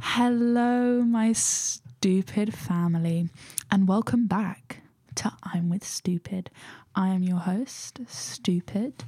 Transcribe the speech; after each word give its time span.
Hello, 0.00 1.02
my 1.02 1.32
stupid 1.32 2.54
family, 2.54 3.28
and 3.70 3.88
welcome 3.88 4.26
back 4.26 4.82
to 5.16 5.32
I'm 5.42 5.68
with 5.68 5.84
Stupid. 5.84 6.50
I 6.94 7.08
am 7.08 7.22
your 7.22 7.38
host, 7.38 8.00
Stupid. 8.06 9.04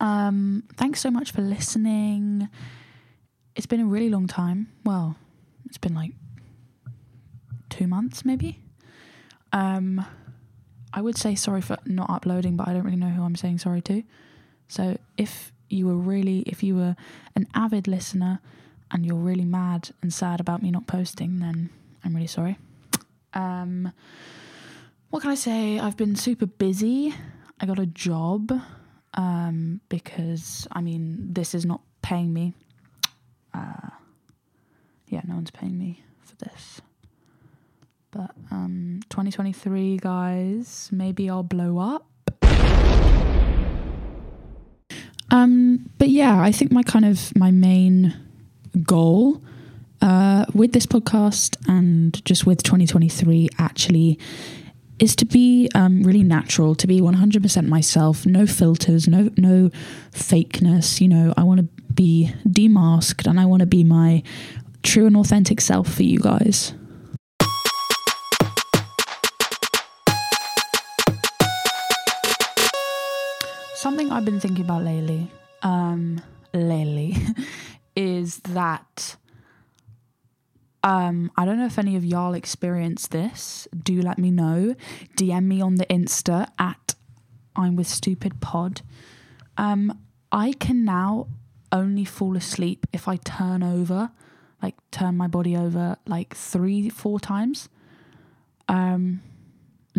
Um, 0.00 0.64
thanks 0.76 1.00
so 1.00 1.10
much 1.10 1.32
for 1.32 1.40
listening. 1.40 2.48
It's 3.56 3.66
been 3.66 3.80
a 3.80 3.86
really 3.86 4.10
long 4.10 4.26
time. 4.26 4.68
Well, 4.84 5.16
it's 5.64 5.78
been 5.78 5.94
like 5.94 6.12
two 7.70 7.86
months, 7.86 8.24
maybe. 8.24 8.60
Um, 9.52 10.04
I 10.92 11.00
would 11.00 11.16
say 11.16 11.34
sorry 11.34 11.60
for 11.60 11.76
not 11.86 12.10
uploading, 12.10 12.56
but 12.56 12.68
I 12.68 12.72
don't 12.72 12.84
really 12.84 12.96
know 12.96 13.08
who 13.08 13.22
I'm 13.22 13.36
saying 13.36 13.58
sorry 13.58 13.82
to. 13.82 14.02
So 14.68 14.98
if 15.16 15.52
you 15.68 15.86
were 15.86 15.96
really, 15.96 16.40
if 16.40 16.62
you 16.62 16.76
were 16.76 16.96
an 17.34 17.46
avid 17.54 17.88
listener 17.88 18.40
and 18.90 19.04
you're 19.04 19.16
really 19.16 19.44
mad 19.44 19.90
and 20.02 20.12
sad 20.12 20.40
about 20.40 20.62
me 20.62 20.70
not 20.70 20.86
posting, 20.86 21.40
then 21.40 21.70
I'm 22.04 22.14
really 22.14 22.26
sorry. 22.26 22.58
Um, 23.34 23.92
what 25.10 25.22
can 25.22 25.30
I 25.30 25.34
say? 25.34 25.78
I've 25.78 25.96
been 25.96 26.16
super 26.16 26.46
busy. 26.46 27.14
I 27.60 27.66
got 27.66 27.78
a 27.78 27.86
job 27.86 28.52
um, 29.14 29.80
because, 29.88 30.66
I 30.72 30.80
mean, 30.80 31.32
this 31.32 31.54
is 31.54 31.64
not 31.64 31.80
paying 32.02 32.32
me. 32.32 32.54
Uh, 33.52 33.90
yeah, 35.08 35.22
no 35.26 35.34
one's 35.34 35.50
paying 35.50 35.78
me 35.78 36.02
for 36.20 36.36
this. 36.36 36.80
But 38.10 38.30
um, 38.50 39.00
2023, 39.10 39.98
guys, 39.98 40.88
maybe 40.92 41.28
I'll 41.28 41.42
blow 41.42 41.78
up. 41.78 42.07
Um, 45.30 45.90
but 45.98 46.08
yeah, 46.08 46.40
I 46.40 46.52
think 46.52 46.72
my 46.72 46.82
kind 46.82 47.04
of 47.04 47.36
my 47.36 47.50
main 47.50 48.16
goal 48.82 49.42
uh, 50.00 50.46
with 50.54 50.72
this 50.72 50.86
podcast 50.86 51.56
and 51.68 52.24
just 52.24 52.46
with 52.46 52.62
2023 52.62 53.48
actually 53.58 54.18
is 54.98 55.14
to 55.16 55.24
be 55.24 55.68
um, 55.74 56.02
really 56.02 56.22
natural, 56.22 56.74
to 56.74 56.86
be 56.86 57.00
100% 57.00 57.66
myself, 57.66 58.26
no 58.26 58.46
filters, 58.46 59.06
no 59.06 59.30
no 59.36 59.70
fakeness. 60.12 61.00
You 61.00 61.08
know, 61.08 61.34
I 61.36 61.42
want 61.44 61.60
to 61.60 61.82
be 61.92 62.32
demasked 62.46 63.26
and 63.28 63.38
I 63.38 63.46
want 63.46 63.60
to 63.60 63.66
be 63.66 63.84
my 63.84 64.22
true 64.82 65.06
and 65.06 65.16
authentic 65.16 65.60
self 65.60 65.92
for 65.92 66.02
you 66.02 66.18
guys. 66.18 66.74
Something 73.78 74.10
I've 74.10 74.24
been 74.24 74.40
thinking 74.40 74.64
about 74.64 74.82
lately, 74.82 75.30
um, 75.62 76.20
lately, 76.52 77.16
is 77.94 78.38
that 78.38 79.14
um, 80.82 81.30
I 81.36 81.44
don't 81.44 81.58
know 81.58 81.66
if 81.66 81.78
any 81.78 81.94
of 81.94 82.04
y'all 82.04 82.34
experienced 82.34 83.12
this. 83.12 83.68
Do 83.80 84.02
let 84.02 84.18
me 84.18 84.32
know. 84.32 84.74
DM 85.16 85.44
me 85.44 85.60
on 85.60 85.76
the 85.76 85.86
Insta 85.86 86.48
at 86.58 86.96
I'm 87.54 87.76
with 87.76 87.86
Stupid 87.86 88.40
Pod. 88.40 88.82
Um, 89.56 89.96
I 90.32 90.54
can 90.54 90.84
now 90.84 91.28
only 91.70 92.04
fall 92.04 92.36
asleep 92.36 92.84
if 92.92 93.06
I 93.06 93.14
turn 93.14 93.62
over, 93.62 94.10
like 94.60 94.74
turn 94.90 95.16
my 95.16 95.28
body 95.28 95.56
over 95.56 95.98
like 96.04 96.34
three, 96.34 96.88
four 96.88 97.20
times. 97.20 97.68
Um, 98.66 99.22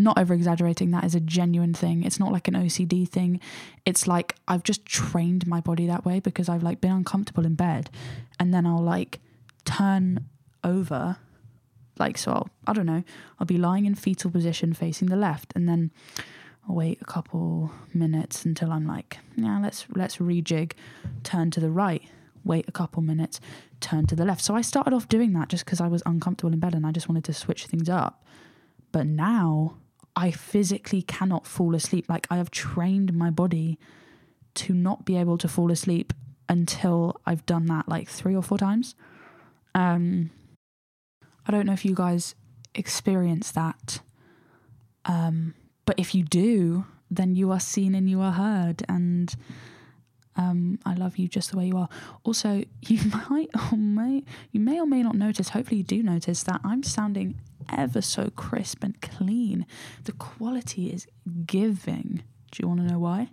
not 0.03 0.17
over 0.17 0.33
exaggerating, 0.33 0.91
that 0.91 1.03
is 1.03 1.15
a 1.15 1.19
genuine 1.19 1.73
thing. 1.73 2.03
It's 2.03 2.19
not 2.19 2.31
like 2.31 2.47
an 2.47 2.53
OCD 2.53 3.07
thing. 3.07 3.39
It's 3.85 4.07
like 4.07 4.35
I've 4.47 4.63
just 4.63 4.85
trained 4.85 5.47
my 5.47 5.61
body 5.61 5.87
that 5.87 6.05
way 6.05 6.19
because 6.19 6.49
I've 6.49 6.63
like 6.63 6.81
been 6.81 6.91
uncomfortable 6.91 7.45
in 7.45 7.55
bed 7.55 7.89
and 8.39 8.53
then 8.53 8.65
I'll 8.65 8.83
like 8.83 9.19
turn 9.65 10.25
over 10.63 11.17
like 11.99 12.17
so 12.17 12.31
I'll, 12.31 12.49
I 12.65 12.73
don't 12.73 12.85
know, 12.85 13.03
I'll 13.39 13.45
be 13.45 13.57
lying 13.57 13.85
in 13.85 13.93
fetal 13.93 14.31
position 14.31 14.73
facing 14.73 15.09
the 15.09 15.15
left 15.15 15.51
and 15.55 15.67
then 15.67 15.91
I'll 16.67 16.75
wait 16.75 17.01
a 17.01 17.05
couple 17.05 17.71
minutes 17.93 18.45
until 18.45 18.71
I'm 18.71 18.87
like, 18.87 19.17
yeah, 19.35 19.59
let's 19.61 19.85
let's 19.93 20.17
rejig, 20.17 20.73
turn 21.23 21.51
to 21.51 21.59
the 21.59 21.69
right, 21.69 22.03
wait 22.43 22.65
a 22.67 22.71
couple 22.71 23.01
minutes, 23.01 23.39
turn 23.81 24.07
to 24.07 24.15
the 24.15 24.25
left. 24.25 24.41
So 24.43 24.55
I 24.55 24.61
started 24.61 24.93
off 24.93 25.09
doing 25.09 25.33
that 25.33 25.49
just 25.49 25.65
because 25.65 25.81
I 25.81 25.87
was 25.87 26.01
uncomfortable 26.05 26.53
in 26.53 26.59
bed 26.59 26.73
and 26.73 26.85
I 26.85 26.91
just 26.91 27.09
wanted 27.09 27.25
to 27.25 27.33
switch 27.33 27.65
things 27.65 27.89
up. 27.89 28.23
But 28.91 29.05
now 29.05 29.75
I 30.19 30.31
physically 30.31 31.01
cannot 31.01 31.47
fall 31.47 31.73
asleep. 31.73 32.09
Like 32.09 32.27
I 32.29 32.35
have 32.35 32.51
trained 32.51 33.13
my 33.13 33.29
body 33.29 33.79
to 34.55 34.73
not 34.73 35.05
be 35.05 35.15
able 35.15 35.37
to 35.37 35.47
fall 35.47 35.71
asleep 35.71 36.11
until 36.49 37.15
I've 37.25 37.45
done 37.45 37.67
that 37.67 37.87
like 37.87 38.09
three 38.09 38.35
or 38.35 38.43
four 38.43 38.57
times. 38.57 38.95
Um, 39.73 40.31
I 41.47 41.51
don't 41.51 41.65
know 41.65 41.71
if 41.71 41.85
you 41.85 41.95
guys 41.95 42.35
experience 42.75 43.51
that. 43.51 44.01
Um, 45.05 45.53
but 45.85 45.97
if 45.97 46.13
you 46.13 46.23
do, 46.23 46.83
then 47.09 47.37
you 47.37 47.53
are 47.53 47.59
seen 47.61 47.95
and 47.95 48.09
you 48.09 48.19
are 48.19 48.33
heard. 48.33 48.83
And 48.89 49.33
um, 50.35 50.79
I 50.85 50.95
love 50.95 51.15
you 51.17 51.29
just 51.29 51.51
the 51.51 51.57
way 51.57 51.67
you 51.67 51.77
are. 51.77 51.87
Also, 52.25 52.65
you 52.81 52.99
might 53.29 53.51
or 53.71 53.77
may 53.77 54.25
you 54.51 54.59
may 54.59 54.81
or 54.81 54.85
may 54.85 55.01
not 55.01 55.15
notice. 55.15 55.49
Hopefully, 55.49 55.77
you 55.77 55.83
do 55.83 56.03
notice 56.03 56.43
that 56.43 56.59
I'm 56.65 56.83
sounding 56.83 57.39
ever 57.75 58.01
so 58.01 58.29
crisp 58.29 58.83
and 58.83 58.99
clean. 59.01 59.65
The 60.03 60.13
quality 60.13 60.91
is 60.91 61.07
giving. 61.45 62.23
Do 62.51 62.61
you 62.61 62.67
want 62.67 62.81
to 62.81 62.87
know 62.87 62.99
why? 62.99 63.29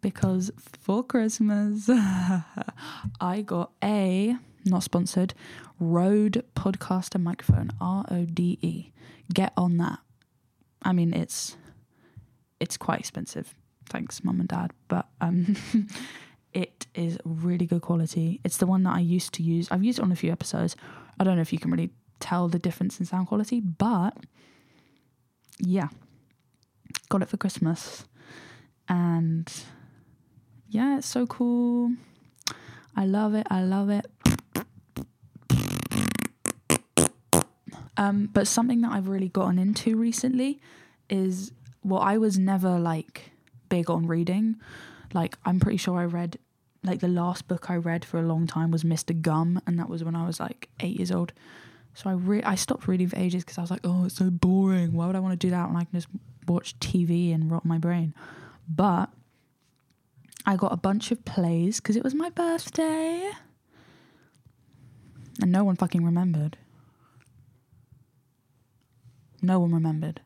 Because 0.00 0.50
for 0.58 1.02
Christmas, 1.02 1.88
I 3.20 3.42
got 3.44 3.72
a 3.82 4.36
not 4.64 4.82
sponsored 4.82 5.34
Rode 5.80 6.44
Podcaster 6.54 7.20
microphone. 7.20 7.70
R 7.80 8.04
O 8.10 8.24
D 8.24 8.58
E. 8.62 8.92
Get 9.32 9.52
on 9.56 9.76
that. 9.78 9.98
I 10.82 10.92
mean, 10.92 11.14
it's 11.14 11.56
it's 12.60 12.76
quite 12.76 13.00
expensive. 13.00 13.54
Thanks, 13.88 14.22
mum 14.22 14.40
and 14.40 14.48
dad, 14.48 14.72
but 14.88 15.06
um, 15.20 15.56
it 16.52 16.86
is 16.94 17.18
really 17.24 17.66
good 17.66 17.82
quality. 17.82 18.40
It's 18.44 18.58
the 18.58 18.66
one 18.66 18.82
that 18.82 18.94
I 18.94 19.00
used 19.00 19.32
to 19.34 19.42
use. 19.42 19.68
I've 19.70 19.84
used 19.84 19.98
it 19.98 20.02
on 20.02 20.12
a 20.12 20.16
few 20.16 20.30
episodes. 20.30 20.76
I 21.18 21.24
don't 21.24 21.36
know 21.36 21.42
if 21.42 21.52
you 21.52 21.58
can 21.58 21.70
really 21.70 21.90
tell 22.20 22.48
the 22.48 22.58
difference 22.58 23.00
in 23.00 23.06
sound 23.06 23.28
quality, 23.28 23.60
but 23.60 24.16
yeah, 25.58 25.88
got 27.08 27.22
it 27.22 27.28
for 27.28 27.36
Christmas, 27.36 28.04
and 28.88 29.52
yeah, 30.68 30.98
it's 30.98 31.06
so 31.06 31.26
cool. 31.26 31.92
I 32.96 33.06
love 33.06 33.34
it. 33.34 33.46
I 33.50 33.62
love 33.62 33.90
it. 33.90 34.06
Um, 37.96 38.30
but 38.32 38.46
something 38.46 38.80
that 38.82 38.92
I've 38.92 39.08
really 39.08 39.28
gotten 39.28 39.58
into 39.58 39.96
recently 39.96 40.60
is 41.10 41.52
well, 41.82 42.00
I 42.00 42.18
was 42.18 42.38
never 42.38 42.78
like 42.78 43.32
big 43.68 43.90
on 43.90 44.06
reading. 44.06 44.56
Like 45.12 45.36
I'm 45.44 45.58
pretty 45.58 45.78
sure 45.78 45.98
I 45.98 46.04
read 46.04 46.38
like 46.84 47.00
the 47.00 47.08
last 47.08 47.48
book 47.48 47.70
I 47.70 47.76
read 47.76 48.04
for 48.04 48.18
a 48.18 48.22
long 48.22 48.46
time 48.46 48.70
was 48.70 48.84
Mr. 48.84 49.20
Gum, 49.20 49.60
and 49.66 49.78
that 49.78 49.88
was 49.88 50.04
when 50.04 50.14
I 50.14 50.26
was 50.26 50.38
like 50.38 50.68
eight 50.80 50.96
years 50.96 51.10
old. 51.10 51.32
So 51.98 52.08
I 52.08 52.12
re- 52.12 52.44
I 52.44 52.54
stopped 52.54 52.86
reading 52.86 53.08
for 53.08 53.18
ages 53.18 53.42
because 53.42 53.58
I 53.58 53.60
was 53.60 53.72
like, 53.72 53.80
oh, 53.82 54.04
it's 54.04 54.14
so 54.14 54.30
boring. 54.30 54.92
Why 54.92 55.08
would 55.08 55.16
I 55.16 55.18
want 55.18 55.32
to 55.32 55.46
do 55.46 55.50
that 55.50 55.66
when 55.66 55.76
I 55.76 55.82
can 55.82 55.94
just 55.94 56.06
watch 56.46 56.78
TV 56.78 57.34
and 57.34 57.50
rot 57.50 57.64
my 57.64 57.76
brain? 57.76 58.14
But 58.68 59.10
I 60.46 60.54
got 60.54 60.72
a 60.72 60.76
bunch 60.76 61.10
of 61.10 61.24
plays 61.24 61.80
because 61.80 61.96
it 61.96 62.04
was 62.04 62.14
my 62.14 62.30
birthday, 62.30 63.28
and 65.42 65.50
no 65.50 65.64
one 65.64 65.74
fucking 65.74 66.04
remembered. 66.04 66.56
No 69.42 69.58
one 69.58 69.74
remembered. 69.74 70.20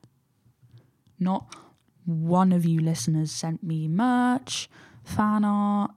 Not 1.19 1.57
one 2.05 2.53
of 2.53 2.67
you 2.67 2.81
listeners 2.81 3.33
sent 3.33 3.63
me 3.63 3.89
merch, 3.89 4.69
fan 5.05 5.43
art, 5.43 5.93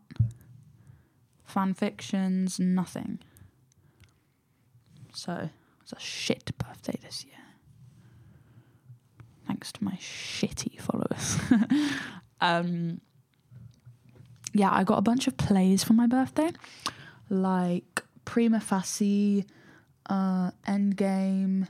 fan 1.43 1.73
fictions, 1.73 2.61
nothing. 2.61 3.19
So 5.13 5.49
it's 5.85 5.93
a 5.93 5.99
shit 5.99 6.51
birthday 6.57 6.97
this 7.03 7.23
year. 7.25 7.35
Thanks 9.45 9.71
to 9.73 9.83
my 9.83 9.91
shitty 10.01 10.79
followers. 10.81 11.37
um, 12.41 13.01
yeah, 14.51 14.71
I 14.71 14.83
got 14.83 14.97
a 14.97 15.03
bunch 15.03 15.27
of 15.27 15.37
plays 15.37 15.83
for 15.83 15.93
my 15.93 16.07
birthday, 16.07 16.49
like 17.29 18.01
Prima 18.25 18.59
Facie, 18.59 19.45
uh, 20.09 20.49
Endgame, 20.67 21.67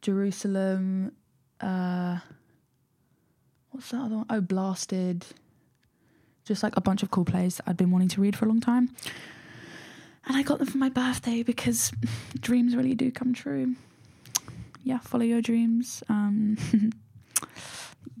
Jerusalem. 0.00 1.12
Uh, 1.60 2.20
what's 3.70 3.90
that 3.90 4.00
other 4.00 4.16
one? 4.16 4.26
Oh, 4.30 4.40
Blasted. 4.40 5.26
Just 6.46 6.62
like 6.62 6.74
a 6.78 6.80
bunch 6.80 7.02
of 7.02 7.10
cool 7.10 7.26
plays 7.26 7.60
I'd 7.66 7.76
been 7.76 7.90
wanting 7.90 8.08
to 8.08 8.22
read 8.22 8.34
for 8.34 8.46
a 8.46 8.48
long 8.48 8.62
time. 8.62 8.96
And 10.26 10.36
I 10.36 10.42
got 10.42 10.58
them 10.58 10.68
for 10.68 10.78
my 10.78 10.88
birthday 10.88 11.42
because 11.42 11.92
dreams 12.40 12.76
really 12.76 12.94
do 12.94 13.10
come 13.10 13.32
true. 13.34 13.74
Yeah, 14.84 14.98
follow 14.98 15.24
your 15.24 15.42
dreams. 15.42 16.02
Um, 16.08 16.56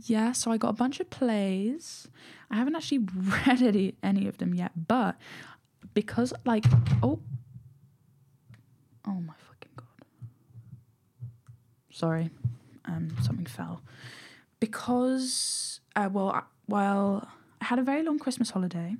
yeah, 0.04 0.32
so 0.32 0.50
I 0.50 0.56
got 0.56 0.68
a 0.68 0.74
bunch 0.74 1.00
of 1.00 1.10
plays. 1.10 2.08
I 2.50 2.56
haven't 2.56 2.74
actually 2.74 2.98
read 3.46 3.62
any, 3.62 3.94
any 4.02 4.28
of 4.28 4.38
them 4.38 4.54
yet, 4.54 4.72
but 4.88 5.16
because 5.94 6.32
like 6.44 6.64
oh 7.02 7.18
oh 9.06 9.20
my 9.20 9.34
fucking 9.48 9.72
god. 9.76 10.06
Sorry, 11.90 12.30
um, 12.84 13.14
something 13.22 13.46
fell. 13.46 13.82
Because 14.60 15.80
uh, 15.96 16.08
well, 16.12 16.30
I, 16.30 16.42
well, 16.68 17.28
I 17.60 17.64
had 17.64 17.78
a 17.78 17.82
very 17.82 18.02
long 18.02 18.18
Christmas 18.18 18.50
holiday, 18.50 18.96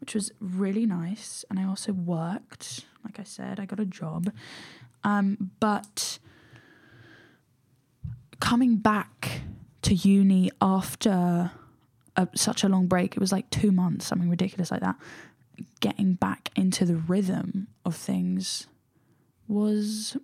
which 0.00 0.14
was 0.14 0.32
really 0.40 0.86
nice, 0.86 1.44
and 1.50 1.58
I 1.58 1.64
also 1.64 1.92
worked. 1.92 2.84
Like 3.04 3.18
I 3.20 3.24
said, 3.24 3.58
I 3.60 3.64
got 3.64 3.80
a 3.80 3.84
job, 3.84 4.32
um, 5.04 5.50
but 5.60 6.18
coming 8.40 8.76
back 8.76 9.42
to 9.82 9.94
uni 9.94 10.50
after 10.60 11.50
a, 12.16 12.28
such 12.34 12.64
a 12.64 12.68
long 12.68 12.86
break, 12.86 13.16
it 13.16 13.20
was 13.20 13.32
like 13.32 13.48
two 13.50 13.72
months, 13.72 14.06
something 14.06 14.28
ridiculous 14.28 14.70
like 14.70 14.80
that. 14.80 14.96
Getting 15.80 16.14
back 16.14 16.50
into 16.56 16.84
the 16.84 16.96
rhythm 16.96 17.68
of 17.84 17.96
things 17.96 18.66
was 19.46 20.16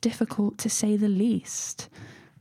difficult 0.00 0.58
to 0.58 0.70
say 0.70 0.96
the 0.96 1.08
least. 1.08 1.88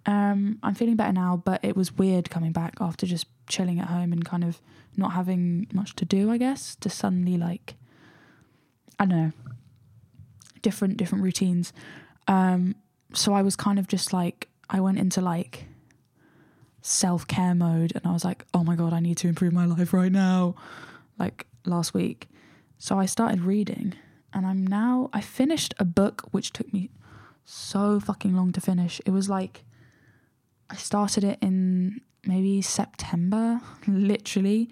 Um, 0.05 0.59
I'm 0.61 0.75
feeling 0.75 0.95
better 0.95 1.13
now, 1.13 1.41
but 1.43 1.63
it 1.63 1.75
was 1.75 1.93
weird 1.93 2.29
coming 2.29 2.51
back 2.51 2.75
after 2.79 3.05
just 3.05 3.25
chilling 3.47 3.79
at 3.79 3.87
home 3.87 4.13
and 4.13 4.23
kind 4.23 4.43
of 4.43 4.61
not 4.97 5.13
having 5.13 5.67
much 5.73 5.95
to 5.95 6.05
do, 6.05 6.31
I 6.31 6.37
guess, 6.37 6.75
to 6.77 6.89
suddenly 6.89 7.37
like 7.37 7.75
I 8.99 9.05
don't 9.05 9.17
know, 9.17 9.31
different 10.61 10.97
different 10.97 11.23
routines. 11.23 11.73
Um, 12.27 12.75
so 13.13 13.33
I 13.33 13.41
was 13.41 13.55
kind 13.55 13.79
of 13.79 13.87
just 13.87 14.13
like 14.13 14.49
I 14.69 14.79
went 14.79 14.97
into 14.99 15.21
like 15.21 15.65
self 16.81 17.27
care 17.27 17.55
mode 17.55 17.91
and 17.95 18.05
I 18.05 18.11
was 18.11 18.23
like, 18.23 18.45
oh 18.53 18.63
my 18.63 18.75
God, 18.75 18.93
I 18.93 18.99
need 18.99 19.17
to 19.17 19.27
improve 19.27 19.53
my 19.53 19.65
life 19.65 19.93
right 19.93 20.11
now, 20.11 20.55
like 21.17 21.47
last 21.65 21.93
week. 21.93 22.29
So 22.77 22.99
I 22.99 23.05
started 23.05 23.41
reading 23.41 23.95
and 24.33 24.45
I'm 24.45 24.67
now, 24.67 25.09
I 25.13 25.21
finished 25.21 25.73
a 25.79 25.85
book 25.85 26.27
which 26.31 26.51
took 26.51 26.71
me 26.73 26.91
so 27.43 27.99
fucking 27.99 28.35
long 28.35 28.51
to 28.51 28.61
finish. 28.61 29.01
It 29.05 29.11
was 29.11 29.29
like, 29.29 29.63
I 30.69 30.75
started 30.75 31.23
it 31.23 31.39
in 31.41 32.01
maybe 32.25 32.61
September, 32.61 33.61
literally. 33.87 34.69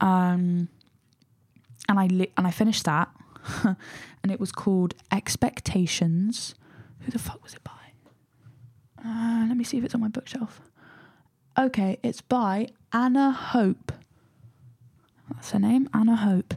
Um, 0.00 0.68
and 1.88 1.98
I 1.98 2.06
li- 2.06 2.32
and 2.36 2.46
I 2.46 2.50
finished 2.50 2.84
that, 2.84 3.08
and 3.64 4.30
it 4.32 4.40
was 4.40 4.52
called 4.52 4.94
Expectations. 5.12 6.54
Who 7.00 7.10
the 7.10 7.18
fuck 7.18 7.42
was 7.42 7.54
it 7.54 7.64
by? 7.64 7.70
Uh, 9.04 9.44
let 9.48 9.56
me 9.56 9.64
see 9.64 9.76
if 9.78 9.84
it's 9.84 9.94
on 9.94 10.00
my 10.00 10.08
bookshelf. 10.08 10.60
Okay, 11.58 11.98
it's 12.02 12.20
by 12.22 12.68
Anna 12.92 13.30
Hope. 13.30 13.92
That's 15.30 15.50
her 15.52 15.58
name, 15.58 15.88
Anna 15.94 16.16
Hope. 16.16 16.54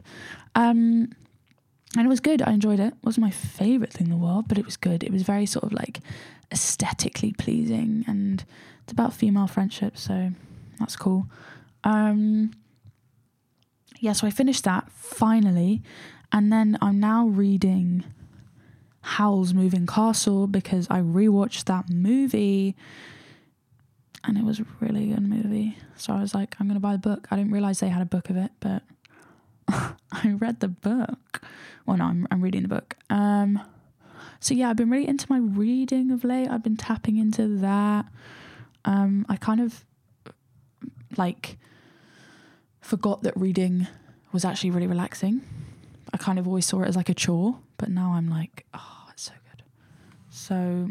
Um, 0.54 1.10
and 1.96 2.06
it 2.06 2.08
was 2.08 2.20
good. 2.20 2.42
I 2.42 2.52
enjoyed 2.52 2.80
it. 2.80 2.88
it 2.88 3.04
wasn't 3.04 3.24
my 3.26 3.30
favorite 3.30 3.92
thing 3.92 4.06
in 4.08 4.10
the 4.10 4.16
world, 4.16 4.46
but 4.48 4.58
it 4.58 4.64
was 4.64 4.76
good. 4.76 5.02
It 5.02 5.12
was 5.12 5.22
very 5.22 5.46
sort 5.46 5.64
of 5.64 5.72
like 5.72 6.00
aesthetically 6.52 7.32
pleasing, 7.32 8.04
and 8.06 8.44
it's 8.88 8.92
about 8.94 9.12
female 9.12 9.46
friendship, 9.46 9.98
so 9.98 10.30
that's 10.78 10.96
cool. 10.96 11.26
Um, 11.84 12.52
yeah, 14.00 14.12
so 14.12 14.26
I 14.26 14.30
finished 14.30 14.64
that 14.64 14.90
finally, 14.92 15.82
and 16.32 16.50
then 16.50 16.78
I'm 16.80 16.98
now 16.98 17.26
reading 17.26 18.04
Howl's 19.02 19.52
Moving 19.52 19.86
Castle 19.86 20.46
because 20.46 20.86
I 20.88 21.00
rewatched 21.00 21.64
that 21.64 21.90
movie 21.90 22.76
and 24.24 24.38
it 24.38 24.44
was 24.44 24.58
a 24.58 24.64
really 24.80 25.08
good 25.08 25.22
movie. 25.22 25.76
So 25.98 26.14
I 26.14 26.22
was 26.22 26.34
like, 26.34 26.56
I'm 26.58 26.66
gonna 26.66 26.80
buy 26.80 26.92
the 26.92 26.98
book. 26.98 27.28
I 27.30 27.36
didn't 27.36 27.52
realize 27.52 27.80
they 27.80 27.90
had 27.90 28.00
a 28.00 28.06
book 28.06 28.30
of 28.30 28.38
it, 28.38 28.52
but 28.58 28.82
I 29.68 30.36
read 30.38 30.60
the 30.60 30.68
book. 30.68 31.42
Well, 31.84 31.98
no, 31.98 32.04
I'm, 32.04 32.26
I'm 32.30 32.40
reading 32.40 32.62
the 32.62 32.68
book. 32.68 32.96
Um, 33.10 33.60
so 34.40 34.54
yeah, 34.54 34.70
I've 34.70 34.76
been 34.76 34.88
really 34.88 35.06
into 35.06 35.26
my 35.28 35.40
reading 35.40 36.10
of 36.10 36.24
late. 36.24 36.48
I've 36.48 36.62
been 36.62 36.78
tapping 36.78 37.18
into 37.18 37.48
that. 37.58 38.06
Um, 38.88 39.26
I 39.28 39.36
kind 39.36 39.60
of 39.60 39.84
like 41.18 41.58
forgot 42.80 43.22
that 43.22 43.36
reading 43.36 43.86
was 44.32 44.46
actually 44.46 44.70
really 44.70 44.86
relaxing. 44.86 45.42
I 46.14 46.16
kind 46.16 46.38
of 46.38 46.48
always 46.48 46.64
saw 46.64 46.80
it 46.80 46.88
as 46.88 46.96
like 46.96 47.10
a 47.10 47.14
chore, 47.14 47.58
but 47.76 47.90
now 47.90 48.14
I'm 48.14 48.30
like, 48.30 48.64
oh, 48.72 49.04
it's 49.12 49.24
so 49.24 49.32
good. 49.50 49.62
so 50.30 50.88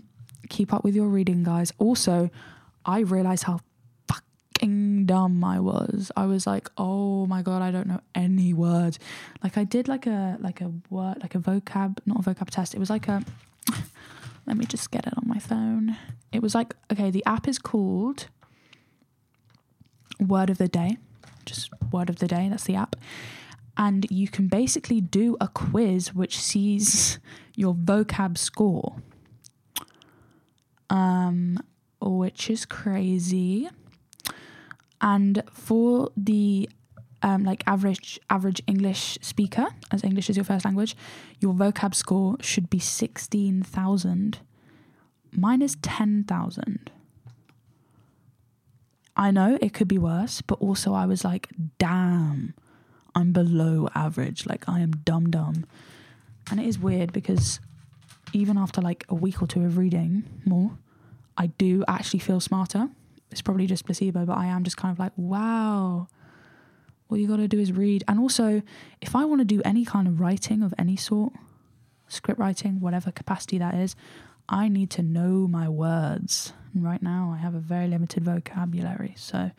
keep 0.48 0.72
up 0.74 0.84
with 0.84 0.96
your 0.96 1.08
reading, 1.08 1.44
guys. 1.44 1.74
Also, 1.80 2.30
I 2.86 3.00
realized 3.00 3.46
how 3.46 3.62
fucking 4.08 5.08
dumb 5.08 5.44
I 5.44 5.60
was. 5.60 6.12
I 6.16 6.28
was 6.28 6.46
like, 6.46 6.70
oh 6.78 7.26
my 7.26 7.42
god, 7.42 7.64
I 7.64 7.72
don't 7.72 7.88
know 7.88 8.02
any 8.14 8.54
words. 8.54 9.00
Like 9.44 9.58
I 9.58 9.64
did 9.64 9.88
like 9.88 10.06
a 10.06 10.38
like 10.40 10.62
a 10.62 10.72
word 10.92 11.18
like 11.24 11.34
a 11.34 11.40
vocab, 11.40 11.98
not 12.06 12.20
a 12.20 12.30
vocab 12.30 12.52
test. 12.52 12.76
It 12.76 12.80
was 12.80 12.92
like 12.92 13.08
a 13.08 13.24
let 14.48 14.58
me 14.58 14.66
just 14.66 14.92
get 14.92 15.06
it 15.06 15.14
on 15.16 15.28
my 15.28 15.40
phone. 15.40 15.98
It 16.32 16.42
was 16.42 16.56
like 16.56 16.76
okay, 16.92 17.12
the 17.12 17.24
app 17.26 17.48
is 17.48 17.60
called 17.60 18.28
Word 20.20 20.50
of 20.50 20.58
the 20.58 20.68
Day. 20.68 20.98
Just 21.46 21.70
Word 21.92 22.10
of 22.10 22.18
the 22.18 22.28
Day, 22.28 22.48
that's 22.50 22.64
the 22.64 22.76
app. 22.76 22.96
And 23.78 24.08
you 24.10 24.28
can 24.28 24.48
basically 24.48 25.02
do 25.02 25.38
a 25.40 25.48
quiz 25.48 26.14
which 26.14 26.40
sees 26.40 27.20
your 27.56 27.76
vocab 27.76 28.38
score 28.38 28.96
um, 30.90 31.60
which 32.02 32.50
is 32.50 32.66
crazy. 32.66 33.70
And 35.02 35.44
for 35.52 36.10
the 36.18 36.70
um, 37.24 37.44
like 37.44 37.64
average 37.66 38.20
average 38.30 38.62
English 38.68 39.18
speaker, 39.22 39.68
as 39.92 40.04
English 40.04 40.30
is 40.30 40.38
your 40.38 40.46
first 40.46 40.66
language, 40.66 40.96
your 41.40 41.54
vocab 41.54 41.96
score 41.96 42.38
should 42.42 42.70
be 42.70 42.80
sixteen 42.80 43.64
thousand. 43.64 44.40
Mine 45.32 45.62
is 45.62 45.76
ten 45.82 46.24
thousand. 46.24 46.92
I 49.16 49.32
know 49.32 49.58
it 49.62 49.74
could 49.74 49.88
be 49.88 49.98
worse, 49.98 50.42
but 50.42 50.60
also 50.60 50.94
I 50.94 51.08
was 51.08 51.24
like, 51.26 51.50
damn, 51.80 52.54
I'm 53.16 53.32
below 53.32 53.90
average. 53.96 54.46
Like 54.46 54.70
I 54.70 54.82
am 54.82 54.92
dumb 54.92 55.32
dumb. 55.32 55.66
And 56.52 56.60
it 56.60 56.68
is 56.68 56.78
weird 56.80 57.12
because 57.12 57.60
even 58.32 58.58
after 58.58 58.80
like 58.82 59.06
a 59.10 59.16
week 59.16 59.42
or 59.42 59.48
two 59.48 59.66
of 59.66 59.78
reading 59.78 60.24
more, 60.46 60.78
I 61.36 61.48
do 61.48 61.84
actually 61.88 62.20
feel 62.20 62.40
smarter. 62.40 62.90
It's 63.32 63.42
probably 63.42 63.68
just 63.68 63.86
placebo, 63.86 64.26
but 64.26 64.38
I 64.38 64.46
am 64.46 64.64
just 64.64 64.78
kind 64.78 64.92
of 64.92 65.00
like, 65.00 65.12
wow. 65.18 66.08
All 67.10 67.18
you 67.18 67.28
got 67.28 67.38
to 67.38 67.48
do 67.48 67.60
is 67.60 67.72
read. 67.72 68.04
And 68.08 68.20
also, 68.20 68.62
if 69.02 69.16
I 69.16 69.26
want 69.26 69.42
to 69.42 69.46
do 69.46 69.62
any 69.64 69.86
kind 69.86 70.08
of 70.08 70.20
writing 70.20 70.62
of 70.62 70.74
any 70.78 70.96
sort, 70.96 71.34
script 72.08 72.40
writing, 72.40 72.80
whatever 72.80 73.12
capacity 73.12 73.58
that 73.58 73.76
is, 73.76 73.96
I 74.50 74.68
need 74.68 74.90
to 74.92 75.02
know 75.02 75.48
my 75.48 75.68
words. 75.70 76.54
And 76.74 76.84
right 76.84 77.02
now, 77.02 77.34
I 77.36 77.42
have 77.42 77.56
a 77.56 77.60
very 77.60 77.88
limited 77.88 78.24
vocabulary. 78.24 79.14
So 79.18 79.52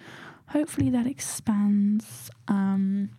hopefully 0.49 0.91
that 0.91 1.07
expands. 1.07 2.31
Um, 2.49 3.11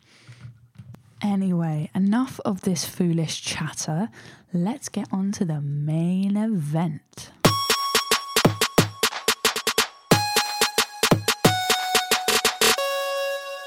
Anyway, 1.22 1.90
enough 1.94 2.40
of 2.46 2.62
this 2.62 2.86
foolish 2.86 3.42
chatter. 3.42 4.10
Let's 4.54 4.88
get 4.88 5.08
on 5.12 5.34
to 5.34 5.44
the 5.44 5.60
main 5.60 6.38
event. 6.38 7.32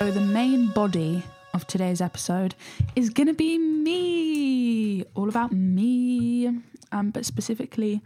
So, 0.03 0.11
the 0.11 0.21
main 0.21 0.67
body 0.67 1.23
of 1.55 1.65
today's 1.69 2.01
episode 2.01 2.57
is 2.97 3.09
going 3.09 3.29
to 3.29 3.35
be 3.35 3.57
me, 3.57 5.05
all 5.15 5.29
about 5.29 5.53
me, 5.53 6.49
um, 6.91 7.11
but 7.11 7.25
specifically 7.25 8.03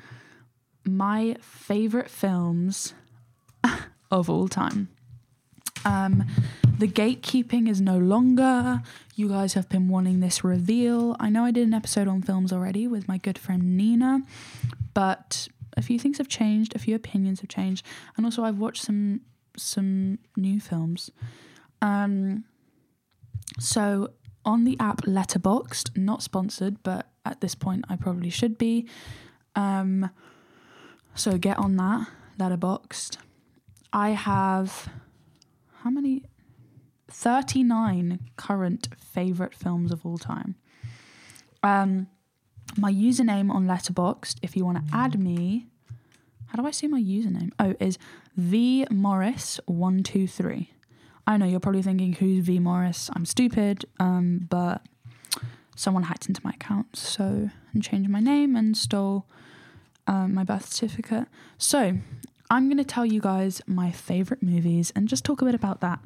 my 0.84 1.38
favorite 1.40 2.10
films 2.10 2.92
of 4.10 4.28
all 4.28 4.46
time. 4.46 4.90
Um, 5.86 6.26
the 6.78 6.86
gatekeeping 6.86 7.66
is 7.66 7.80
no 7.80 7.96
longer. 7.96 8.82
You 9.14 9.30
guys 9.30 9.54
have 9.54 9.70
been 9.70 9.88
wanting 9.88 10.20
this 10.20 10.44
reveal. 10.44 11.16
I 11.18 11.30
know 11.30 11.46
I 11.46 11.50
did 11.50 11.66
an 11.66 11.72
episode 11.72 12.08
on 12.08 12.20
films 12.20 12.52
already 12.52 12.86
with 12.86 13.08
my 13.08 13.16
good 13.16 13.38
friend 13.38 13.74
Nina, 13.74 14.20
but 14.92 15.48
a 15.78 15.80
few 15.80 15.98
things 15.98 16.18
have 16.18 16.28
changed, 16.28 16.76
a 16.76 16.78
few 16.78 16.94
opinions 16.94 17.40
have 17.40 17.48
changed, 17.48 17.86
and 18.18 18.26
also 18.26 18.44
I've 18.44 18.58
watched 18.58 18.82
some 18.82 19.22
some 19.56 20.18
new 20.36 20.60
films. 20.60 21.10
Um, 21.82 22.44
so 23.58 24.10
on 24.44 24.64
the 24.64 24.76
app 24.78 25.02
Letterboxd, 25.02 25.96
not 25.96 26.22
sponsored, 26.22 26.82
but 26.82 27.08
at 27.24 27.40
this 27.40 27.54
point 27.54 27.84
I 27.88 27.96
probably 27.96 28.30
should 28.30 28.58
be. 28.58 28.88
Um, 29.54 30.10
so 31.14 31.38
get 31.38 31.58
on 31.58 31.76
that 31.76 32.08
Letterboxd. 32.38 33.16
I 33.92 34.10
have 34.10 34.88
how 35.82 35.90
many? 35.90 36.22
39 37.08 38.18
current 38.36 38.88
favorite 38.98 39.54
films 39.54 39.92
of 39.92 40.04
all 40.04 40.18
time. 40.18 40.56
Um, 41.62 42.08
my 42.76 42.92
username 42.92 43.50
on 43.50 43.66
Letterboxd, 43.66 44.38
if 44.42 44.56
you 44.56 44.64
want 44.64 44.84
to 44.84 44.94
add 44.94 45.18
me, 45.18 45.66
how 46.46 46.60
do 46.60 46.66
I 46.66 46.72
see 46.72 46.88
my 46.88 47.00
username? 47.00 47.52
Oh, 47.58 47.74
is 47.80 47.98
morris 48.90 49.60
123 49.66 50.70
I 51.26 51.36
know 51.36 51.46
you're 51.46 51.60
probably 51.60 51.82
thinking 51.82 52.12
who's 52.14 52.44
V 52.44 52.58
Morris. 52.58 53.10
I'm 53.14 53.24
stupid, 53.24 53.84
um, 53.98 54.46
but 54.48 54.82
someone 55.74 56.04
hacked 56.04 56.28
into 56.28 56.40
my 56.44 56.50
account, 56.50 56.96
so 56.96 57.50
and 57.72 57.82
changed 57.82 58.08
my 58.08 58.20
name 58.20 58.56
and 58.56 58.76
stole 58.76 59.26
um, 60.06 60.34
my 60.34 60.44
birth 60.44 60.72
certificate. 60.72 61.26
So 61.58 61.98
I'm 62.48 62.68
gonna 62.68 62.84
tell 62.84 63.04
you 63.04 63.20
guys 63.20 63.60
my 63.66 63.90
favorite 63.90 64.42
movies 64.42 64.92
and 64.94 65.08
just 65.08 65.24
talk 65.24 65.42
a 65.42 65.44
bit 65.44 65.54
about 65.54 65.80
that. 65.80 65.98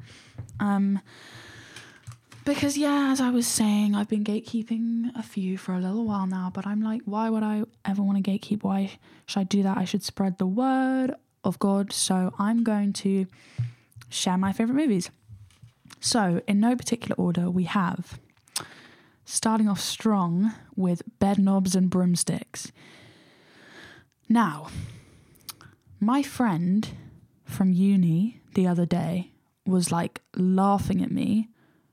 Um, 0.59 0.99
because 2.43 2.77
yeah, 2.77 3.09
as 3.11 3.21
I 3.21 3.29
was 3.29 3.45
saying, 3.45 3.93
I've 3.93 4.07
been 4.07 4.23
gatekeeping 4.23 5.15
a 5.15 5.21
few 5.21 5.57
for 5.57 5.73
a 5.73 5.79
little 5.79 6.05
while 6.05 6.25
now, 6.25 6.51
but 6.51 6.65
I'm 6.65 6.81
like, 6.81 7.03
why 7.05 7.29
would 7.29 7.43
I 7.43 7.63
ever 7.85 8.01
want 8.01 8.23
to 8.23 8.31
gatekeep? 8.31 8.63
Why 8.63 8.97
should 9.27 9.39
I 9.41 9.43
do 9.43 9.61
that? 9.63 9.77
I 9.77 9.85
should 9.85 10.03
spread 10.03 10.39
the 10.39 10.47
word 10.47 11.13
of 11.43 11.59
God. 11.59 11.93
So 11.93 12.33
I'm 12.39 12.63
going 12.63 12.93
to 12.93 13.27
share 14.11 14.37
my 14.37 14.53
favorite 14.53 14.75
movies. 14.75 15.09
So, 15.99 16.41
in 16.47 16.59
no 16.59 16.75
particular 16.75 17.15
order, 17.15 17.49
we 17.49 17.63
have 17.65 18.19
starting 19.25 19.67
off 19.67 19.79
strong 19.79 20.53
with 20.75 21.03
Bedknobs 21.19 21.75
and 21.75 21.89
Broomsticks. 21.89 22.71
Now, 24.27 24.67
my 25.99 26.23
friend 26.23 26.87
from 27.45 27.71
uni 27.71 28.41
the 28.55 28.67
other 28.67 28.85
day 28.85 29.31
was 29.65 29.91
like 29.91 30.21
laughing 30.35 31.01
at 31.01 31.11
me 31.11 31.49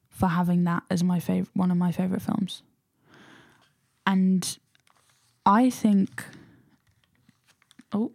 for 0.09 0.29
having 0.29 0.65
that 0.65 0.83
as 0.91 1.05
my 1.05 1.21
favorite 1.21 1.55
one 1.55 1.71
of 1.71 1.77
my 1.77 1.93
favorite 1.93 2.23
films. 2.23 2.63
And 4.07 4.59
I 5.45 5.71
think 5.71 6.25
oh, 7.93 8.13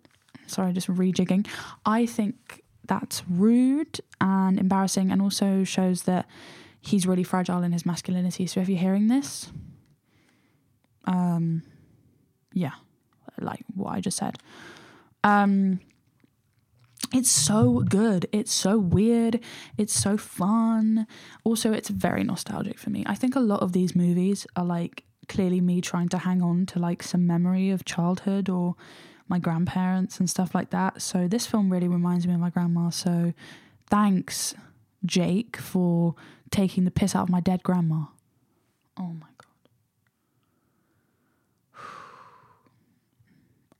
sorry, 0.47 0.73
just 0.73 0.87
rejigging. 0.87 1.47
I 1.85 2.05
think 2.05 2.62
that's 2.99 3.23
rude 3.27 3.99
and 4.21 4.59
embarrassing 4.59 5.11
and 5.11 5.21
also 5.21 5.63
shows 5.63 6.03
that 6.03 6.25
he's 6.79 7.07
really 7.07 7.23
fragile 7.23 7.63
in 7.63 7.71
his 7.71 7.85
masculinity. 7.85 8.45
So 8.47 8.59
if 8.59 8.69
you're 8.69 8.79
hearing 8.79 9.07
this, 9.07 9.51
um 11.05 11.63
yeah, 12.53 12.73
like 13.39 13.63
what 13.75 13.93
I 13.93 13.99
just 13.99 14.17
said. 14.17 14.37
Um 15.23 15.79
it's 17.13 17.29
so 17.29 17.83
good. 17.87 18.27
It's 18.31 18.51
so 18.51 18.77
weird. 18.77 19.39
It's 19.77 19.93
so 19.93 20.17
fun. 20.17 21.05
Also, 21.43 21.71
it's 21.71 21.89
very 21.89 22.23
nostalgic 22.23 22.79
for 22.79 22.89
me. 22.89 23.03
I 23.05 23.13
think 23.13 23.35
a 23.35 23.39
lot 23.39 23.61
of 23.61 23.71
these 23.71 23.95
movies 23.95 24.47
are 24.55 24.65
like 24.65 25.03
clearly 25.27 25.61
me 25.61 25.79
trying 25.79 26.09
to 26.09 26.17
hang 26.17 26.41
on 26.41 26.65
to 26.67 26.79
like 26.79 27.03
some 27.03 27.27
memory 27.27 27.69
of 27.69 27.85
childhood 27.85 28.49
or 28.49 28.75
my 29.33 29.39
grandparents 29.39 30.19
and 30.19 30.29
stuff 30.29 30.53
like 30.53 30.69
that. 30.69 31.01
So 31.01 31.27
this 31.27 31.47
film 31.47 31.71
really 31.71 31.87
reminds 31.87 32.27
me 32.27 32.35
of 32.35 32.39
my 32.39 32.51
grandma. 32.51 32.91
So 32.91 33.33
thanks, 33.89 34.53
Jake, 35.03 35.57
for 35.57 36.13
taking 36.51 36.85
the 36.85 36.91
piss 36.91 37.15
out 37.15 37.23
of 37.23 37.29
my 37.29 37.39
dead 37.39 37.63
grandma. 37.63 38.05
Oh 38.95 39.13
my 39.23 39.31
god. 39.37 39.47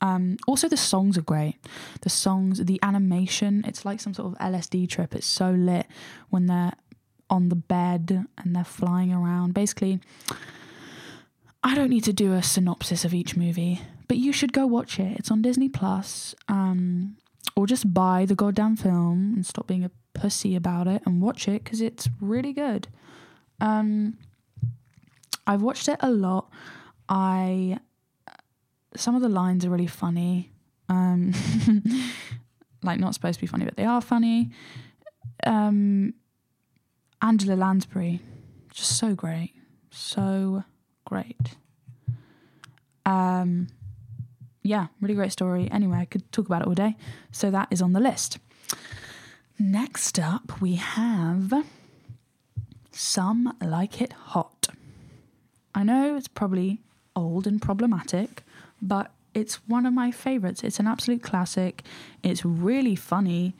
Um, 0.02 0.36
also, 0.50 0.68
the 0.68 0.76
songs 0.76 1.18
are 1.18 1.22
great. 1.22 1.56
The 2.02 2.10
songs, 2.10 2.66
the 2.66 2.78
animation, 2.84 3.64
it's 3.66 3.86
like 3.86 4.02
some 4.02 4.14
sort 4.14 4.34
of 4.34 4.40
LSD 4.40 4.90
trip. 4.90 5.16
It's 5.16 5.26
so 5.26 5.52
lit 5.52 5.86
when 6.30 6.48
they're 6.48 6.74
on 7.30 7.48
the 7.48 7.56
bed 7.56 8.26
and 8.38 8.54
they're 8.54 8.66
flying 8.66 9.14
around. 9.14 9.54
Basically, 9.54 10.02
I 11.64 11.74
don't 11.74 11.90
need 11.90 12.04
to 12.04 12.12
do 12.12 12.34
a 12.34 12.44
synopsis 12.44 13.06
of 13.06 13.14
each 13.14 13.38
movie, 13.38 13.80
but 14.14 14.20
you 14.20 14.32
should 14.32 14.54
go 14.54 14.68
watch 14.68 15.00
it. 15.00 15.18
It's 15.18 15.32
on 15.32 15.42
Disney 15.42 15.70
Plus, 15.70 16.36
um, 16.48 17.18
or 17.56 17.66
just 17.66 17.96
buy 17.96 18.26
the 18.26 18.36
goddamn 18.36 18.76
film 18.76 19.34
and 19.34 19.44
stop 19.44 19.66
being 19.66 19.84
a 19.84 19.90
pussy 20.14 20.56
about 20.56 20.86
it 20.86 21.02
and 21.08 21.20
watch 21.20 21.48
it 21.48 21.64
because 21.64 21.82
it's 21.82 22.08
really 22.22 22.54
good. 22.54 22.88
Um, 23.60 24.20
I've 25.48 25.64
watched 25.64 25.88
it 25.88 25.98
a 26.00 26.12
lot. 26.12 26.52
I 27.10 27.80
some 28.96 29.16
of 29.16 29.24
the 29.24 29.30
lines 29.30 29.66
are 29.66 29.72
really 29.72 29.88
funny. 29.88 30.52
Um, 30.90 31.34
like 32.84 33.00
not 33.00 33.16
supposed 33.16 33.40
to 33.40 33.42
be 33.42 33.48
funny, 33.48 33.66
but 33.66 33.78
they 33.78 33.86
are 33.86 34.00
funny. 34.00 34.52
Um, 35.44 36.14
Angela 37.20 37.56
Lansbury, 37.56 38.22
just 38.72 38.96
so 38.96 39.16
great, 39.16 39.56
so 39.90 40.66
great. 41.04 41.56
Um, 43.08 43.70
yeah, 44.64 44.88
really 45.02 45.14
great 45.14 45.32
story. 45.32 45.70
Anyway, 45.72 45.98
I 45.98 46.06
could 46.06 46.30
talk 46.32 46.46
about 46.46 46.62
it 46.62 46.68
all 46.68 46.74
day. 46.74 46.96
So 47.32 47.52
that 47.52 47.68
is 47.70 47.82
on 47.82 47.94
the 47.94 48.00
list. 48.00 48.40
Next 49.60 50.18
up, 50.18 50.62
we 50.62 50.76
have 50.76 51.54
Some 52.92 53.56
Like 53.62 54.02
It 54.02 54.14
Hot. 54.14 54.70
I 55.76 55.84
know 55.84 56.16
it's 56.16 56.28
probably 56.28 56.80
old 57.16 57.46
and 57.46 57.62
problematic, 57.62 58.44
but 58.82 59.12
it's 59.34 59.56
one 59.68 59.86
of 59.86 59.94
my 59.94 60.12
favorites. 60.12 60.64
It's 60.64 60.80
an 60.80 60.88
absolute 60.88 61.22
classic. 61.22 61.84
It's 62.24 62.46
really 62.46 62.96
funny, 62.96 63.56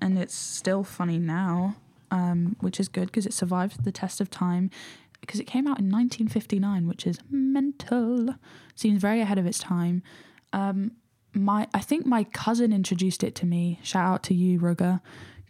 and 0.00 0.18
it's 0.18 0.34
still 0.34 0.84
funny 0.84 1.18
now, 1.18 1.76
um, 2.10 2.56
which 2.60 2.80
is 2.80 2.88
good 2.88 3.06
because 3.06 3.26
it 3.26 3.34
survived 3.34 3.84
the 3.84 3.92
test 3.92 4.20
of 4.20 4.30
time. 4.30 4.70
Because 5.20 5.40
it 5.40 5.46
came 5.46 5.66
out 5.66 5.78
in 5.78 5.90
1959, 5.90 6.86
which 6.86 7.06
is 7.06 7.18
mental. 7.30 8.36
Seems 8.74 9.00
very 9.00 9.20
ahead 9.20 9.38
of 9.38 9.46
its 9.46 9.58
time. 9.58 10.02
Um, 10.52 10.92
my, 11.32 11.68
I 11.74 11.80
think 11.80 12.06
my 12.06 12.24
cousin 12.24 12.72
introduced 12.72 13.22
it 13.22 13.34
to 13.36 13.46
me. 13.46 13.78
Shout 13.82 14.06
out 14.06 14.22
to 14.24 14.34
you, 14.34 14.58
Ruga, 14.58 15.00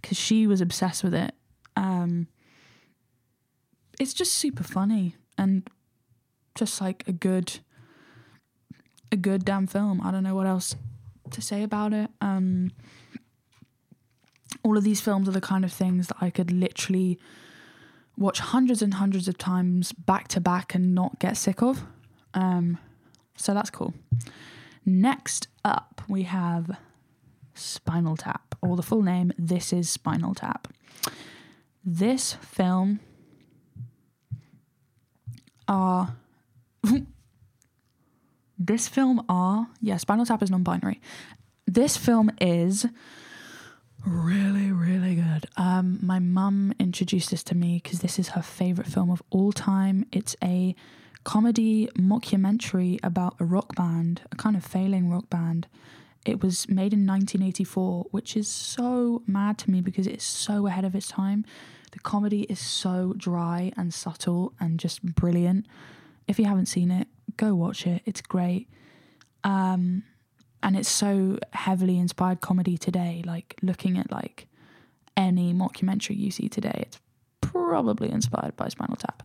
because 0.01 0.17
she 0.17 0.47
was 0.47 0.61
obsessed 0.61 1.05
with 1.05 1.15
it. 1.15 1.35
Um, 1.77 2.29
it's 4.01 4.15
just 4.15 4.33
super 4.33 4.65
funny 4.65 5.15
and 5.39 5.69
just 6.55 6.81
like 6.81 7.05
a 7.07 7.13
good 7.13 7.61
a 9.13 9.17
good 9.17 9.45
damn 9.45 9.67
film. 9.67 10.01
I 10.03 10.11
don't 10.11 10.25
know 10.25 10.35
what 10.35 10.47
else 10.47 10.75
to 11.31 11.41
say 11.41 11.63
about 11.63 11.93
it. 11.93 12.11
Um, 12.21 12.73
all 14.63 14.77
of 14.77 14.83
these 14.83 15.01
films 15.01 15.29
are 15.29 15.33
the 15.33 15.41
kind 15.41 15.65
of 15.65 15.73
things 15.73 16.09
that 16.09 16.17
I 16.21 16.31
could 16.31 16.51
literally 16.51 17.19
watch 18.17 18.41
hundreds 18.41 18.83
and 18.83 18.95
hundreds 18.95 19.29
of 19.29 19.39
times 19.39 19.93
back 19.93 20.29
to 20.29 20.41
back 20.41 20.75
and 20.75 20.95
not 20.95 21.19
get 21.21 21.37
sick 21.37 21.63
of. 21.63 21.85
Um, 22.35 22.79
so 23.37 23.55
that's 23.55 23.71
cool. 23.71 23.95
Next 24.89 25.49
up, 25.65 26.01
we 26.09 26.23
have 26.23 26.79
Spinal 27.55 28.17
Tap, 28.17 28.55
or 28.63 28.77
the 28.77 28.83
full 28.83 29.03
name, 29.03 29.33
This 29.37 29.73
is 29.73 29.91
Spinal 29.91 30.33
Tap. 30.33 30.69
This 31.85 32.35
film 32.35 33.01
are 35.67 36.15
This 38.59 38.89
film 38.89 39.23
are 39.29 39.69
yeah, 39.81 39.97
Spinal 39.97 40.25
Tap 40.25 40.43
is 40.43 40.51
non-binary. 40.51 41.01
This 41.67 41.97
film 41.97 42.31
is 42.41 42.87
really 44.07 44.71
really 44.71 45.17
good. 45.17 45.47
Um, 45.57 45.99
my 46.01 46.21
mum 46.21 46.73
introduced 46.79 47.31
this 47.31 47.43
to 47.45 47.57
me 47.57 47.81
because 47.83 48.01
this 48.01 48.19
is 48.21 48.29
her 48.29 48.43
favorite 48.43 48.87
film 48.87 49.11
of 49.11 49.21
all 49.31 49.53
time. 49.53 50.07
It's 50.13 50.37
a 50.43 50.77
comedy 51.27 51.89
mockumentary 51.99 53.01
about 53.03 53.35
a 53.41 53.45
rock 53.45 53.75
band, 53.75 54.23
a 54.31 54.37
kind 54.37 54.55
of 54.55 54.65
failing 54.65 55.11
rock 55.11 55.29
band. 55.29 55.67
It 56.25 56.41
was 56.41 56.69
made 56.69 56.93
in 56.93 57.05
1984, 57.05 58.07
which 58.13 58.37
is 58.37 58.47
so 58.47 59.23
mad 59.27 59.59
to 59.59 59.71
me 59.73 59.81
because 59.81 60.07
it's 60.07 60.25
so 60.25 60.69
ahead 60.69 60.85
of 60.85 60.95
its 60.95 61.09
time. 61.09 61.45
The 61.91 61.99
comedy 61.99 62.43
is 62.43 62.61
so 62.61 63.13
dry 63.17 63.73
and 63.77 63.93
subtle 63.93 64.53
and 64.61 64.79
just 64.79 65.03
brilliant. 65.03 65.67
If 66.29 66.39
you 66.39 66.45
haven't 66.45 66.67
seen 66.67 66.93
it, 66.93 67.09
go 67.37 67.57
watch 67.57 67.89
it. 67.89 68.03
It's 68.05 68.21
great. 68.21 68.69
Um, 69.43 70.05
and 70.63 70.77
it's 70.77 70.89
so 70.89 71.41
heavily 71.53 71.99
inspired 71.99 72.41
comedy 72.41 72.79
today. 72.79 73.25
Like 73.27 73.57
looking 73.63 73.99
at 73.99 74.13
like 74.13 74.47
any 75.17 75.53
mockumentary 75.53 76.17
you 76.17 76.31
see 76.31 76.49
today, 76.49 76.85
it's 76.87 77.01
probably 77.41 78.13
inspired 78.13 78.55
by 78.55 78.69
Spinal 78.69 78.95
Tap. 78.95 79.25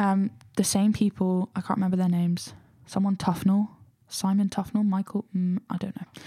Um, 0.00 0.30
the 0.56 0.64
same 0.64 0.94
people, 0.94 1.50
I 1.54 1.60
can't 1.60 1.76
remember 1.76 1.98
their 1.98 2.08
names. 2.08 2.54
Someone 2.86 3.16
Tufnell, 3.16 3.68
Simon 4.08 4.48
Tufnell, 4.48 4.84
Michael, 4.84 5.26
mm, 5.36 5.58
I 5.68 5.76
don't 5.76 5.94
know. 5.94 6.22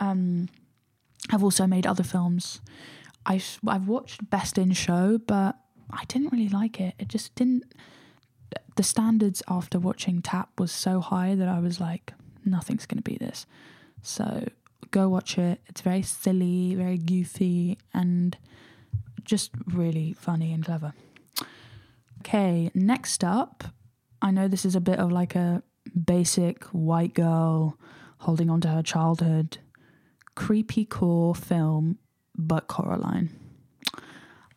Um, 0.00 0.48
have 1.30 1.44
also 1.44 1.68
made 1.68 1.86
other 1.86 2.02
films. 2.02 2.60
I've 3.24 3.60
I've 3.66 3.86
watched 3.86 4.28
Best 4.28 4.58
in 4.58 4.72
Show, 4.72 5.18
but 5.18 5.56
I 5.88 6.04
didn't 6.06 6.32
really 6.32 6.48
like 6.48 6.80
it. 6.80 6.94
It 6.98 7.06
just 7.06 7.32
didn't 7.36 7.64
the 8.74 8.82
standards 8.82 9.40
after 9.46 9.78
watching 9.78 10.20
Tap 10.20 10.58
was 10.58 10.72
so 10.72 11.00
high 11.00 11.36
that 11.36 11.48
I 11.48 11.60
was 11.60 11.78
like, 11.80 12.14
nothing's 12.44 12.86
going 12.86 12.98
to 12.98 13.08
be 13.08 13.16
this. 13.16 13.46
So 14.02 14.48
go 14.90 15.08
watch 15.08 15.38
it. 15.38 15.60
It's 15.68 15.80
very 15.80 16.02
silly, 16.02 16.74
very 16.74 16.98
goofy, 16.98 17.78
and 17.94 18.36
just 19.22 19.52
really 19.66 20.12
funny 20.12 20.52
and 20.52 20.64
clever. 20.64 20.92
Okay, 22.22 22.70
next 22.72 23.24
up, 23.24 23.64
I 24.22 24.30
know 24.30 24.46
this 24.46 24.64
is 24.64 24.76
a 24.76 24.80
bit 24.80 25.00
of 25.00 25.10
like 25.10 25.34
a 25.34 25.60
basic 26.06 26.62
white 26.66 27.14
girl 27.14 27.76
holding 28.18 28.48
on 28.48 28.60
to 28.60 28.68
her 28.68 28.82
childhood 28.82 29.58
creepy 30.36 30.84
core 30.84 31.34
film, 31.34 31.98
but 32.38 32.68
Coraline. 32.68 33.30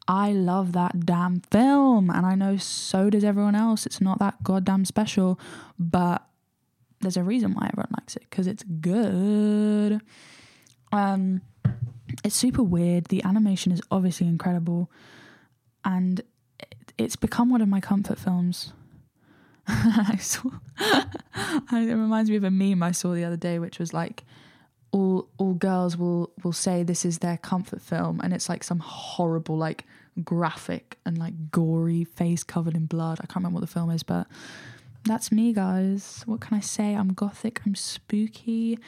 I 0.08 0.32
love 0.32 0.74
that 0.74 1.08
damn 1.08 1.40
film, 1.40 2.12
and 2.12 2.24
I 2.24 2.36
know 2.36 2.58
so 2.58 3.10
does 3.10 3.24
everyone 3.24 3.56
else. 3.56 3.88
It's 3.88 4.00
not 4.00 4.20
that 4.20 4.44
goddamn 4.44 4.86
special, 4.86 5.40
but 5.80 6.24
there's 7.02 7.18
a 7.18 7.24
reason 7.24 7.56
why 7.56 7.72
everyone 7.74 7.96
likes 7.98 8.16
it 8.16 8.26
because 8.30 8.46
it's 8.46 8.62
good. 8.62 10.02
Um, 10.92 11.42
it's 12.24 12.36
super 12.36 12.62
weird. 12.62 13.06
The 13.06 13.24
animation 13.24 13.72
is 13.72 13.82
obviously 13.90 14.28
incredible, 14.28 14.92
and 15.84 16.22
it's 16.98 17.16
become 17.16 17.50
one 17.50 17.62
of 17.62 17.68
my 17.68 17.82
comfort 17.82 18.20
films. 18.20 18.74
I 19.68 20.18
saw, 20.20 20.50
it 20.80 21.06
reminds 21.72 22.30
me 22.30 22.36
of 22.36 22.44
a 22.44 22.52
meme 22.52 22.84
I 22.84 22.92
saw 22.92 23.14
the 23.14 23.24
other 23.24 23.38
day, 23.38 23.60
which 23.60 23.80
was 23.80 23.94
like, 23.94 24.24
all 24.92 25.28
all 25.38 25.54
girls 25.54 25.98
will 25.98 26.32
will 26.44 26.54
say 26.54 26.82
this 26.84 27.04
is 27.04 27.20
their 27.20 27.38
comfort 27.38 27.82
film, 27.82 28.22
and 28.24 28.34
it's 28.34 28.48
like 28.48 28.64
some 28.64 28.80
horrible 28.80 29.58
like 29.58 29.86
graphic 30.24 30.98
and 31.06 31.18
like 31.18 31.52
gory 31.52 32.06
face 32.06 32.44
covered 32.44 32.76
in 32.76 32.86
blood. 32.86 33.20
I 33.20 33.26
can't 33.26 33.38
remember 33.38 33.56
what 33.56 33.68
the 33.68 33.74
film 33.74 33.90
is, 33.90 34.04
but 34.04 34.28
that's 35.04 35.32
me, 35.32 35.52
guys. 35.52 36.24
What 36.26 36.42
can 36.42 36.56
I 36.58 36.62
say? 36.62 36.96
I'm 36.96 37.14
gothic. 37.14 37.62
I'm 37.66 37.76
spooky, 37.76 38.80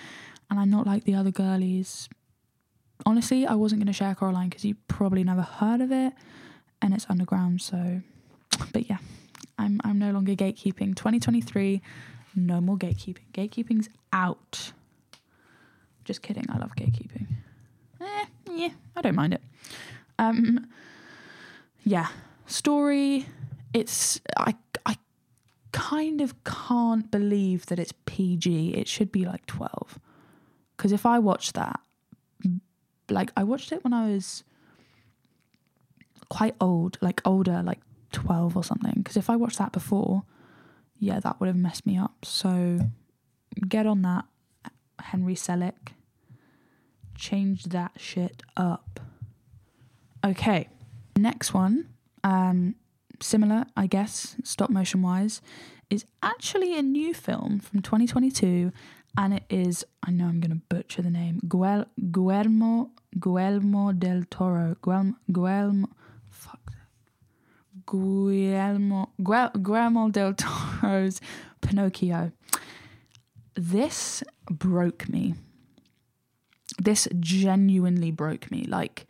and 0.49 0.59
I'm 0.59 0.69
not 0.69 0.87
like 0.87 1.03
the 1.03 1.15
other 1.15 1.31
girlies. 1.31 2.07
Honestly, 3.05 3.45
I 3.45 3.55
wasn't 3.55 3.81
going 3.81 3.87
to 3.87 3.93
share 3.93 4.15
Coraline 4.15 4.49
because 4.49 4.65
you 4.65 4.75
probably 4.87 5.23
never 5.23 5.43
heard 5.43 5.81
of 5.81 5.91
it, 5.91 6.13
and 6.81 6.93
it's 6.93 7.05
underground. 7.09 7.61
So, 7.61 8.01
but 8.73 8.89
yeah, 8.89 8.97
I'm 9.57 9.79
I'm 9.83 9.99
no 9.99 10.11
longer 10.11 10.33
gatekeeping. 10.33 10.95
2023, 10.95 11.81
no 12.35 12.61
more 12.61 12.77
gatekeeping. 12.77 13.31
Gatekeeping's 13.33 13.89
out. 14.13 14.71
Just 16.05 16.21
kidding. 16.21 16.45
I 16.49 16.57
love 16.57 16.75
gatekeeping. 16.75 17.27
Eh, 17.99 18.25
yeah, 18.51 18.69
I 18.95 19.01
don't 19.01 19.15
mind 19.15 19.33
it. 19.33 19.41
Um, 20.19 20.67
yeah, 21.83 22.07
story. 22.45 23.25
It's 23.73 24.21
I 24.37 24.55
I 24.85 24.97
kind 25.71 26.21
of 26.21 26.43
can't 26.43 27.09
believe 27.11 27.65
that 27.67 27.79
it's 27.79 27.93
PG. 28.05 28.73
It 28.75 28.87
should 28.87 29.11
be 29.11 29.25
like 29.25 29.45
12. 29.45 29.99
Because 30.75 30.91
if 30.91 31.05
I 31.05 31.19
watched 31.19 31.55
that, 31.55 31.79
like 33.09 33.31
I 33.35 33.43
watched 33.43 33.71
it 33.71 33.83
when 33.83 33.93
I 33.93 34.09
was 34.09 34.43
quite 36.29 36.55
old, 36.59 36.97
like 37.01 37.21
older, 37.25 37.61
like 37.63 37.79
12 38.11 38.55
or 38.57 38.63
something. 38.63 38.93
Because 38.97 39.17
if 39.17 39.29
I 39.29 39.35
watched 39.35 39.57
that 39.57 39.71
before, 39.71 40.23
yeah, 40.99 41.19
that 41.19 41.39
would 41.39 41.47
have 41.47 41.55
messed 41.55 41.85
me 41.85 41.97
up. 41.97 42.25
So 42.25 42.79
get 43.67 43.85
on 43.85 44.01
that, 44.03 44.25
Henry 44.99 45.35
Selick 45.35 45.93
change 47.15 47.65
that 47.65 47.91
shit 47.97 48.43
up. 48.55 48.99
Okay, 50.25 50.67
next 51.15 51.53
one, 51.53 51.89
um, 52.23 52.75
similar, 53.19 53.65
I 53.75 53.87
guess, 53.87 54.35
stop 54.43 54.69
motion 54.69 55.01
wise, 55.01 55.41
is 55.89 56.05
actually 56.21 56.77
a 56.77 56.81
new 56.81 57.13
film 57.13 57.59
from 57.59 57.81
2022, 57.81 58.71
and 59.17 59.33
it 59.33 59.43
is 59.49 59.85
I 60.03 60.11
know 60.11 60.25
I'm 60.25 60.39
going 60.39 60.51
to 60.51 60.61
butcher 60.69 61.01
the 61.01 61.09
name 61.09 61.41
Guel- 61.47 61.87
Guillermo 62.11 62.91
Guillermo 63.19 63.91
del 63.91 64.23
Toro 64.29 64.75
Guillermo 64.83 65.15
Guillermo 65.31 65.89
fuck 66.37 66.71
Guillermo 67.85 69.09
Guillermo 69.23 70.09
del 70.09 70.33
Toro's 70.33 71.21
Pinocchio. 71.61 72.31
This 73.55 74.23
broke 74.49 75.09
me. 75.09 75.35
This 76.79 77.07
genuinely 77.19 78.11
broke 78.11 78.51
me 78.51 78.65
like 78.67 79.07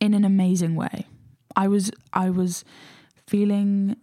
in 0.00 0.14
an 0.14 0.24
amazing 0.24 0.74
way. 0.76 1.06
I 1.56 1.68
was 1.68 1.90
i 2.12 2.30
was 2.30 2.64
feeling 3.26 3.96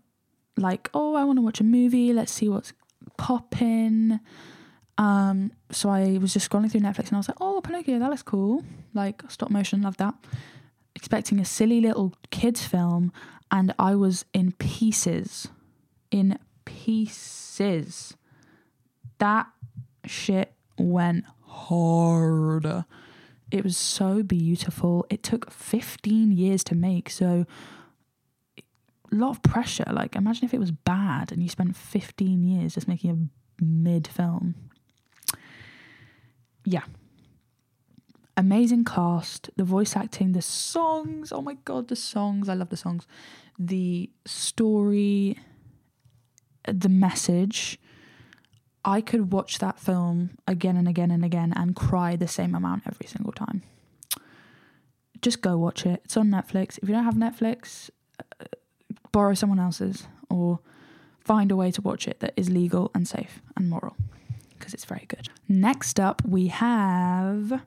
like 0.57 0.89
oh 0.93 1.15
i 1.15 1.23
want 1.23 1.37
to 1.37 1.41
watch 1.41 1.59
a 1.59 1.63
movie 1.63 2.13
let's 2.13 2.31
see 2.31 2.49
what's 2.49 2.73
popping 3.17 4.19
um 4.97 5.51
so 5.71 5.89
i 5.89 6.17
was 6.17 6.33
just 6.33 6.49
scrolling 6.49 6.69
through 6.71 6.81
netflix 6.81 7.07
and 7.07 7.13
i 7.13 7.17
was 7.17 7.27
like 7.27 7.37
oh 7.39 7.61
pinocchio 7.61 7.99
that 7.99 8.09
looks 8.09 8.23
cool. 8.23 8.63
Like 8.93 9.23
stop 9.29 9.49
motion 9.49 9.81
love 9.81 9.97
that 9.97 10.13
expecting 10.97 11.39
a 11.39 11.45
silly 11.45 11.79
little 11.79 12.13
kids 12.31 12.65
film 12.65 13.13
and 13.49 13.73
i 13.79 13.95
was 13.95 14.25
in 14.33 14.51
pieces 14.53 15.47
in 16.11 16.37
pieces 16.65 18.17
that 19.19 19.47
shit 20.05 20.53
went 20.77 21.25
hard. 21.41 22.85
It 23.51 23.63
was 23.63 23.77
so 23.77 24.23
beautiful. 24.23 25.05
It 25.09 25.23
took 25.23 25.51
15 25.51 26.31
years 26.31 26.63
to 26.65 26.75
make, 26.75 27.09
so 27.09 27.45
a 28.57 29.15
lot 29.15 29.31
of 29.31 29.41
pressure. 29.41 29.85
Like, 29.91 30.15
imagine 30.15 30.45
if 30.45 30.53
it 30.53 30.59
was 30.59 30.71
bad 30.71 31.31
and 31.31 31.41
you 31.41 31.49
spent 31.49 31.75
15 31.75 32.43
years 32.43 32.75
just 32.75 32.87
making 32.87 33.11
a 33.59 33.63
mid 33.63 34.07
film. 34.07 34.55
Yeah. 36.65 36.83
Amazing 38.37 38.85
cast, 38.85 39.49
the 39.57 39.63
voice 39.63 39.95
acting, 39.97 40.31
the 40.31 40.41
songs. 40.41 41.31
Oh 41.31 41.41
my 41.41 41.55
god, 41.65 41.87
the 41.87 41.95
songs. 41.95 42.47
I 42.47 42.53
love 42.53 42.69
the 42.69 42.77
songs. 42.77 43.07
The 43.57 44.11
story, 44.25 45.39
the 46.65 46.89
message 46.89 47.79
I 48.87 49.01
could 49.01 49.33
watch 49.33 49.59
that 49.59 49.79
film 49.79 50.37
again 50.47 50.77
and 50.77 50.87
again 50.87 51.11
and 51.11 51.25
again 51.25 51.51
and 51.57 51.75
cry 51.75 52.15
the 52.15 52.27
same 52.27 52.55
amount 52.55 52.83
every 52.87 53.05
single 53.05 53.33
time. 53.33 53.63
Just 55.21 55.41
go 55.41 55.57
watch 55.57 55.85
it. 55.85 56.01
It's 56.05 56.15
on 56.15 56.29
Netflix. 56.29 56.79
If 56.81 56.87
you 56.87 56.95
don't 56.95 57.03
have 57.03 57.15
Netflix, 57.15 57.89
uh, 58.39 58.45
borrow 59.11 59.33
someone 59.33 59.59
else's 59.59 60.07
or 60.29 60.59
find 61.19 61.51
a 61.51 61.57
way 61.57 61.69
to 61.71 61.81
watch 61.81 62.07
it 62.07 62.21
that 62.21 62.33
is 62.37 62.49
legal 62.49 62.89
and 62.95 63.05
safe 63.05 63.41
and 63.57 63.69
moral 63.69 63.97
because 64.57 64.73
it's 64.73 64.85
very 64.85 65.05
good. 65.09 65.27
Next 65.49 65.99
up, 65.99 66.21
we 66.25 66.47
have 66.47 67.61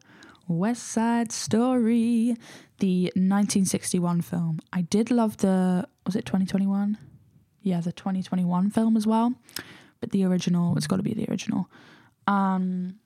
West 0.50 0.84
Side 0.88 1.32
Story, 1.32 2.36
the 2.78 3.04
1961 3.14 4.20
film. 4.22 4.60
I 4.72 4.82
did 4.82 5.10
love 5.10 5.38
the, 5.38 5.86
was 6.04 6.16
it 6.16 6.26
2021? 6.26 6.98
Yeah, 7.62 7.80
the 7.80 7.92
2021 7.92 8.70
film 8.70 8.96
as 8.96 9.06
well 9.06 9.34
but 10.00 10.10
the 10.10 10.24
original, 10.24 10.76
it's 10.76 10.86
got 10.86 10.96
to 10.96 11.02
be 11.02 11.14
the 11.14 11.26
original. 11.30 11.68
Um, 12.26 12.98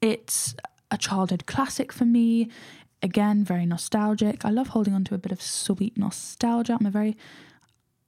it's 0.00 0.54
a 0.90 0.98
childhood 0.98 1.46
classic 1.46 1.92
for 1.92 2.04
me. 2.04 2.50
Again, 3.02 3.44
very 3.44 3.66
nostalgic. 3.66 4.44
I 4.44 4.50
love 4.50 4.68
holding 4.68 4.94
on 4.94 5.04
to 5.04 5.14
a 5.14 5.18
bit 5.18 5.32
of 5.32 5.40
sweet 5.40 5.96
nostalgia. 5.96 6.76
I'm 6.78 6.86
a 6.86 6.90
very, 6.90 7.16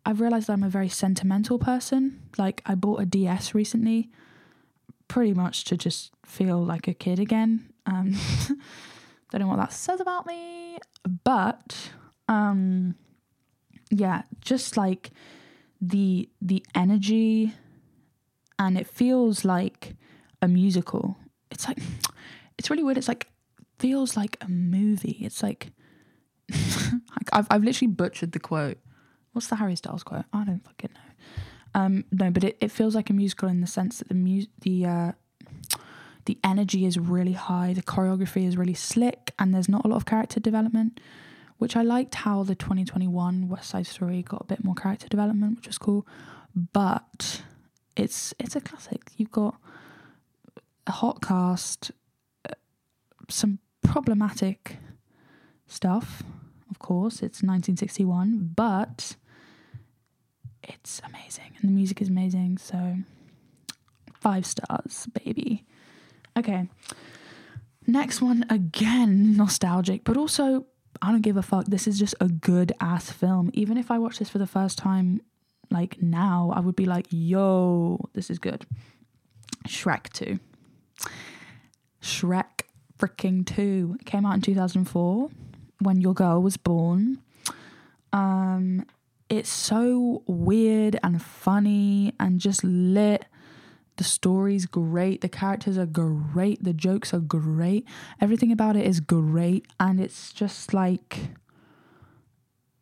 I've 0.04 0.20
realized 0.20 0.50
I'm 0.50 0.62
a 0.62 0.68
very 0.68 0.88
sentimental 0.88 1.58
person. 1.58 2.20
Like, 2.36 2.62
I 2.66 2.74
bought 2.74 3.00
a 3.00 3.06
DS 3.06 3.54
recently, 3.54 4.10
pretty 5.14 5.32
much 5.32 5.62
to 5.62 5.76
just 5.76 6.10
feel 6.26 6.60
like 6.60 6.88
a 6.88 6.92
kid 6.92 7.20
again. 7.20 7.72
Um, 7.86 8.16
don't 9.30 9.40
know 9.40 9.46
what 9.46 9.58
that 9.58 9.72
says 9.72 10.00
about 10.00 10.26
me, 10.26 10.76
but 11.22 11.92
um, 12.26 12.96
yeah, 13.90 14.22
just 14.40 14.76
like 14.76 15.12
the 15.80 16.28
the 16.42 16.64
energy 16.74 17.54
and 18.58 18.76
it 18.76 18.88
feels 18.88 19.44
like 19.44 19.94
a 20.42 20.48
musical. 20.48 21.16
It's 21.48 21.68
like 21.68 21.78
it's 22.58 22.68
really 22.68 22.82
weird. 22.82 22.98
It's 22.98 23.06
like 23.06 23.28
feels 23.78 24.16
like 24.16 24.36
a 24.40 24.48
movie. 24.48 25.18
It's 25.20 25.44
like 25.44 25.70
I've 27.32 27.46
I've 27.50 27.62
literally 27.62 27.92
butchered 27.92 28.32
the 28.32 28.40
quote. 28.40 28.78
What's 29.30 29.46
the 29.46 29.54
Harry 29.54 29.76
Styles 29.76 30.02
quote? 30.02 30.24
I 30.32 30.42
don't 30.42 30.64
fucking 30.64 30.90
know. 30.92 31.03
Um, 31.74 32.04
no, 32.12 32.30
but 32.30 32.44
it, 32.44 32.56
it 32.60 32.70
feels 32.70 32.94
like 32.94 33.10
a 33.10 33.12
musical 33.12 33.48
in 33.48 33.60
the 33.60 33.66
sense 33.66 33.98
that 33.98 34.08
the 34.08 34.14
mu- 34.14 34.46
the 34.60 34.86
uh, 34.86 35.12
the 36.26 36.38
energy 36.44 36.86
is 36.86 36.98
really 36.98 37.32
high, 37.32 37.72
the 37.72 37.82
choreography 37.82 38.46
is 38.46 38.56
really 38.56 38.74
slick, 38.74 39.32
and 39.38 39.52
there's 39.52 39.68
not 39.68 39.84
a 39.84 39.88
lot 39.88 39.96
of 39.96 40.06
character 40.06 40.40
development 40.40 41.00
which 41.58 41.76
I 41.76 41.82
liked 41.82 42.16
how 42.16 42.42
the 42.42 42.54
2021 42.54 43.48
West 43.48 43.70
Side 43.70 43.86
Story 43.86 44.22
got 44.22 44.42
a 44.42 44.44
bit 44.44 44.64
more 44.64 44.74
character 44.74 45.08
development, 45.08 45.56
which 45.56 45.66
was 45.66 45.78
cool. 45.78 46.06
But 46.72 47.42
it's 47.96 48.34
it's 48.38 48.56
a 48.56 48.60
classic. 48.60 49.00
You've 49.16 49.30
got 49.30 49.56
a 50.86 50.92
hot 50.92 51.22
cast, 51.22 51.90
uh, 52.48 52.54
some 53.28 53.58
problematic 53.82 54.76
stuff. 55.66 56.22
Of 56.70 56.78
course, 56.78 57.14
it's 57.14 57.42
1961, 57.42 58.52
but 58.54 59.16
it's 60.68 61.00
amazing 61.06 61.52
and 61.60 61.68
the 61.68 61.74
music 61.74 62.00
is 62.00 62.08
amazing. 62.08 62.58
So 62.58 62.96
five 64.14 64.46
stars, 64.46 65.06
baby. 65.24 65.64
Okay. 66.36 66.68
Next 67.86 68.22
one 68.22 68.44
again 68.48 69.36
nostalgic, 69.36 70.04
but 70.04 70.16
also 70.16 70.66
I 71.02 71.10
don't 71.10 71.20
give 71.20 71.36
a 71.36 71.42
fuck. 71.42 71.66
This 71.66 71.86
is 71.86 71.98
just 71.98 72.14
a 72.20 72.28
good 72.28 72.72
ass 72.80 73.10
film. 73.10 73.50
Even 73.52 73.76
if 73.76 73.90
I 73.90 73.98
watch 73.98 74.18
this 74.18 74.30
for 74.30 74.38
the 74.38 74.46
first 74.46 74.78
time, 74.78 75.20
like 75.70 76.00
now, 76.00 76.52
I 76.54 76.60
would 76.60 76.76
be 76.76 76.86
like, 76.86 77.06
yo, 77.10 78.08
this 78.14 78.30
is 78.30 78.38
good. 78.38 78.64
Shrek 79.66 80.10
2. 80.12 80.38
Shrek 82.00 82.62
freaking 82.98 83.44
2 83.44 83.96
it 84.00 84.06
came 84.06 84.24
out 84.24 84.34
in 84.34 84.40
2004 84.40 85.28
when 85.80 86.00
your 86.00 86.14
girl 86.14 86.40
was 86.40 86.56
born. 86.56 87.18
Um, 88.12 88.86
it's 89.36 89.50
so 89.50 90.22
weird 90.26 90.98
and 91.02 91.22
funny 91.22 92.12
and 92.18 92.40
just 92.40 92.62
lit. 92.64 93.24
The 93.96 94.04
story's 94.04 94.66
great. 94.66 95.20
The 95.20 95.28
characters 95.28 95.78
are 95.78 95.86
great. 95.86 96.62
The 96.62 96.72
jokes 96.72 97.14
are 97.14 97.20
great. 97.20 97.86
Everything 98.20 98.50
about 98.50 98.76
it 98.76 98.86
is 98.86 99.00
great. 99.00 99.66
And 99.78 100.00
it's 100.00 100.32
just 100.32 100.74
like, 100.74 101.18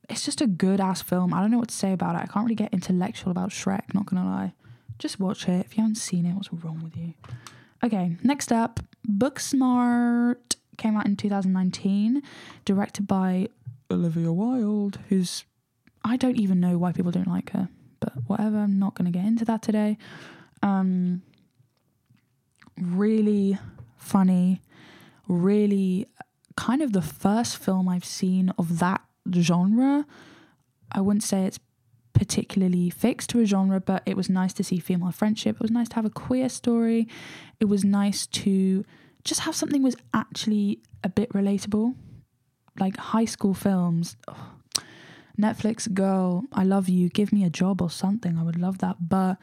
it's 0.09 0.25
just 0.25 0.41
a 0.41 0.47
good 0.47 0.81
ass 0.81 1.03
film. 1.03 1.35
I 1.35 1.41
don't 1.41 1.51
know 1.51 1.59
what 1.59 1.69
to 1.69 1.75
say 1.75 1.93
about 1.93 2.15
it. 2.15 2.23
I 2.23 2.27
can't 2.27 2.45
really 2.45 2.55
get 2.55 2.73
intellectual 2.73 3.31
about 3.31 3.51
Shrek, 3.51 3.95
not 3.95 4.07
gonna 4.07 4.25
lie. 4.25 4.55
Just 4.99 5.21
watch 5.21 5.49
it. 5.49 5.67
If 5.67 5.77
you 5.77 5.83
haven't 5.83 5.97
seen 5.97 6.27
it, 6.27 6.35
what's 6.35 6.53
wrong 6.53 6.81
with 6.83 6.97
you? 6.97 7.15
Okay, 7.85 8.17
next 8.23 8.53
up 8.53 8.81
Booksmart 9.09 10.57
came 10.79 10.97
out 10.97 11.07
in 11.07 11.17
2019, 11.17 12.23
directed 12.65 13.07
by 13.07 13.49
Olivia 13.91 14.33
Wilde, 14.33 14.99
who's 15.09 15.45
I 16.05 16.17
don't 16.17 16.37
even 16.37 16.61
know 16.61 16.79
why 16.79 16.93
people 16.93 17.12
don't 17.12 17.29
like 17.29 17.51
her, 17.51 17.69
but 18.01 18.12
whatever. 18.27 18.59
I'm 18.59 18.79
not 18.79 18.95
going 18.95 19.11
to 19.11 19.17
get 19.17 19.27
into 19.27 19.45
that 19.47 19.62
today. 19.62 19.99
Um, 20.62 21.23
really 22.81 23.59
funny, 23.97 24.62
really 25.29 26.07
kind 26.57 26.83
of 26.83 26.93
the 26.93 27.03
first 27.03 27.57
film 27.57 27.88
I've 27.88 28.05
seen 28.05 28.53
of 28.59 28.79
that 28.79 29.03
genre. 29.33 30.07
I 30.91 31.01
wouldn't 31.01 31.23
say 31.23 31.45
it's 31.45 31.61
particularly 32.12 32.91
fixed 32.91 33.31
to 33.31 33.41
a 33.41 33.45
genre, 33.45 33.81
but 33.81 34.03
it 34.07 34.17
was 34.17 34.29
nice 34.29 34.53
to 34.55 34.65
see 34.65 34.79
female 34.79 35.12
friendship. 35.12 35.57
It 35.57 35.62
was 35.62 35.71
nice 35.71 35.88
to 35.91 35.97
have 35.97 36.05
a 36.05 36.11
queer 36.11 36.49
story. 36.49 37.09
It 37.61 37.67
was 37.67 37.85
nice 37.85 38.27
to 38.29 38.85
just 39.25 39.41
have 39.41 39.57
something 39.57 39.83
that 39.83 39.87
was 39.87 39.97
actually 40.12 40.81
a 41.03 41.09
bit 41.09 41.31
relatable. 41.31 41.95
Like 42.79 42.97
high 42.97 43.25
school 43.25 43.55
films. 43.55 44.17
Oh, 44.29 44.53
Netflix, 45.38 45.92
girl, 45.92 46.45
I 46.53 46.64
love 46.64 46.88
you. 46.88 47.09
Give 47.09 47.33
me 47.33 47.45
a 47.45 47.51
job 47.51 47.81
or 47.81 47.90
something. 47.90 48.38
I 48.38 48.42
would 48.42 48.59
love 48.59 48.79
that. 48.79 49.09
But 49.09 49.38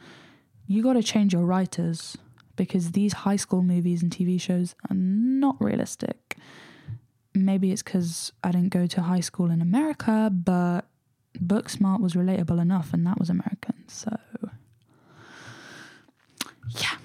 you 0.66 0.82
got 0.82 0.94
to 0.94 1.02
change 1.02 1.32
your 1.32 1.44
writers 1.44 2.16
because 2.56 2.92
these 2.92 3.12
high 3.12 3.36
school 3.36 3.62
movies 3.62 4.02
and 4.02 4.12
TV 4.12 4.40
shows 4.40 4.74
are 4.88 4.96
not 4.96 5.56
realistic. 5.60 6.36
Maybe 7.34 7.72
it's 7.72 7.82
because 7.82 8.32
I 8.44 8.50
didn't 8.50 8.70
go 8.70 8.86
to 8.86 9.02
high 9.02 9.20
school 9.20 9.50
in 9.50 9.60
America, 9.60 10.30
but 10.32 10.82
Booksmart 11.38 12.00
was 12.00 12.14
relatable 12.14 12.60
enough, 12.60 12.92
and 12.92 13.06
that 13.06 13.18
was 13.18 13.30
American. 13.30 13.74
So, 13.88 14.16
yeah. 16.68 16.96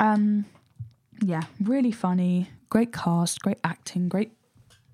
Um, 0.00 0.44
yeah, 1.22 1.42
really 1.60 1.92
funny, 1.92 2.50
great 2.70 2.92
cast, 2.92 3.40
great 3.40 3.58
acting, 3.64 4.08
great 4.08 4.32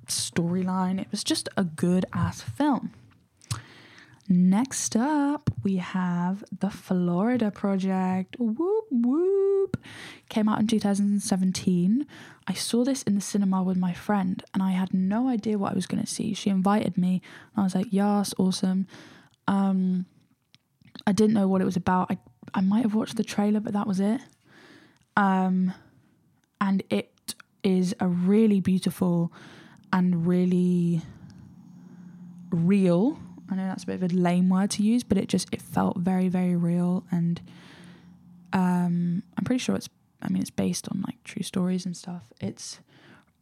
storyline. 0.09 1.01
It 1.01 1.09
was 1.11 1.25
just 1.25 1.49
a 1.57 1.65
good 1.65 2.07
ass 2.13 2.41
film. 2.41 2.93
Next 4.27 4.97
up, 4.97 5.51
we 5.63 5.77
have 5.77 6.43
The 6.59 6.71
Florida 6.71 7.51
Project. 7.51 8.37
Whoop 8.39 8.87
whoop. 8.91 9.77
Came 10.31 10.49
out 10.49 10.61
in 10.61 10.67
2017. 10.67 12.07
I 12.47 12.53
saw 12.55 12.85
this 12.85 13.03
in 13.03 13.15
the 13.17 13.21
cinema 13.21 13.63
with 13.63 13.77
my 13.77 13.93
friend 13.93 14.43
and 14.55 14.63
I 14.63 14.71
had 14.71 14.95
no 14.95 15.29
idea 15.29 15.59
what 15.59 15.73
I 15.73 15.75
was 15.75 15.87
going 15.87 16.03
to 16.03 16.09
see. 16.09 16.33
She 16.33 16.49
invited 16.49 16.97
me 16.97 17.21
and 17.55 17.63
I 17.63 17.65
was 17.65 17.75
like, 17.75 17.89
yes, 17.91 18.33
awesome. 18.39 18.87
Um, 19.47 20.07
I 21.07 21.13
didn't 21.13 21.35
know 21.35 21.49
what 21.49 21.61
it 21.61 21.67
was 21.67 21.77
about. 21.77 22.11
I, 22.11 22.19
I 22.55 22.61
might 22.63 22.83
have 22.83 22.95
watched 22.95 23.17
the 23.17 23.25
trailer, 23.25 23.61
but 23.61 23.75
that 23.75 23.87
was 23.87 24.01
it. 24.01 24.21
Um, 25.17 25.73
and 26.61 26.83
it 26.89 27.35
is 27.63 27.95
a 28.01 28.09
really 28.09 28.61
beautiful 28.61 29.33
and 29.95 30.27
really 30.27 31.01
real. 32.51 33.17
I 33.49 33.55
know 33.55 33.67
that's 33.69 33.85
a 33.85 33.87
bit 33.87 34.03
of 34.03 34.13
a 34.13 34.15
lame 34.15 34.49
word 34.49 34.71
to 34.73 34.83
use, 34.83 35.05
but 35.05 35.17
it 35.17 35.29
just 35.29 35.49
it 35.53 35.63
felt 35.63 35.99
very 35.99 36.29
very 36.29 36.57
real, 36.57 37.05
and 37.11 37.41
um, 38.53 39.23
I'm 39.39 39.45
pretty 39.45 39.61
sure 39.61 39.77
it's. 39.77 39.89
I 40.21 40.29
mean, 40.29 40.41
it's 40.41 40.51
based 40.51 40.89
on 40.89 41.03
like 41.07 41.23
true 41.23 41.43
stories 41.43 41.87
and 41.87 41.97
stuff. 41.97 42.33
It's 42.41 42.81